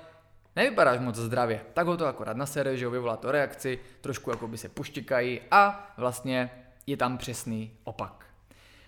nevypadáš 0.55 0.99
moc 0.99 1.15
zdravě, 1.15 1.61
tak 1.73 1.87
ho 1.87 1.97
to 1.97 2.05
akorát 2.05 2.37
nasere, 2.37 2.77
že 2.77 2.85
jo, 2.85 2.91
vyvolá 2.91 3.17
to 3.17 3.31
reakci, 3.31 3.79
trošku 4.01 4.29
jako 4.29 4.47
by 4.47 4.57
se 4.57 4.69
puštikají 4.69 5.41
a 5.51 5.93
vlastně 5.97 6.51
je 6.87 6.97
tam 6.97 7.17
přesný 7.17 7.71
opak. 7.83 8.25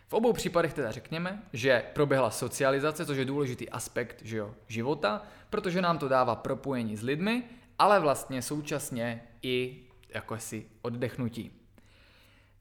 V 0.07 0.13
obou 0.13 0.33
případech 0.33 0.73
teda 0.73 0.91
řekněme, 0.91 1.43
že 1.53 1.83
proběhla 1.93 2.31
socializace, 2.31 3.05
což 3.05 3.17
je 3.17 3.25
důležitý 3.25 3.69
aspekt 3.69 4.21
že 4.21 4.37
jo, 4.37 4.55
života, 4.67 5.21
protože 5.49 5.81
nám 5.81 5.97
to 5.97 6.07
dává 6.07 6.35
propojení 6.35 6.97
s 6.97 7.03
lidmi, 7.03 7.43
ale 7.79 7.99
vlastně 7.99 8.41
současně 8.41 9.23
i 9.41 9.83
jako 10.09 10.37
si 10.37 10.65
oddechnutí. 10.81 11.62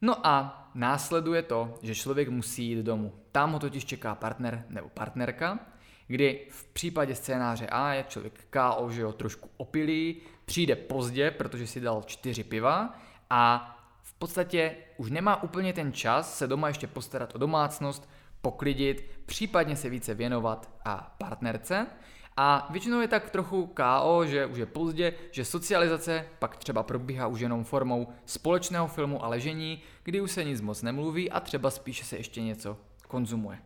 No 0.03 0.27
a 0.27 0.69
následuje 0.75 1.43
to, 1.43 1.75
že 1.83 1.95
člověk 1.95 2.29
musí 2.29 2.67
jít 2.67 2.79
domů. 2.79 3.13
Tam 3.33 3.53
ho 3.53 3.59
totiž 3.59 3.85
čeká 3.85 4.15
partner 4.15 4.65
nebo 4.69 4.89
partnerka, 4.89 5.59
kdy 6.07 6.47
v 6.51 6.65
případě 6.65 7.15
scénáře 7.15 7.67
A 7.67 7.93
je 7.93 8.05
člověk 8.09 8.47
KO, 8.51 8.91
že 8.91 9.01
jo, 9.03 9.13
trošku 9.13 9.49
opilý, 9.57 10.17
přijde 10.45 10.77
pozdě, 10.77 11.31
protože 11.31 11.67
si 11.67 11.81
dal 11.81 12.03
čtyři 12.07 12.45
piva 12.45 12.99
a 13.31 13.69
v 14.03 14.15
podstatě 14.15 14.77
už 14.97 15.11
nemá 15.11 15.43
úplně 15.43 15.73
ten 15.73 15.93
čas 15.93 16.39
se 16.39 16.47
doma 16.47 16.69
ještě 16.69 16.87
postarat 16.87 17.35
o 17.35 17.39
domácnost, 17.39 18.09
poklidit, 18.41 19.11
případně 19.27 19.77
se 19.77 19.89
více 19.89 20.15
věnovat 20.15 20.71
a 20.85 21.15
partnerce, 21.19 21.87
a 22.37 22.69
většinou 22.71 23.01
je 23.01 23.09
tak 23.09 23.31
trochu 23.31 23.67
KO, 23.67 24.27
že 24.27 24.47
už 24.47 24.59
je 24.59 24.67
pozdě, 24.67 25.15
že 25.31 25.45
socializace 25.45 26.27
pak 26.39 26.57
třeba 26.57 26.83
probíhá 26.83 27.27
už 27.27 27.41
jenom 27.41 27.65
formou 27.65 28.09
společného 28.25 28.89
filmu 28.89 29.25
a 29.25 29.29
ležení, 29.29 29.83
kdy 30.03 30.21
už 30.21 30.31
se 30.31 30.45
nic 30.45 30.61
moc 30.61 30.83
nemluví 30.83 31.31
a 31.31 31.41
třeba 31.41 31.71
spíše 31.71 32.05
se 32.05 32.17
ještě 32.17 32.43
něco 32.43 32.79
konzumuje. 33.09 33.59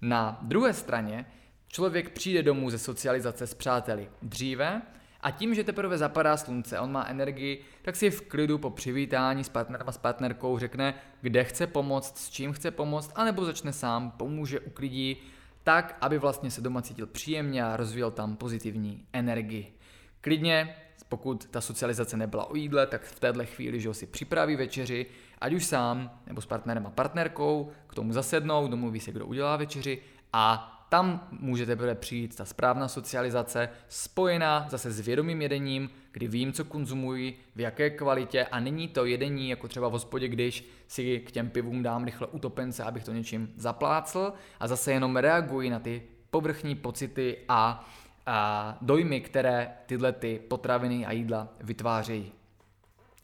Na 0.00 0.38
druhé 0.42 0.72
straně 0.72 1.26
člověk 1.68 2.10
přijde 2.10 2.42
domů 2.42 2.70
ze 2.70 2.78
socializace 2.78 3.46
s 3.46 3.54
přáteli 3.54 4.08
dříve 4.22 4.82
a 5.20 5.30
tím, 5.30 5.54
že 5.54 5.64
teprve 5.64 5.98
zapadá 5.98 6.36
slunce, 6.36 6.80
on 6.80 6.92
má 6.92 7.04
energii, 7.04 7.64
tak 7.82 7.96
si 7.96 8.10
v 8.10 8.20
klidu 8.20 8.58
po 8.58 8.70
přivítání 8.70 9.44
s 9.44 9.48
partnerem 9.48 9.88
a 9.88 9.92
s 9.92 9.98
partnerkou 9.98 10.58
řekne, 10.58 10.94
kde 11.20 11.44
chce 11.44 11.66
pomoct, 11.66 12.18
s 12.18 12.30
čím 12.30 12.52
chce 12.52 12.70
pomoct, 12.70 13.12
anebo 13.14 13.44
začne 13.44 13.72
sám, 13.72 14.10
pomůže, 14.10 14.60
uklidí 14.60 15.16
tak, 15.64 15.96
aby 16.00 16.18
vlastně 16.18 16.50
se 16.50 16.60
doma 16.60 16.82
cítil 16.82 17.06
příjemně 17.06 17.64
a 17.64 17.76
rozvíjel 17.76 18.10
tam 18.10 18.36
pozitivní 18.36 19.06
energii. 19.12 19.77
Klidně, 20.20 20.76
pokud 21.08 21.46
ta 21.46 21.60
socializace 21.60 22.16
nebyla 22.16 22.50
o 22.50 22.56
jídle, 22.56 22.86
tak 22.86 23.04
v 23.04 23.20
téhle 23.20 23.46
chvíli, 23.46 23.80
že 23.80 23.88
ho 23.88 23.94
si 23.94 24.06
připraví 24.06 24.56
večeři, 24.56 25.06
ať 25.38 25.52
už 25.52 25.64
sám 25.64 26.20
nebo 26.26 26.40
s 26.40 26.46
partnerem 26.46 26.86
a 26.86 26.90
partnerkou, 26.90 27.72
k 27.86 27.94
tomu 27.94 28.12
zasednou, 28.12 28.68
domluví 28.68 29.00
se, 29.00 29.12
kdo 29.12 29.26
udělá 29.26 29.56
večeři 29.56 30.02
a 30.32 30.74
tam 30.88 31.28
může 31.30 31.66
teprve 31.66 31.94
přijít 31.94 32.36
ta 32.36 32.44
správná 32.44 32.88
socializace, 32.88 33.68
spojená 33.88 34.66
zase 34.70 34.92
s 34.92 35.00
vědomým 35.00 35.42
jedením, 35.42 35.90
kdy 36.12 36.28
vím, 36.28 36.52
co 36.52 36.64
konzumuji, 36.64 37.38
v 37.56 37.60
jaké 37.60 37.90
kvalitě 37.90 38.44
a 38.44 38.60
není 38.60 38.88
to 38.88 39.04
jedení 39.04 39.48
jako 39.48 39.68
třeba 39.68 39.88
v 39.88 39.92
hospodě, 39.92 40.28
když 40.28 40.68
si 40.86 41.20
k 41.20 41.30
těm 41.30 41.50
pivům 41.50 41.82
dám 41.82 42.04
rychle 42.04 42.26
utopence, 42.26 42.84
abych 42.84 43.04
to 43.04 43.12
něčím 43.12 43.52
zaplácl 43.56 44.32
a 44.60 44.68
zase 44.68 44.92
jenom 44.92 45.16
reaguji 45.16 45.70
na 45.70 45.78
ty 45.78 46.02
povrchní 46.30 46.74
pocity 46.74 47.36
a, 47.48 47.88
a 48.28 48.78
dojmy, 48.80 49.20
které 49.20 49.70
tyhle 49.86 50.12
ty 50.12 50.40
potraviny 50.48 51.06
a 51.06 51.12
jídla 51.12 51.48
vytvářejí. 51.60 52.32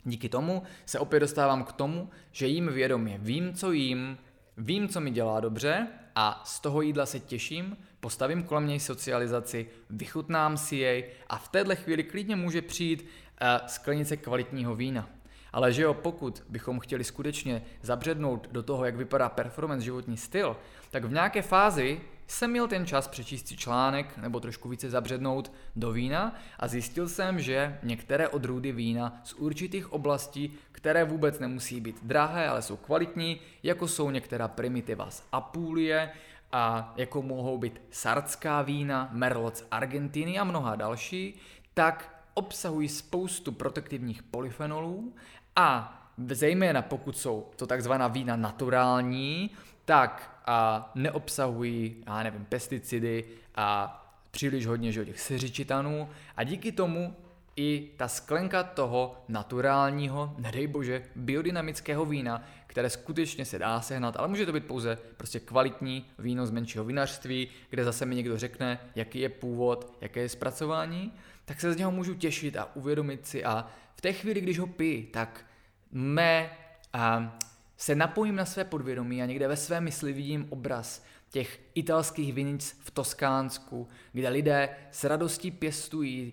Díky 0.05 0.29
tomu 0.29 0.63
se 0.87 0.99
opět 0.99 1.21
dostávám 1.21 1.65
k 1.65 1.73
tomu, 1.73 2.11
že 2.33 2.47
jím 2.47 2.69
vědomě, 2.69 3.19
vím, 3.23 3.55
co 3.55 3.73
jím, 3.73 4.19
Vím, 4.57 4.89
co 4.89 5.01
mi 5.01 5.11
dělá 5.11 5.41
dobře 5.41 5.87
a 6.15 6.43
z 6.45 6.61
toho 6.61 6.83
jídla 6.83 7.07
se 7.07 7.21
těším, 7.21 7.77
postavím 8.01 8.43
kolem 8.43 8.67
něj 8.67 8.81
socializaci, 8.81 9.67
vychutnám 9.91 10.57
si 10.57 10.77
jej 10.77 11.05
a 11.29 11.39
v 11.39 11.49
téhle 11.49 11.77
chvíli 11.77 12.05
klidně 12.05 12.37
může 12.37 12.63
přijít 12.63 13.03
uh, 13.03 13.67
sklenice 13.67 14.17
kvalitního 14.17 14.75
vína. 14.75 15.09
Ale 15.53 15.73
že 15.73 15.83
jo, 15.83 15.95
pokud 15.95 16.43
bychom 16.49 16.81
chtěli 16.81 17.05
skutečně 17.05 17.63
zabřednout 17.83 18.49
do 18.53 18.63
toho, 18.63 18.85
jak 18.85 18.97
vypadá 18.97 19.29
performance 19.29 19.85
životní 19.85 20.17
styl, 20.17 20.57
tak 20.91 21.05
v 21.05 21.13
nějaké 21.13 21.43
fázi 21.43 22.01
jsem 22.27 22.51
měl 22.51 22.68
ten 22.68 22.87
čas 22.87 23.09
přečíst 23.09 23.49
si 23.49 23.57
článek 23.57 24.18
nebo 24.18 24.41
trošku 24.41 24.68
více 24.68 24.91
zabřednout 24.91 25.53
do 25.77 25.93
vína 25.93 26.35
a 26.59 26.68
zjistil 26.68 27.09
jsem, 27.09 27.41
že 27.41 27.79
některé 27.83 28.29
odrůdy 28.29 28.72
vína 28.72 29.20
z 29.25 29.33
určitých 29.33 29.93
oblastí, 29.93 30.55
které 30.72 31.05
vůbec 31.05 31.39
nemusí 31.39 31.81
být 31.81 31.97
drahé, 32.03 32.49
ale 32.49 32.62
jsou 32.62 32.77
kvalitní, 32.77 33.41
jako 33.62 33.89
jsou 33.89 34.11
některá 34.11 34.49
primitiva 34.49 35.11
z 35.11 35.22
Apulie, 35.33 36.11
a 36.57 36.95
jako 36.97 37.22
mohou 37.22 37.59
být 37.59 37.81
sardská 37.91 38.62
vína, 38.62 39.09
merlot 39.12 39.57
z 39.57 39.66
Argentiny 39.70 40.39
a 40.39 40.45
mnoha 40.45 40.77
další, 40.77 41.35
tak 41.75 42.25
obsahují 42.35 42.89
spoustu 42.89 43.53
protektivních 43.53 44.22
polyfenolů 44.22 45.14
a 45.57 46.01
zejména 46.29 46.83
pokud 46.83 47.16
jsou 47.18 47.51
to 47.57 47.66
takzvaná 47.66 48.09
vína 48.09 48.37
naturální, 48.37 49.51
tak 49.85 50.41
a 50.47 50.91
neobsahují, 50.95 51.97
já 52.07 52.22
nevím, 52.22 52.45
pesticidy 52.45 53.24
a 53.55 54.01
příliš 54.30 54.66
hodně 54.66 54.93
že, 54.93 55.05
těch 55.05 55.20
seřičitanů. 55.20 56.09
A 56.37 56.45
díky 56.45 56.72
tomu 56.72 57.16
i 57.57 57.91
ta 57.97 58.09
sklenka 58.09 58.62
toho 58.62 59.24
naturálního, 59.28 60.35
nedej 60.39 60.66
bože, 60.66 61.03
biodynamického 61.16 62.05
vína, 62.05 62.43
které 62.66 62.91
skutečně 62.91 63.45
se 63.45 63.59
dá 63.59 63.80
sehnat, 63.80 64.16
ale 64.16 64.28
může 64.28 64.47
to 64.47 64.53
být 64.53 64.66
pouze 64.66 64.99
prostě 65.16 65.41
kvalitní 65.41 66.07
víno 66.18 66.47
z 66.47 66.51
menšího 66.51 66.85
vinařství, 66.85 67.49
kde 67.70 67.85
zase 67.85 68.07
mi 68.07 68.14
někdo 68.14 68.39
řekne, 68.39 68.78
jaký 68.95 69.20
je 69.20 69.28
původ, 69.28 69.97
jaké 70.01 70.20
je 70.20 70.28
zpracování, 70.28 71.12
tak 71.45 71.61
se 71.61 71.72
z 71.72 71.76
něho 71.76 71.91
můžu 71.91 72.14
těšit 72.14 72.57
a 72.57 72.76
uvědomit 72.76 73.26
si 73.26 73.45
a 73.45 73.66
v 73.97 74.01
té 74.01 74.12
chvíli, 74.12 74.41
když 74.41 74.59
ho 74.59 74.66
piju, 74.66 75.07
tak 75.12 75.47
mé 75.93 76.51
a, 76.93 77.39
se 77.77 77.95
napojím 77.95 78.37
na 78.37 78.45
své 78.45 78.64
podvědomí 78.64 79.22
a 79.22 79.27
někde 79.27 79.49
ve 79.49 79.57
své 79.57 79.81
mysli 79.81 80.12
vidím 80.12 80.47
obraz 80.51 81.05
těch 81.31 81.61
italských 81.75 82.33
vinic 82.33 82.81
v 82.81 82.91
Toskánsku, 82.91 83.89
kde 84.12 84.29
lidé 84.29 84.68
s 84.91 85.05
radostí 85.05 85.51
pěstují 85.51 86.33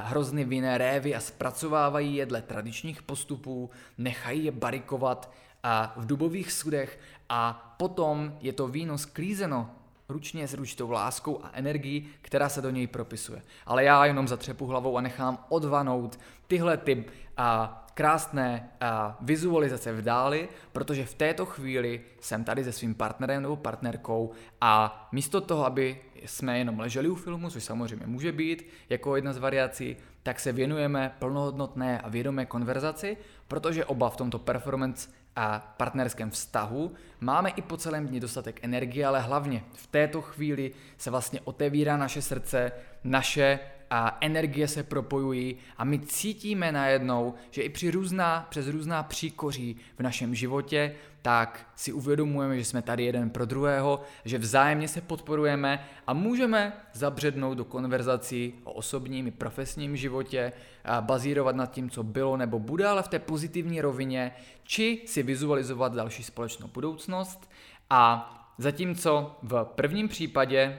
hrozny 0.00 0.44
vinné 0.44 0.78
révy 0.78 1.14
a 1.14 1.20
zpracovávají 1.20 2.14
je 2.16 2.26
dle 2.26 2.42
tradičních 2.42 3.02
postupů, 3.02 3.70
nechají 3.98 4.44
je 4.44 4.52
barikovat 4.52 5.32
v 5.96 6.06
dubových 6.06 6.52
sudech 6.52 7.00
a 7.28 7.74
potom 7.78 8.38
je 8.40 8.52
to 8.52 8.68
víno 8.68 8.98
sklízeno 8.98 9.70
ručně 10.08 10.48
s 10.48 10.54
určitou 10.54 10.90
láskou 10.90 11.40
a 11.44 11.50
energií, 11.52 12.08
která 12.22 12.48
se 12.48 12.62
do 12.62 12.70
něj 12.70 12.86
propisuje. 12.86 13.42
Ale 13.66 13.84
já 13.84 14.04
jenom 14.04 14.28
zatřepu 14.28 14.66
hlavou 14.66 14.98
a 14.98 15.00
nechám 15.00 15.44
odvanout 15.48 16.18
tyhle 16.46 16.76
ty 16.76 17.04
a, 17.36 17.86
krásné 17.94 18.70
a, 18.80 19.18
vizualizace 19.20 19.92
v 19.92 20.02
dáli, 20.02 20.48
protože 20.72 21.06
v 21.06 21.14
této 21.14 21.46
chvíli 21.46 22.00
jsem 22.20 22.44
tady 22.44 22.64
se 22.64 22.72
svým 22.72 22.94
partnerem 22.94 23.42
nebo 23.42 23.56
partnerkou 23.56 24.32
a 24.60 25.08
místo 25.12 25.40
toho, 25.40 25.66
aby 25.66 26.00
jsme 26.26 26.58
jenom 26.58 26.78
leželi 26.78 27.08
u 27.08 27.14
filmu, 27.14 27.50
což 27.50 27.64
samozřejmě 27.64 28.06
může 28.06 28.32
být 28.32 28.66
jako 28.88 29.16
jedna 29.16 29.32
z 29.32 29.38
variací, 29.38 29.96
tak 30.22 30.40
se 30.40 30.52
věnujeme 30.52 31.16
plnohodnotné 31.18 32.00
a 32.00 32.08
vědomé 32.08 32.46
konverzaci, 32.46 33.16
protože 33.48 33.84
oba 33.84 34.10
v 34.10 34.16
tomto 34.16 34.38
performance 34.38 35.10
a 35.40 35.74
partnerském 35.76 36.30
vztahu. 36.30 36.92
Máme 37.20 37.50
i 37.50 37.62
po 37.62 37.76
celém 37.76 38.06
dni 38.06 38.20
dostatek 38.20 38.64
energie, 38.64 39.06
ale 39.06 39.20
hlavně 39.20 39.64
v 39.72 39.86
této 39.86 40.22
chvíli 40.22 40.72
se 40.96 41.10
vlastně 41.10 41.40
otevírá 41.44 41.96
naše 41.96 42.22
srdce, 42.22 42.72
naše 43.04 43.58
a 43.90 44.18
energie 44.20 44.68
se 44.68 44.82
propojují 44.82 45.56
a 45.76 45.84
my 45.84 45.98
cítíme 45.98 46.72
najednou, 46.72 47.34
že 47.50 47.62
i 47.62 47.68
při 47.68 47.90
různá, 47.90 48.46
přes 48.50 48.68
různá 48.68 49.02
příkoří 49.02 49.76
v 49.98 50.02
našem 50.02 50.34
životě, 50.34 50.94
tak 51.22 51.66
si 51.76 51.92
uvědomujeme, 51.92 52.58
že 52.58 52.64
jsme 52.64 52.82
tady 52.82 53.04
jeden 53.04 53.30
pro 53.30 53.44
druhého, 53.44 54.02
že 54.24 54.38
vzájemně 54.38 54.88
se 54.88 55.00
podporujeme 55.00 55.88
a 56.06 56.12
můžeme 56.12 56.72
zabřednout 56.92 57.58
do 57.58 57.64
konverzací 57.64 58.54
o 58.64 58.72
osobním 58.72 59.26
i 59.26 59.30
profesním 59.30 59.96
životě, 59.96 60.52
a 60.84 61.00
bazírovat 61.00 61.56
nad 61.56 61.70
tím, 61.70 61.90
co 61.90 62.02
bylo 62.02 62.36
nebo 62.36 62.58
bude, 62.58 62.86
ale 62.86 63.02
v 63.02 63.08
té 63.08 63.18
pozitivní 63.18 63.80
rovině, 63.80 64.32
či 64.62 65.02
si 65.06 65.22
vizualizovat 65.22 65.94
další 65.94 66.22
společnou 66.22 66.68
budoucnost. 66.68 67.50
A 67.90 68.34
zatímco 68.58 69.36
v 69.42 69.64
prvním 69.64 70.08
případě 70.08 70.78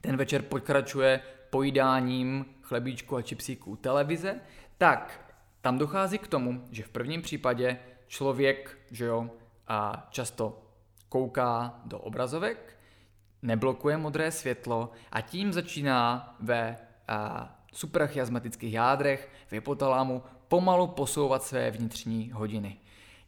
ten 0.00 0.16
večer 0.16 0.42
pokračuje 0.42 1.20
pojídáním 1.56 2.46
chlebíčku 2.62 3.16
a 3.16 3.22
čipsíků 3.22 3.76
televize, 3.76 4.40
tak 4.78 5.34
tam 5.60 5.78
dochází 5.78 6.18
k 6.18 6.28
tomu, 6.28 6.64
že 6.70 6.82
v 6.82 6.88
prvním 6.88 7.22
případě 7.22 7.78
člověk, 8.06 8.78
že 8.90 9.04
jo, 9.04 9.30
a 9.68 10.06
často 10.10 10.62
kouká 11.08 11.80
do 11.84 11.98
obrazovek, 11.98 12.78
neblokuje 13.42 13.96
modré 13.96 14.30
světlo 14.30 14.92
a 15.12 15.20
tím 15.20 15.52
začíná 15.52 16.36
ve 16.40 16.76
a, 17.08 17.58
suprachiasmatických 17.72 18.72
jádrech 18.72 19.32
v 19.46 19.52
hypotalamu 19.52 20.22
pomalu 20.48 20.86
posouvat 20.86 21.42
své 21.42 21.70
vnitřní 21.70 22.30
hodiny. 22.34 22.76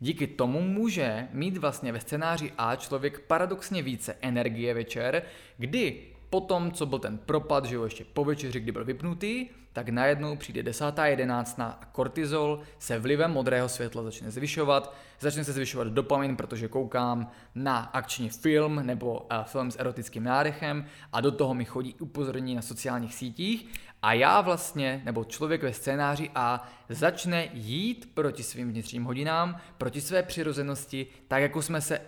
Díky 0.00 0.26
tomu 0.26 0.60
může 0.60 1.28
mít 1.32 1.56
vlastně 1.56 1.92
ve 1.92 2.00
scénáři 2.00 2.52
A 2.58 2.76
člověk 2.76 3.20
paradoxně 3.20 3.82
více 3.82 4.16
energie 4.20 4.74
večer, 4.74 5.22
kdy 5.56 6.17
po 6.30 6.40
tom, 6.40 6.72
co 6.72 6.86
byl 6.86 6.98
ten 6.98 7.18
propad, 7.18 7.64
že 7.64 7.74
jo, 7.74 7.84
ještě 7.84 8.04
po 8.04 8.24
večeři, 8.24 8.60
kdy 8.60 8.72
byl 8.72 8.84
vypnutý, 8.84 9.46
tak 9.72 9.88
najednou 9.88 10.36
přijde 10.36 10.62
desátá, 10.62 11.06
jedenáctá 11.06 11.78
a 11.80 11.84
kortizol 11.84 12.60
se 12.78 12.98
vlivem 12.98 13.30
modrého 13.30 13.68
světla 13.68 14.02
začne 14.02 14.30
zvyšovat. 14.30 14.94
Začne 15.20 15.44
se 15.44 15.52
zvyšovat 15.52 15.88
dopamin, 15.88 16.36
protože 16.36 16.68
koukám 16.68 17.30
na 17.54 17.78
akční 17.78 18.28
film 18.28 18.86
nebo 18.86 19.20
uh, 19.20 19.44
film 19.44 19.70
s 19.70 19.80
erotickým 19.80 20.24
nádechem 20.24 20.84
a 21.12 21.20
do 21.20 21.32
toho 21.32 21.54
mi 21.54 21.64
chodí 21.64 21.94
upozornění 21.94 22.54
na 22.54 22.62
sociálních 22.62 23.14
sítích 23.14 23.68
a 24.02 24.12
já 24.12 24.40
vlastně, 24.40 25.02
nebo 25.04 25.24
člověk 25.24 25.62
ve 25.62 25.72
scénáři 25.72 26.30
A, 26.34 26.68
začne 26.88 27.48
jít 27.52 28.10
proti 28.14 28.42
svým 28.42 28.70
vnitřním 28.70 29.04
hodinám, 29.04 29.56
proti 29.78 30.00
své 30.00 30.22
přirozenosti, 30.22 31.06
tak 31.28 31.42
jako 31.42 31.62
jsme 31.62 31.80
se 31.80 32.00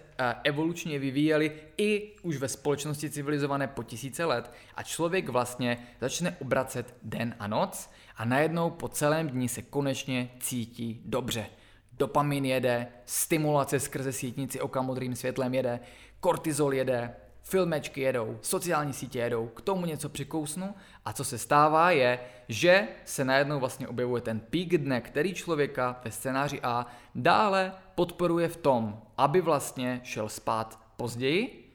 evolučně 0.45 0.99
vyvíjeli 0.99 1.53
i 1.77 2.13
už 2.23 2.37
ve 2.37 2.49
společnosti 2.49 3.11
civilizované 3.11 3.67
po 3.67 3.83
tisíce 3.83 4.25
let 4.25 4.53
a 4.75 4.83
člověk 4.83 5.29
vlastně 5.29 5.87
začne 6.01 6.37
obracet 6.41 6.95
den 7.03 7.35
a 7.39 7.47
noc 7.47 7.91
a 8.17 8.25
najednou 8.25 8.71
po 8.71 8.89
celém 8.89 9.29
dní 9.29 9.49
se 9.49 9.63
konečně 9.63 10.31
cítí 10.41 11.03
dobře. 11.05 11.47
Dopamin 11.93 12.45
jede, 12.45 12.87
stimulace 13.05 13.81
skrze 13.81 14.13
sítnici 14.13 14.61
oka 14.61 14.83
modrým 14.83 15.17
světlem 15.17 15.55
jede, 15.55 15.81
kortizol 16.21 16.75
jede, 16.75 17.15
filmečky 17.51 18.01
jedou, 18.01 18.39
sociální 18.43 18.93
sítě 18.93 19.19
jedou, 19.19 19.47
k 19.47 19.61
tomu 19.61 19.87
něco 19.87 20.09
přikousnu 20.09 20.75
a 21.05 21.13
co 21.13 21.25
se 21.25 21.39
stává 21.39 21.91
je, 21.91 22.19
že 22.49 22.89
se 23.05 23.25
najednou 23.25 23.61
vlastně 23.61 23.89
objevuje 23.89 24.23
ten 24.23 24.41
pík 24.41 24.79
dne, 24.79 25.01
který 25.01 25.35
člověka 25.35 26.01
ve 26.05 26.11
scénáři 26.11 26.61
A 26.63 26.87
dále 27.15 27.73
podporuje 27.95 28.49
v 28.49 28.57
tom, 28.57 29.03
aby 29.19 29.41
vlastně 29.41 30.01
šel 30.03 30.29
spát 30.29 30.81
později 30.97 31.73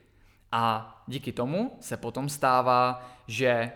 a 0.51 0.95
díky 1.07 1.31
tomu 1.31 1.77
se 1.79 1.97
potom 1.97 2.29
stává, 2.29 3.09
že 3.27 3.71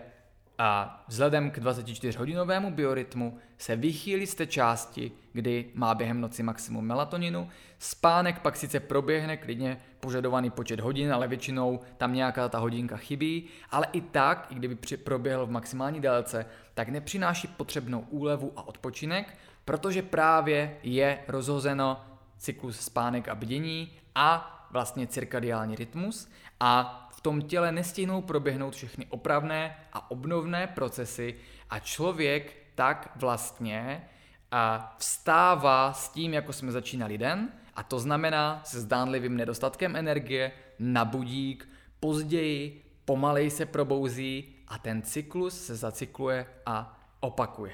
a 0.58 1.04
vzhledem 1.08 1.50
k 1.50 1.58
24-hodinovému 1.58 2.70
biorytmu 2.70 3.38
se 3.58 3.76
vychýlí 3.76 4.26
z 4.26 4.34
té 4.34 4.46
části, 4.46 5.12
kdy 5.32 5.70
má 5.74 5.94
během 5.94 6.20
noci 6.20 6.42
maximum 6.42 6.84
melatoninu. 6.86 7.48
Spánek 7.78 8.38
pak 8.38 8.56
sice 8.56 8.80
proběhne 8.80 9.36
klidně 9.36 9.80
požadovaný 10.00 10.50
počet 10.50 10.80
hodin, 10.80 11.12
ale 11.12 11.28
většinou 11.28 11.80
tam 11.96 12.14
nějaká 12.14 12.48
ta 12.48 12.58
hodinka 12.58 12.96
chybí, 12.96 13.48
ale 13.70 13.86
i 13.92 14.00
tak, 14.00 14.46
i 14.50 14.54
kdyby 14.54 14.76
proběhl 14.96 15.46
v 15.46 15.50
maximální 15.50 16.00
délce, 16.00 16.46
tak 16.74 16.88
nepřináší 16.88 17.48
potřebnou 17.48 18.00
úlevu 18.00 18.52
a 18.56 18.68
odpočinek, 18.68 19.36
protože 19.64 20.02
právě 20.02 20.76
je 20.82 21.18
rozhozeno 21.28 22.00
cyklus 22.38 22.80
spánek 22.80 23.28
a 23.28 23.34
bdění 23.34 23.92
a 24.14 24.56
vlastně 24.70 25.06
cirkadiální 25.06 25.76
rytmus 25.76 26.30
a 26.60 26.96
v 27.12 27.20
tom 27.20 27.42
těle 27.42 27.72
nestihnou 27.72 28.22
proběhnout 28.22 28.74
všechny 28.74 29.06
opravné 29.06 29.76
a 29.92 30.10
obnovné 30.10 30.66
procesy 30.66 31.34
a 31.70 31.78
člověk 31.78 32.56
tak 32.74 33.10
vlastně 33.16 34.08
a 34.50 34.94
vstává 34.98 35.92
s 35.92 36.08
tím, 36.08 36.34
jako 36.34 36.52
jsme 36.52 36.72
začínali 36.72 37.18
den, 37.18 37.48
a 37.80 37.82
to 37.82 38.00
znamená 38.00 38.60
se 38.64 38.80
zdánlivým 38.80 39.36
nedostatkem 39.36 39.96
energie, 39.96 40.52
na 40.78 41.04
budík, 41.04 41.68
později, 42.00 42.84
pomalej 43.04 43.50
se 43.50 43.66
probouzí 43.66 44.54
a 44.68 44.78
ten 44.78 45.02
cyklus 45.02 45.66
se 45.66 45.76
zacykluje 45.76 46.46
a 46.66 47.00
opakuje. 47.20 47.72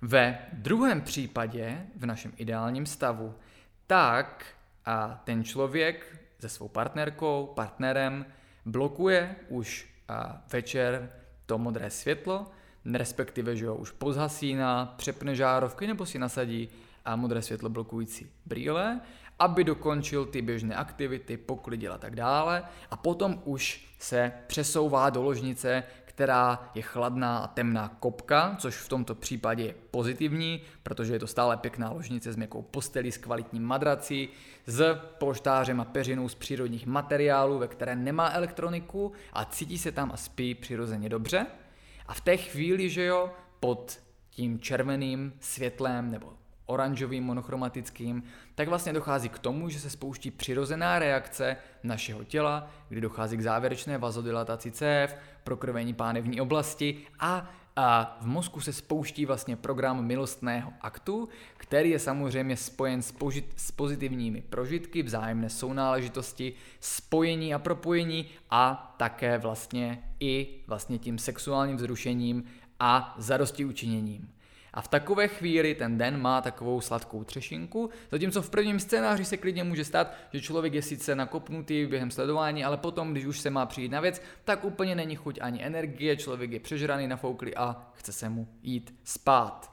Ve 0.00 0.38
druhém 0.52 1.00
případě, 1.00 1.86
v 1.96 2.06
našem 2.06 2.32
ideálním 2.36 2.86
stavu, 2.86 3.34
tak 3.86 4.46
a 4.84 5.22
ten 5.24 5.44
člověk 5.44 6.20
se 6.40 6.48
svou 6.48 6.68
partnerkou, 6.68 7.52
partnerem, 7.56 8.26
blokuje 8.64 9.36
už 9.48 9.88
večer 10.52 11.10
to 11.46 11.58
modré 11.58 11.90
světlo, 11.90 12.50
respektive, 12.94 13.56
že 13.56 13.68
ho 13.68 13.76
už 13.76 13.90
pozhasíná, 13.90 14.94
přepne 14.96 15.34
žárovky 15.34 15.86
nebo 15.86 16.06
si 16.06 16.18
nasadí 16.18 16.68
a 17.04 17.16
modré 17.16 17.42
světlo 17.42 17.68
blokující 17.68 18.30
brýle, 18.46 19.00
aby 19.38 19.64
dokončil 19.64 20.26
ty 20.26 20.42
běžné 20.42 20.74
aktivity, 20.74 21.36
poklidil 21.36 21.92
a 21.92 21.98
tak 21.98 22.16
dále 22.16 22.64
a 22.90 22.96
potom 22.96 23.42
už 23.44 23.88
se 23.98 24.32
přesouvá 24.46 25.10
do 25.10 25.22
ložnice, 25.22 25.82
která 26.04 26.70
je 26.74 26.82
chladná 26.82 27.38
a 27.38 27.46
temná 27.46 27.88
kopka, 28.00 28.56
což 28.58 28.76
v 28.76 28.88
tomto 28.88 29.14
případě 29.14 29.64
je 29.64 29.74
pozitivní, 29.90 30.60
protože 30.82 31.12
je 31.12 31.18
to 31.18 31.26
stále 31.26 31.56
pěkná 31.56 31.90
ložnice 31.90 32.32
s 32.32 32.36
měkkou 32.36 32.62
postelí, 32.62 33.12
s 33.12 33.16
kvalitní 33.16 33.60
madrací, 33.60 34.28
s 34.66 34.94
polštářem 35.18 35.80
a 35.80 35.84
peřinou 35.84 36.28
z 36.28 36.34
přírodních 36.34 36.86
materiálů, 36.86 37.58
ve 37.58 37.68
které 37.68 37.96
nemá 37.96 38.30
elektroniku 38.30 39.12
a 39.32 39.44
cítí 39.44 39.78
se 39.78 39.92
tam 39.92 40.12
a 40.12 40.16
spí 40.16 40.54
přirozeně 40.54 41.08
dobře. 41.08 41.46
A 42.06 42.14
v 42.14 42.20
té 42.20 42.36
chvíli, 42.36 42.90
že 42.90 43.04
jo, 43.04 43.30
pod 43.60 44.00
tím 44.30 44.60
červeným 44.60 45.32
světlem 45.40 46.10
nebo 46.10 46.32
oranžovým, 46.66 47.24
monochromatickým, 47.24 48.22
tak 48.54 48.68
vlastně 48.68 48.92
dochází 48.92 49.28
k 49.28 49.38
tomu, 49.38 49.68
že 49.68 49.80
se 49.80 49.90
spouští 49.90 50.30
přirozená 50.30 50.98
reakce 50.98 51.56
našeho 51.82 52.24
těla, 52.24 52.70
kdy 52.88 53.00
dochází 53.00 53.36
k 53.36 53.42
závěrečné 53.42 53.98
vazodilataci 53.98 54.70
cév, 54.70 55.16
prokrvení 55.44 55.94
pánevní 55.94 56.40
oblasti 56.40 56.96
a 57.20 57.50
a 57.76 58.18
v 58.20 58.26
mozku 58.26 58.60
se 58.60 58.72
spouští 58.72 59.26
vlastně 59.26 59.56
program 59.56 60.04
milostného 60.04 60.72
aktu, 60.80 61.28
který 61.56 61.90
je 61.90 61.98
samozřejmě 61.98 62.56
spojen 62.56 63.02
s, 63.02 63.12
požit, 63.12 63.52
s 63.56 63.70
pozitivními 63.70 64.40
prožitky, 64.40 65.02
vzájemné 65.02 65.48
sounáležitosti, 65.48 66.52
spojení 66.80 67.54
a 67.54 67.58
propojení 67.58 68.26
a 68.50 68.94
také 68.96 69.38
vlastně 69.38 70.02
i 70.20 70.48
vlastně 70.66 70.98
tím 70.98 71.18
sexuálním 71.18 71.76
vzrušením 71.76 72.44
a 72.80 73.14
zadosti 73.18 73.64
učiněním. 73.64 74.28
A 74.74 74.82
v 74.82 74.88
takové 74.88 75.28
chvíli 75.28 75.74
ten 75.74 75.98
den 75.98 76.20
má 76.20 76.40
takovou 76.40 76.80
sladkou 76.80 77.24
třešinku, 77.24 77.90
zatímco 78.10 78.42
v 78.42 78.50
prvním 78.50 78.80
scénáři 78.80 79.24
se 79.24 79.36
klidně 79.36 79.64
může 79.64 79.84
stát, 79.84 80.12
že 80.32 80.40
člověk 80.40 80.74
je 80.74 80.82
sice 80.82 81.14
nakopnutý 81.14 81.86
během 81.86 82.10
sledování, 82.10 82.64
ale 82.64 82.76
potom, 82.76 83.12
když 83.12 83.24
už 83.24 83.40
se 83.40 83.50
má 83.50 83.66
přijít 83.66 83.92
na 83.92 84.00
věc, 84.00 84.22
tak 84.44 84.64
úplně 84.64 84.94
není 84.94 85.16
chuť 85.16 85.38
ani 85.42 85.64
energie, 85.64 86.16
člověk 86.16 86.52
je 86.52 86.60
přežraný, 86.60 87.08
nafouklý 87.08 87.54
a 87.56 87.90
chce 87.94 88.12
se 88.12 88.28
mu 88.28 88.48
jít 88.62 88.94
spát. 89.04 89.72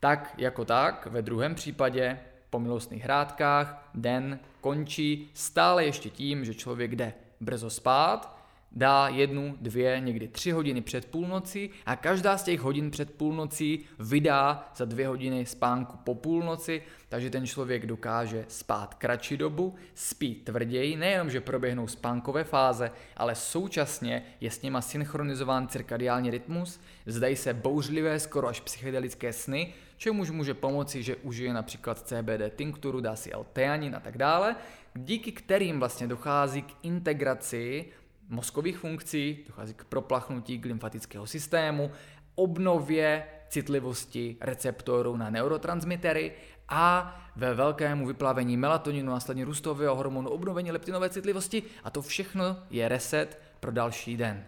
Tak 0.00 0.34
jako 0.38 0.64
tak, 0.64 1.06
ve 1.06 1.22
druhém 1.22 1.54
případě 1.54 2.18
po 2.50 2.58
milostných 2.58 3.04
hrádkách 3.04 3.90
den 3.94 4.38
končí 4.60 5.30
stále 5.34 5.84
ještě 5.84 6.10
tím, 6.10 6.44
že 6.44 6.54
člověk 6.54 6.96
jde 6.96 7.14
brzo 7.40 7.70
spát, 7.70 8.35
dá 8.72 9.08
jednu, 9.08 9.56
dvě, 9.60 10.00
někdy 10.00 10.28
tři 10.28 10.50
hodiny 10.50 10.80
před 10.80 11.04
půlnocí 11.04 11.70
a 11.86 11.96
každá 11.96 12.38
z 12.38 12.42
těch 12.42 12.60
hodin 12.60 12.90
před 12.90 13.10
půlnocí 13.10 13.84
vydá 13.98 14.72
za 14.76 14.84
dvě 14.84 15.08
hodiny 15.08 15.46
spánku 15.46 15.96
po 16.04 16.14
půlnoci, 16.14 16.82
takže 17.08 17.30
ten 17.30 17.46
člověk 17.46 17.86
dokáže 17.86 18.44
spát 18.48 18.94
kratší 18.94 19.36
dobu, 19.36 19.74
spí 19.94 20.34
tvrději, 20.34 20.96
nejenom, 20.96 21.30
že 21.30 21.40
proběhnou 21.40 21.86
spánkové 21.86 22.44
fáze, 22.44 22.90
ale 23.16 23.34
současně 23.34 24.22
je 24.40 24.50
s 24.50 24.62
nima 24.62 24.80
synchronizován 24.80 25.68
cirkadiální 25.68 26.30
rytmus, 26.30 26.80
zdají 27.06 27.36
se 27.36 27.54
bouřlivé, 27.54 28.20
skoro 28.20 28.48
až 28.48 28.60
psychedelické 28.60 29.32
sny, 29.32 29.74
čemuž 29.96 30.30
může 30.30 30.54
pomoci, 30.54 31.02
že 31.02 31.16
užije 31.16 31.52
například 31.52 31.98
CBD 31.98 32.54
tinkturu, 32.56 33.00
dá 33.00 33.16
si 33.16 33.32
L-teanin 33.32 33.96
a 33.96 34.00
tak 34.00 34.18
dále, 34.18 34.56
díky 34.94 35.32
kterým 35.32 35.78
vlastně 35.78 36.06
dochází 36.06 36.62
k 36.62 36.72
integraci 36.82 37.86
mozkových 38.28 38.78
funkcí, 38.78 39.44
dochází 39.46 39.74
k 39.74 39.84
proplachnutí 39.84 40.60
lymfatického 40.64 41.26
systému, 41.26 41.90
obnově 42.34 43.24
citlivosti 43.48 44.36
receptorů 44.40 45.16
na 45.16 45.30
neurotransmitery 45.30 46.32
a 46.68 47.16
ve 47.36 47.54
velkému 47.54 48.06
vyplavení 48.06 48.56
melatoninu, 48.56 49.12
následně 49.12 49.44
růstového 49.44 49.96
hormonu, 49.96 50.30
obnovení 50.30 50.72
leptinové 50.72 51.10
citlivosti 51.10 51.62
a 51.84 51.90
to 51.90 52.02
všechno 52.02 52.56
je 52.70 52.88
reset 52.88 53.42
pro 53.60 53.72
další 53.72 54.16
den. 54.16 54.44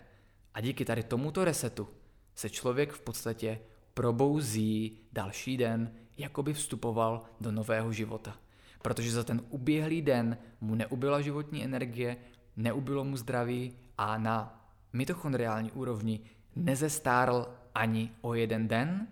A 0.55 0.61
díky 0.61 0.85
tady 0.85 1.03
tomuto 1.03 1.45
resetu 1.45 1.89
se 2.35 2.51
člověk 2.51 2.93
v 2.93 3.01
podstatě 3.01 3.59
probouzí 3.95 4.99
další 5.13 5.57
den, 5.57 5.93
jako 6.19 6.43
by 6.43 6.55
vstupoval 6.55 7.23
do 7.41 7.53
nového 7.53 7.93
života. 7.93 8.37
Protože 8.83 9.13
za 9.13 9.25
ten 9.25 9.43
uběhlý 9.49 10.03
den 10.03 10.39
mu 10.61 10.75
neubyla 10.75 11.21
životní 11.21 11.65
energie, 11.65 12.17
neubylo 12.59 13.05
mu 13.05 13.17
zdraví 13.17 13.73
a 13.99 14.19
na 14.19 14.65
mitochondriální 14.93 15.73
úrovni 15.73 16.21
nezestárl 16.57 17.47
ani 17.75 18.13
o 18.21 18.35
jeden 18.35 18.69
den, 18.69 19.07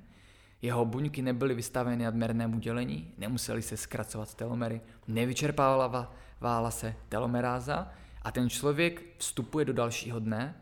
jeho 0.63 0.85
buňky 0.85 1.23
nebyly 1.23 1.55
vystaveny 1.55 2.05
nadměrnému 2.05 2.59
dělení, 2.59 3.13
nemuseli 3.19 3.63
se 3.63 3.77
zkracovat 3.77 4.35
telomery, 4.35 4.81
nevyčerpávala 5.09 6.71
se 6.71 6.95
telomeráza 7.09 7.93
a 8.23 8.33
ten 8.33 8.51
člověk 8.51 9.03
vstupuje 9.19 9.65
do 9.65 9.73
dalšího 9.73 10.21
dne 10.21 10.55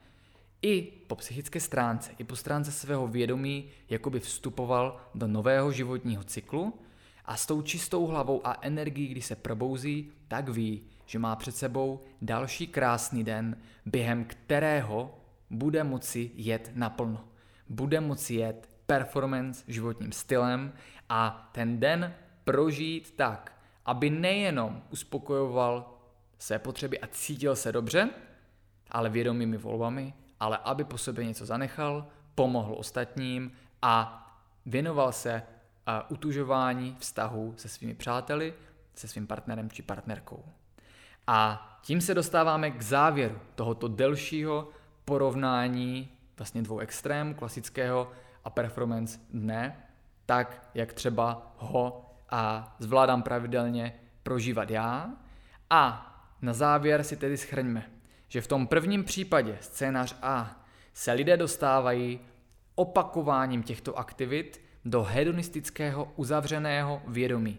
i 0.62 0.82
po 1.06 1.16
psychické 1.16 1.60
stránce, 1.60 2.10
i 2.18 2.24
po 2.24 2.36
stránce 2.36 2.72
svého 2.72 3.08
vědomí, 3.08 3.64
jako 3.90 4.10
by 4.10 4.20
vstupoval 4.20 5.00
do 5.14 5.26
nového 5.26 5.72
životního 5.72 6.24
cyklu 6.24 6.74
a 7.24 7.36
s 7.36 7.46
tou 7.46 7.62
čistou 7.62 8.06
hlavou 8.06 8.46
a 8.46 8.56
energií, 8.60 9.08
když 9.08 9.26
se 9.26 9.36
probouzí, 9.36 10.12
tak 10.28 10.48
ví, 10.48 10.82
že 11.06 11.18
má 11.18 11.36
před 11.36 11.56
sebou 11.56 12.00
další 12.22 12.66
krásný 12.66 13.24
den, 13.24 13.56
během 13.86 14.24
kterého 14.24 15.18
bude 15.50 15.84
moci 15.84 16.30
jet 16.34 16.70
naplno. 16.74 17.24
Bude 17.68 18.00
moci 18.00 18.34
jet 18.34 18.68
performance 18.86 19.64
životním 19.68 20.12
stylem 20.12 20.72
a 21.08 21.50
ten 21.52 21.80
den 21.80 22.14
prožít 22.44 23.16
tak, 23.16 23.52
aby 23.84 24.10
nejenom 24.10 24.82
uspokojoval 24.90 25.98
své 26.38 26.58
potřeby 26.58 27.00
a 27.00 27.06
cítil 27.06 27.56
se 27.56 27.72
dobře, 27.72 28.10
ale 28.90 29.10
vědomými 29.10 29.56
volbami, 29.56 30.14
ale 30.40 30.58
aby 30.64 30.84
po 30.84 30.98
sobě 30.98 31.24
něco 31.24 31.46
zanechal, 31.46 32.06
pomohl 32.34 32.74
ostatním 32.78 33.52
a 33.82 34.20
věnoval 34.66 35.12
se 35.12 35.42
utužování 36.08 36.96
vztahu 36.98 37.54
se 37.56 37.68
svými 37.68 37.94
přáteli, 37.94 38.54
se 38.94 39.08
svým 39.08 39.26
partnerem 39.26 39.70
či 39.70 39.82
partnerkou. 39.82 40.44
A 41.26 41.70
tím 41.82 42.00
se 42.00 42.14
dostáváme 42.14 42.70
k 42.70 42.82
závěru 42.82 43.38
tohoto 43.54 43.88
delšího 43.88 44.68
porovnání 45.04 46.08
vlastně 46.36 46.62
dvou 46.62 46.78
extrémů, 46.78 47.34
klasického 47.34 48.10
a 48.44 48.50
performance 48.50 49.20
dne, 49.30 49.76
tak 50.26 50.68
jak 50.74 50.92
třeba 50.92 51.54
ho 51.56 52.10
a 52.30 52.74
zvládám 52.78 53.22
pravidelně 53.22 53.94
prožívat 54.22 54.70
já. 54.70 55.10
A 55.70 56.10
na 56.42 56.52
závěr 56.52 57.04
si 57.04 57.16
tedy 57.16 57.36
schrňme, 57.36 57.90
že 58.28 58.40
v 58.40 58.46
tom 58.46 58.66
prvním 58.66 59.04
případě, 59.04 59.58
scénář 59.60 60.16
A, 60.22 60.64
se 60.92 61.12
lidé 61.12 61.36
dostávají 61.36 62.20
opakováním 62.74 63.62
těchto 63.62 63.98
aktivit 63.98 64.60
do 64.84 65.02
hedonistického 65.02 66.12
uzavřeného 66.16 67.02
vědomí, 67.06 67.58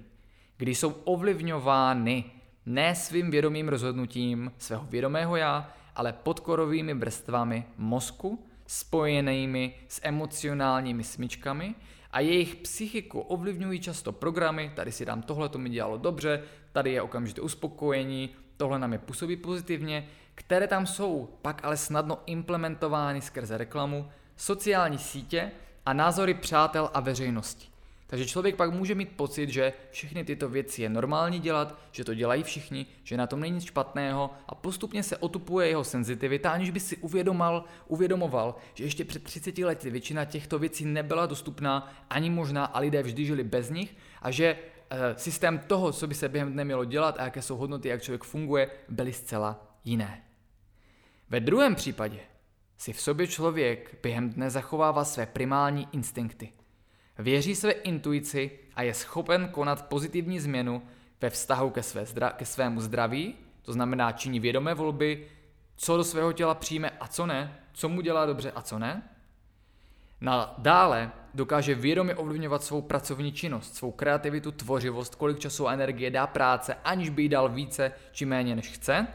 kdy 0.57 0.76
jsou 0.76 0.89
ovlivňovány 0.89 2.24
ne 2.66 2.95
svým 2.95 3.32
vědomým 3.32 3.70
rozhodnutím 3.70 4.51
svého 4.57 4.86
vědomého 4.86 5.36
já, 5.36 5.70
ale 5.95 6.13
podkorovými 6.13 6.93
vrstvami 6.93 7.66
mozku, 7.78 8.45
spojenými 8.68 9.76
s 9.88 10.01
emocionálními 10.03 11.03
smyčkami 11.03 11.76
a 12.11 12.20
jejich 12.20 12.55
psychiku 12.55 13.20
ovlivňují 13.20 13.80
často 13.80 14.11
programy, 14.11 14.72
tady 14.76 14.91
si 14.91 15.05
dám 15.05 15.22
tohle, 15.22 15.49
to 15.49 15.57
mi 15.57 15.70
dělalo 15.70 15.97
dobře, 15.97 16.43
tady 16.72 16.91
je 16.91 17.01
okamžité 17.01 17.41
uspokojení, 17.41 18.30
tohle 18.57 18.80
nám 18.80 18.93
je 18.93 18.99
působí 18.99 19.36
pozitivně, 19.36 20.07
které 20.36 20.68
tam 20.68 20.88
jsou 20.88 21.30
pak 21.41 21.66
ale 21.66 21.78
snadno 21.78 22.20
implementovány 22.26 23.22
skrze 23.22 23.57
reklamu, 23.57 24.09
sociální 24.36 24.97
sítě 24.97 25.51
a 25.86 25.93
názory 25.93 26.34
přátel 26.34 26.89
a 26.93 26.99
veřejnosti. 26.99 27.74
Takže 28.08 28.26
člověk 28.26 28.56
pak 28.56 28.74
může 28.74 28.95
mít 28.95 29.18
pocit, 29.18 29.49
že 29.49 29.74
všechny 29.91 30.24
tyto 30.24 30.49
věci 30.49 30.82
je 30.82 30.89
normální 30.89 31.39
dělat, 31.39 31.80
že 31.91 32.03
to 32.03 32.14
dělají 32.14 32.43
všichni, 32.43 32.86
že 33.03 33.18
na 33.18 33.28
tom 33.28 33.39
není 33.39 33.56
nic 33.56 33.64
špatného 33.64 34.30
a 34.47 34.56
postupně 34.56 35.03
se 35.03 35.18
otupuje 35.18 35.68
jeho 35.68 35.84
senzitivita, 35.84 36.51
aniž 36.51 36.70
by 36.70 36.80
si 36.80 36.97
uvědomal, 36.97 37.64
uvědomoval, 37.88 38.56
že 38.74 38.84
ještě 38.84 39.06
před 39.06 39.24
30 39.24 39.58
lety 39.58 39.89
většina 39.89 40.26
těchto 40.26 40.60
věcí 40.60 40.86
nebyla 40.86 41.26
dostupná 41.26 41.93
ani 42.10 42.30
možná 42.30 42.66
a 42.66 42.80
lidé 42.80 43.03
vždy 43.03 43.26
žili 43.26 43.43
bez 43.43 43.70
nich 43.70 43.95
a 44.22 44.32
že 44.32 44.45
e, 44.45 44.58
systém 45.18 45.60
toho, 45.60 45.91
co 45.91 46.08
by 46.08 46.16
se 46.16 46.30
během 46.30 46.53
dne 46.53 46.66
mělo 46.66 46.86
dělat 46.86 47.20
a 47.20 47.24
jaké 47.24 47.41
jsou 47.41 47.58
hodnoty, 47.58 47.88
jak 47.88 48.01
člověk 48.01 48.24
funguje, 48.24 48.70
byly 48.89 49.14
zcela 49.14 49.78
jiné. 49.84 50.24
Ve 51.30 51.39
druhém 51.39 51.76
případě 51.76 52.20
si 52.78 52.93
v 52.93 53.01
sobě 53.01 53.28
člověk 53.28 53.97
během 54.03 54.30
dne 54.30 54.49
zachovává 54.49 55.06
své 55.06 55.26
primální 55.26 55.88
instinkty– 55.91 56.49
Věří 57.20 57.55
své 57.55 57.72
intuici 57.72 58.51
a 58.76 58.82
je 58.82 58.93
schopen 58.93 59.47
konat 59.47 59.86
pozitivní 59.86 60.39
změnu 60.39 60.82
ve 61.22 61.30
vztahu 61.30 61.70
ke, 61.70 61.84
své 61.84 62.03
zdra- 62.03 62.34
ke 62.34 62.45
svému 62.45 62.82
zdraví, 62.82 63.36
to 63.61 63.74
znamená 63.74 64.11
činí 64.11 64.39
vědomé 64.39 64.74
volby, 64.74 65.28
co 65.76 65.97
do 65.97 66.03
svého 66.03 66.34
těla 66.34 66.55
přijme 66.55 66.89
a 66.89 67.07
co 67.07 67.26
ne, 67.26 67.59
co 67.74 67.89
mu 67.89 68.01
dělá 68.01 68.26
dobře 68.26 68.51
a 68.55 68.61
co 68.61 68.80
ne. 68.80 69.03
Na 70.22 70.55
dále 70.57 71.11
dokáže 71.34 71.76
vědomě 71.76 72.16
ovlivňovat 72.16 72.63
svou 72.63 72.82
pracovní 72.82 73.32
činnost, 73.32 73.76
svou 73.76 73.91
kreativitu, 73.91 74.51
tvořivost, 74.51 75.16
kolik 75.16 75.39
času 75.39 75.68
a 75.68 75.74
energie 75.74 76.11
dá 76.11 76.28
práce, 76.28 76.76
aniž 76.84 77.09
by 77.09 77.22
jí 77.22 77.30
dal 77.30 77.49
více 77.49 77.91
či 78.11 78.26
méně 78.26 78.55
než 78.55 78.70
chce. 78.70 79.07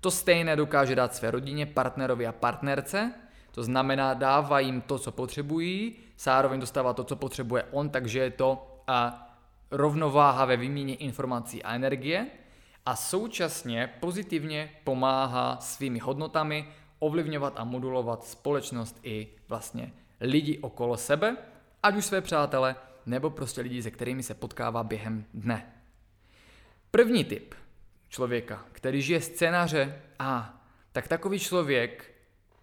To 0.00 0.10
stejné 0.10 0.56
dokáže 0.56 0.94
dát 0.94 1.14
své 1.14 1.30
rodině, 1.30 1.66
partnerovi 1.66 2.26
a 2.26 2.32
partnerce, 2.32 3.12
to 3.56 3.62
znamená 3.62 4.14
dává 4.14 4.60
jim 4.60 4.80
to, 4.80 4.98
co 4.98 5.12
potřebují, 5.12 5.96
zároveň 6.18 6.60
dostává 6.60 6.92
to, 6.92 7.04
co 7.04 7.16
potřebuje 7.16 7.64
on, 7.70 7.90
takže 7.90 8.18
je 8.18 8.30
to 8.30 8.80
a, 8.86 9.28
rovnováha 9.70 10.44
ve 10.44 10.56
výměně 10.56 10.94
informací 10.94 11.62
a 11.62 11.74
energie 11.74 12.26
a 12.86 12.96
současně 12.96 13.92
pozitivně 14.00 14.70
pomáhá 14.84 15.56
svými 15.60 15.98
hodnotami 15.98 16.68
ovlivňovat 16.98 17.52
a 17.56 17.64
modulovat 17.64 18.24
společnost 18.24 18.98
i 19.02 19.28
vlastně 19.48 19.92
lidi 20.20 20.58
okolo 20.58 20.96
sebe, 20.96 21.36
ať 21.82 21.96
už 21.96 22.04
své 22.04 22.20
přátele, 22.20 22.76
nebo 23.06 23.30
prostě 23.30 23.60
lidi, 23.60 23.82
se 23.82 23.90
kterými 23.90 24.22
se 24.22 24.34
potkává 24.34 24.84
během 24.84 25.24
dne. 25.34 25.72
První 26.90 27.24
typ 27.24 27.54
člověka, 28.08 28.64
který 28.72 29.02
žije 29.02 29.20
scénáře 29.20 30.02
A, 30.18 30.60
tak 30.92 31.08
takový 31.08 31.38
člověk, 31.38 32.15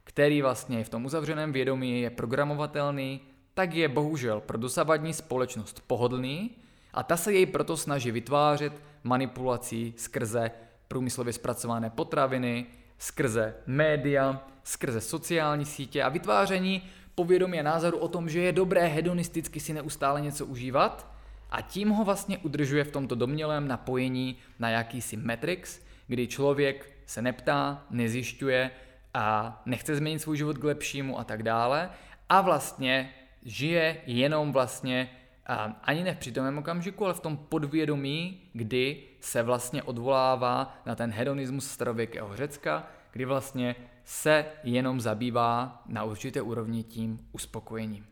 který 0.03 0.41
vlastně 0.41 0.83
v 0.83 0.89
tom 0.89 1.05
uzavřeném 1.05 1.51
vědomí, 1.51 2.01
je 2.01 2.09
programovatelný, 2.09 3.21
tak 3.53 3.73
je 3.73 3.87
bohužel 3.87 4.41
pro 4.41 4.57
dosavadní 4.57 5.13
společnost 5.13 5.83
pohodlný 5.87 6.51
a 6.93 7.03
ta 7.03 7.17
se 7.17 7.33
jej 7.33 7.45
proto 7.45 7.77
snaží 7.77 8.11
vytvářet 8.11 8.73
manipulací 9.03 9.93
skrze 9.97 10.51
průmyslově 10.87 11.33
zpracované 11.33 11.89
potraviny, 11.89 12.65
skrze 12.97 13.55
média, 13.65 14.47
skrze 14.63 15.01
sociální 15.01 15.65
sítě 15.65 16.03
a 16.03 16.09
vytváření 16.09 16.81
povědomí 17.15 17.59
a 17.59 17.63
názoru 17.63 17.97
o 17.97 18.07
tom, 18.07 18.29
že 18.29 18.39
je 18.39 18.51
dobré 18.51 18.87
hedonisticky 18.87 19.59
si 19.59 19.73
neustále 19.73 20.21
něco 20.21 20.45
užívat 20.45 21.13
a 21.51 21.61
tím 21.61 21.89
ho 21.89 22.03
vlastně 22.03 22.37
udržuje 22.37 22.83
v 22.83 22.91
tomto 22.91 23.15
domnělém 23.15 23.67
napojení 23.67 24.37
na 24.59 24.69
jakýsi 24.69 25.17
matrix, 25.17 25.79
kdy 26.07 26.27
člověk 26.27 26.89
se 27.05 27.21
neptá, 27.21 27.85
nezjišťuje 27.89 28.71
a 29.13 29.61
nechce 29.65 29.95
změnit 29.95 30.19
svůj 30.19 30.37
život 30.37 30.57
k 30.57 30.63
lepšímu 30.63 31.19
a 31.19 31.23
tak 31.23 31.43
dále 31.43 31.89
a 32.29 32.41
vlastně 32.41 33.13
žije 33.45 33.97
jenom 34.05 34.51
vlastně 34.51 35.09
a 35.45 35.79
ani 35.83 36.03
ne 36.03 36.15
v 36.15 36.17
přítomném 36.17 36.57
okamžiku, 36.57 37.05
ale 37.05 37.13
v 37.13 37.19
tom 37.19 37.37
podvědomí, 37.37 38.41
kdy 38.53 39.03
se 39.19 39.43
vlastně 39.43 39.83
odvolává 39.83 40.81
na 40.85 40.95
ten 40.95 41.11
hedonismus 41.11 41.67
starověkého 41.67 42.35
Řecka, 42.35 42.87
kdy 43.11 43.25
vlastně 43.25 43.75
se 44.03 44.45
jenom 44.63 45.01
zabývá 45.01 45.83
na 45.85 46.03
určité 46.03 46.41
úrovni 46.41 46.83
tím 46.83 47.27
uspokojením. 47.31 48.05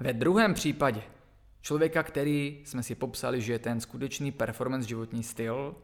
Ve 0.00 0.12
druhém 0.12 0.54
případě 0.54 1.02
člověka, 1.60 2.02
který 2.02 2.62
jsme 2.64 2.82
si 2.82 2.94
popsali, 2.94 3.40
že 3.40 3.52
je 3.52 3.58
ten 3.58 3.80
skutečný 3.80 4.32
performance 4.32 4.88
životní 4.88 5.22
styl, 5.22 5.76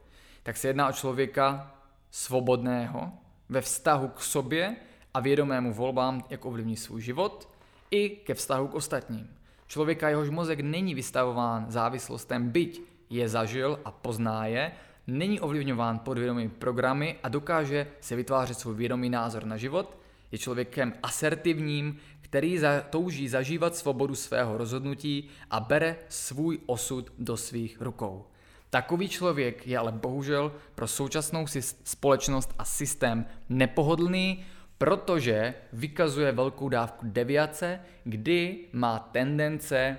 tak 0.43 0.57
se 0.57 0.69
jedná 0.69 0.89
o 0.89 0.93
člověka 0.93 1.75
svobodného 2.11 3.13
ve 3.55 3.61
vztahu 3.61 4.09
k 4.09 4.21
sobě 4.21 4.77
a 5.15 5.21
vědomému 5.21 5.73
volbám, 5.73 6.25
jak 6.31 6.45
ovlivní 6.45 6.77
svůj 6.77 7.03
život, 7.03 7.49
i 7.91 8.09
ke 8.09 8.35
vztahu 8.35 8.69
k 8.69 8.75
ostatním. 8.75 9.31
Člověka, 9.67 10.09
jehož 10.09 10.31
mozek 10.31 10.61
není 10.61 10.95
vystavován 10.95 11.67
závislostem, 11.69 12.51
byť 12.51 12.81
je 13.11 13.29
zažil 13.29 13.81
a 13.85 13.91
pozná 13.91 14.47
je, 14.47 14.73
není 15.07 15.41
ovlivňován 15.41 15.99
podvědomými 15.99 16.49
programy 16.49 17.17
a 17.23 17.29
dokáže 17.29 17.87
se 18.01 18.17
vytvářet 18.17 18.59
svůj 18.59 18.75
vědomý 18.75 19.11
názor 19.11 19.45
na 19.45 19.57
život, 19.57 19.97
je 20.33 20.39
člověkem 20.39 20.93
asertivním, 21.03 21.99
který 22.21 22.59
za, 22.59 22.81
touží 22.81 23.29
zažívat 23.29 23.77
svobodu 23.77 24.15
svého 24.15 24.59
rozhodnutí 24.59 25.29
a 25.51 25.61
bere 25.61 25.97
svůj 26.09 26.59
osud 26.67 27.13
do 27.19 27.37
svých 27.37 27.81
rukou. 27.81 28.27
Takový 28.75 29.09
člověk 29.09 29.67
je 29.67 29.79
ale 29.79 29.93
bohužel 29.93 30.53
pro 30.75 30.87
současnou 30.87 31.47
společnost 31.85 32.55
a 32.59 32.65
systém 32.65 33.27
nepohodlný, 33.49 34.45
protože 34.79 35.55
vykazuje 35.73 36.33
velkou 36.33 36.69
dávku 36.69 37.07
deviace, 37.09 37.81
kdy 38.05 38.59
má 38.73 38.99
tendence 38.99 39.99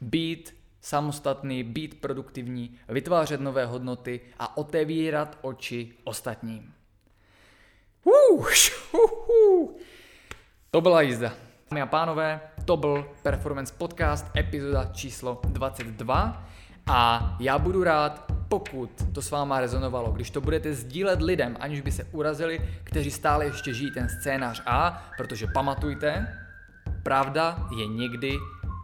být 0.00 0.56
samostatný, 0.80 1.62
být 1.62 2.00
produktivní, 2.00 2.78
vytvářet 2.88 3.40
nové 3.40 3.66
hodnoty 3.66 4.20
a 4.38 4.56
otevírat 4.56 5.38
oči 5.42 5.92
ostatním. 6.04 6.74
To 10.70 10.80
byla 10.80 11.02
jízda. 11.02 11.32
Dámy 11.70 11.82
a 11.82 11.86
pánové, 11.86 12.40
to 12.64 12.76
byl 12.76 13.10
Performance 13.22 13.74
Podcast, 13.78 14.26
epizoda 14.36 14.90
číslo 14.92 15.40
22 15.44 16.49
a 16.86 17.36
já 17.40 17.58
budu 17.58 17.84
rád, 17.84 18.32
pokud 18.48 18.90
to 19.12 19.22
s 19.22 19.30
váma 19.30 19.60
rezonovalo, 19.60 20.12
když 20.12 20.30
to 20.30 20.40
budete 20.40 20.74
sdílet 20.74 21.22
lidem, 21.22 21.56
aniž 21.60 21.80
by 21.80 21.92
se 21.92 22.04
urazili, 22.04 22.60
kteří 22.84 23.10
stále 23.10 23.44
ještě 23.44 23.74
žijí 23.74 23.90
ten 23.90 24.08
scénář 24.08 24.62
A, 24.66 25.10
protože 25.16 25.46
pamatujte, 25.46 26.38
pravda 27.02 27.68
je 27.78 27.86
někdy 27.86 28.38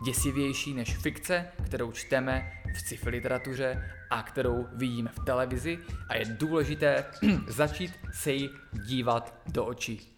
děsivější 0.05 0.75
než 0.75 0.97
fikce, 0.97 1.47
kterou 1.65 1.93
čteme 1.93 2.53
v 2.75 2.81
sci-fi 2.81 3.11
literatuře 3.11 3.91
a 4.11 4.23
kterou 4.23 4.67
vidíme 4.73 5.11
v 5.13 5.25
televizi 5.25 5.79
a 6.09 6.17
je 6.17 6.25
důležité 6.25 7.05
začít 7.49 7.93
se 8.13 8.33
jí 8.33 8.51
dívat 8.87 9.35
do 9.47 9.65
očí. 9.65 10.16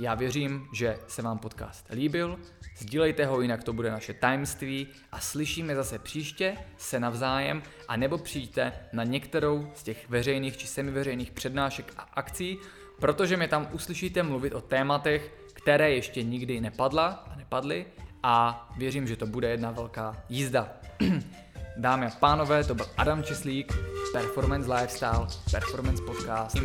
Já 0.00 0.14
věřím, 0.14 0.68
že 0.72 0.98
se 1.08 1.22
vám 1.22 1.38
podcast 1.38 1.86
líbil, 1.90 2.38
sdílejte 2.78 3.26
ho, 3.26 3.40
jinak 3.40 3.64
to 3.64 3.72
bude 3.72 3.90
naše 3.90 4.14
tajemství 4.14 4.86
a 5.12 5.20
slyšíme 5.20 5.74
zase 5.74 5.98
příště 5.98 6.56
se 6.76 7.00
navzájem 7.00 7.62
a 7.88 7.96
nebo 7.96 8.18
přijďte 8.18 8.72
na 8.92 9.04
některou 9.04 9.70
z 9.74 9.82
těch 9.82 10.08
veřejných 10.08 10.56
či 10.56 10.66
semiveřejných 10.66 11.30
přednášek 11.30 11.92
a 11.96 12.02
akcí, 12.02 12.58
protože 13.00 13.36
mě 13.36 13.48
tam 13.48 13.68
uslyšíte 13.72 14.22
mluvit 14.22 14.54
o 14.54 14.60
tématech, 14.60 15.34
které 15.52 15.90
ještě 15.90 16.22
nikdy 16.22 16.60
nepadla 16.60 17.06
a 17.06 17.36
nepadly 17.36 17.86
a 18.22 18.68
věřím, 18.76 19.06
že 19.06 19.16
to 19.16 19.26
bude 19.26 19.50
jedna 19.50 19.70
velká 19.70 20.24
jízda. 20.28 20.72
Dámy 21.76 22.06
a 22.06 22.10
pánové, 22.10 22.64
to 22.64 22.74
byl 22.74 22.86
Adam 22.96 23.22
Čislík, 23.22 23.78
Performance 24.12 24.72
Lifestyle, 24.74 25.26
Performance 25.50 26.02
Podcast. 26.02 26.56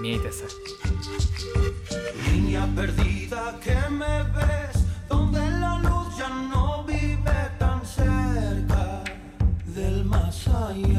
Mějte 0.00 0.32
se. 0.32 0.44
Niña 2.32 2.68
perdida 2.74 3.54
que 3.60 3.76
me 3.90 4.22
ves, 4.22 4.84
donde 5.08 5.40
la 5.60 5.78
luz 5.78 6.18
ya 6.18 6.28
no 6.28 6.84
vive 6.86 7.50
tan 7.58 7.80
cerca 7.86 9.04
del 9.66 10.04
más 10.04 10.48
allá. 10.48 10.95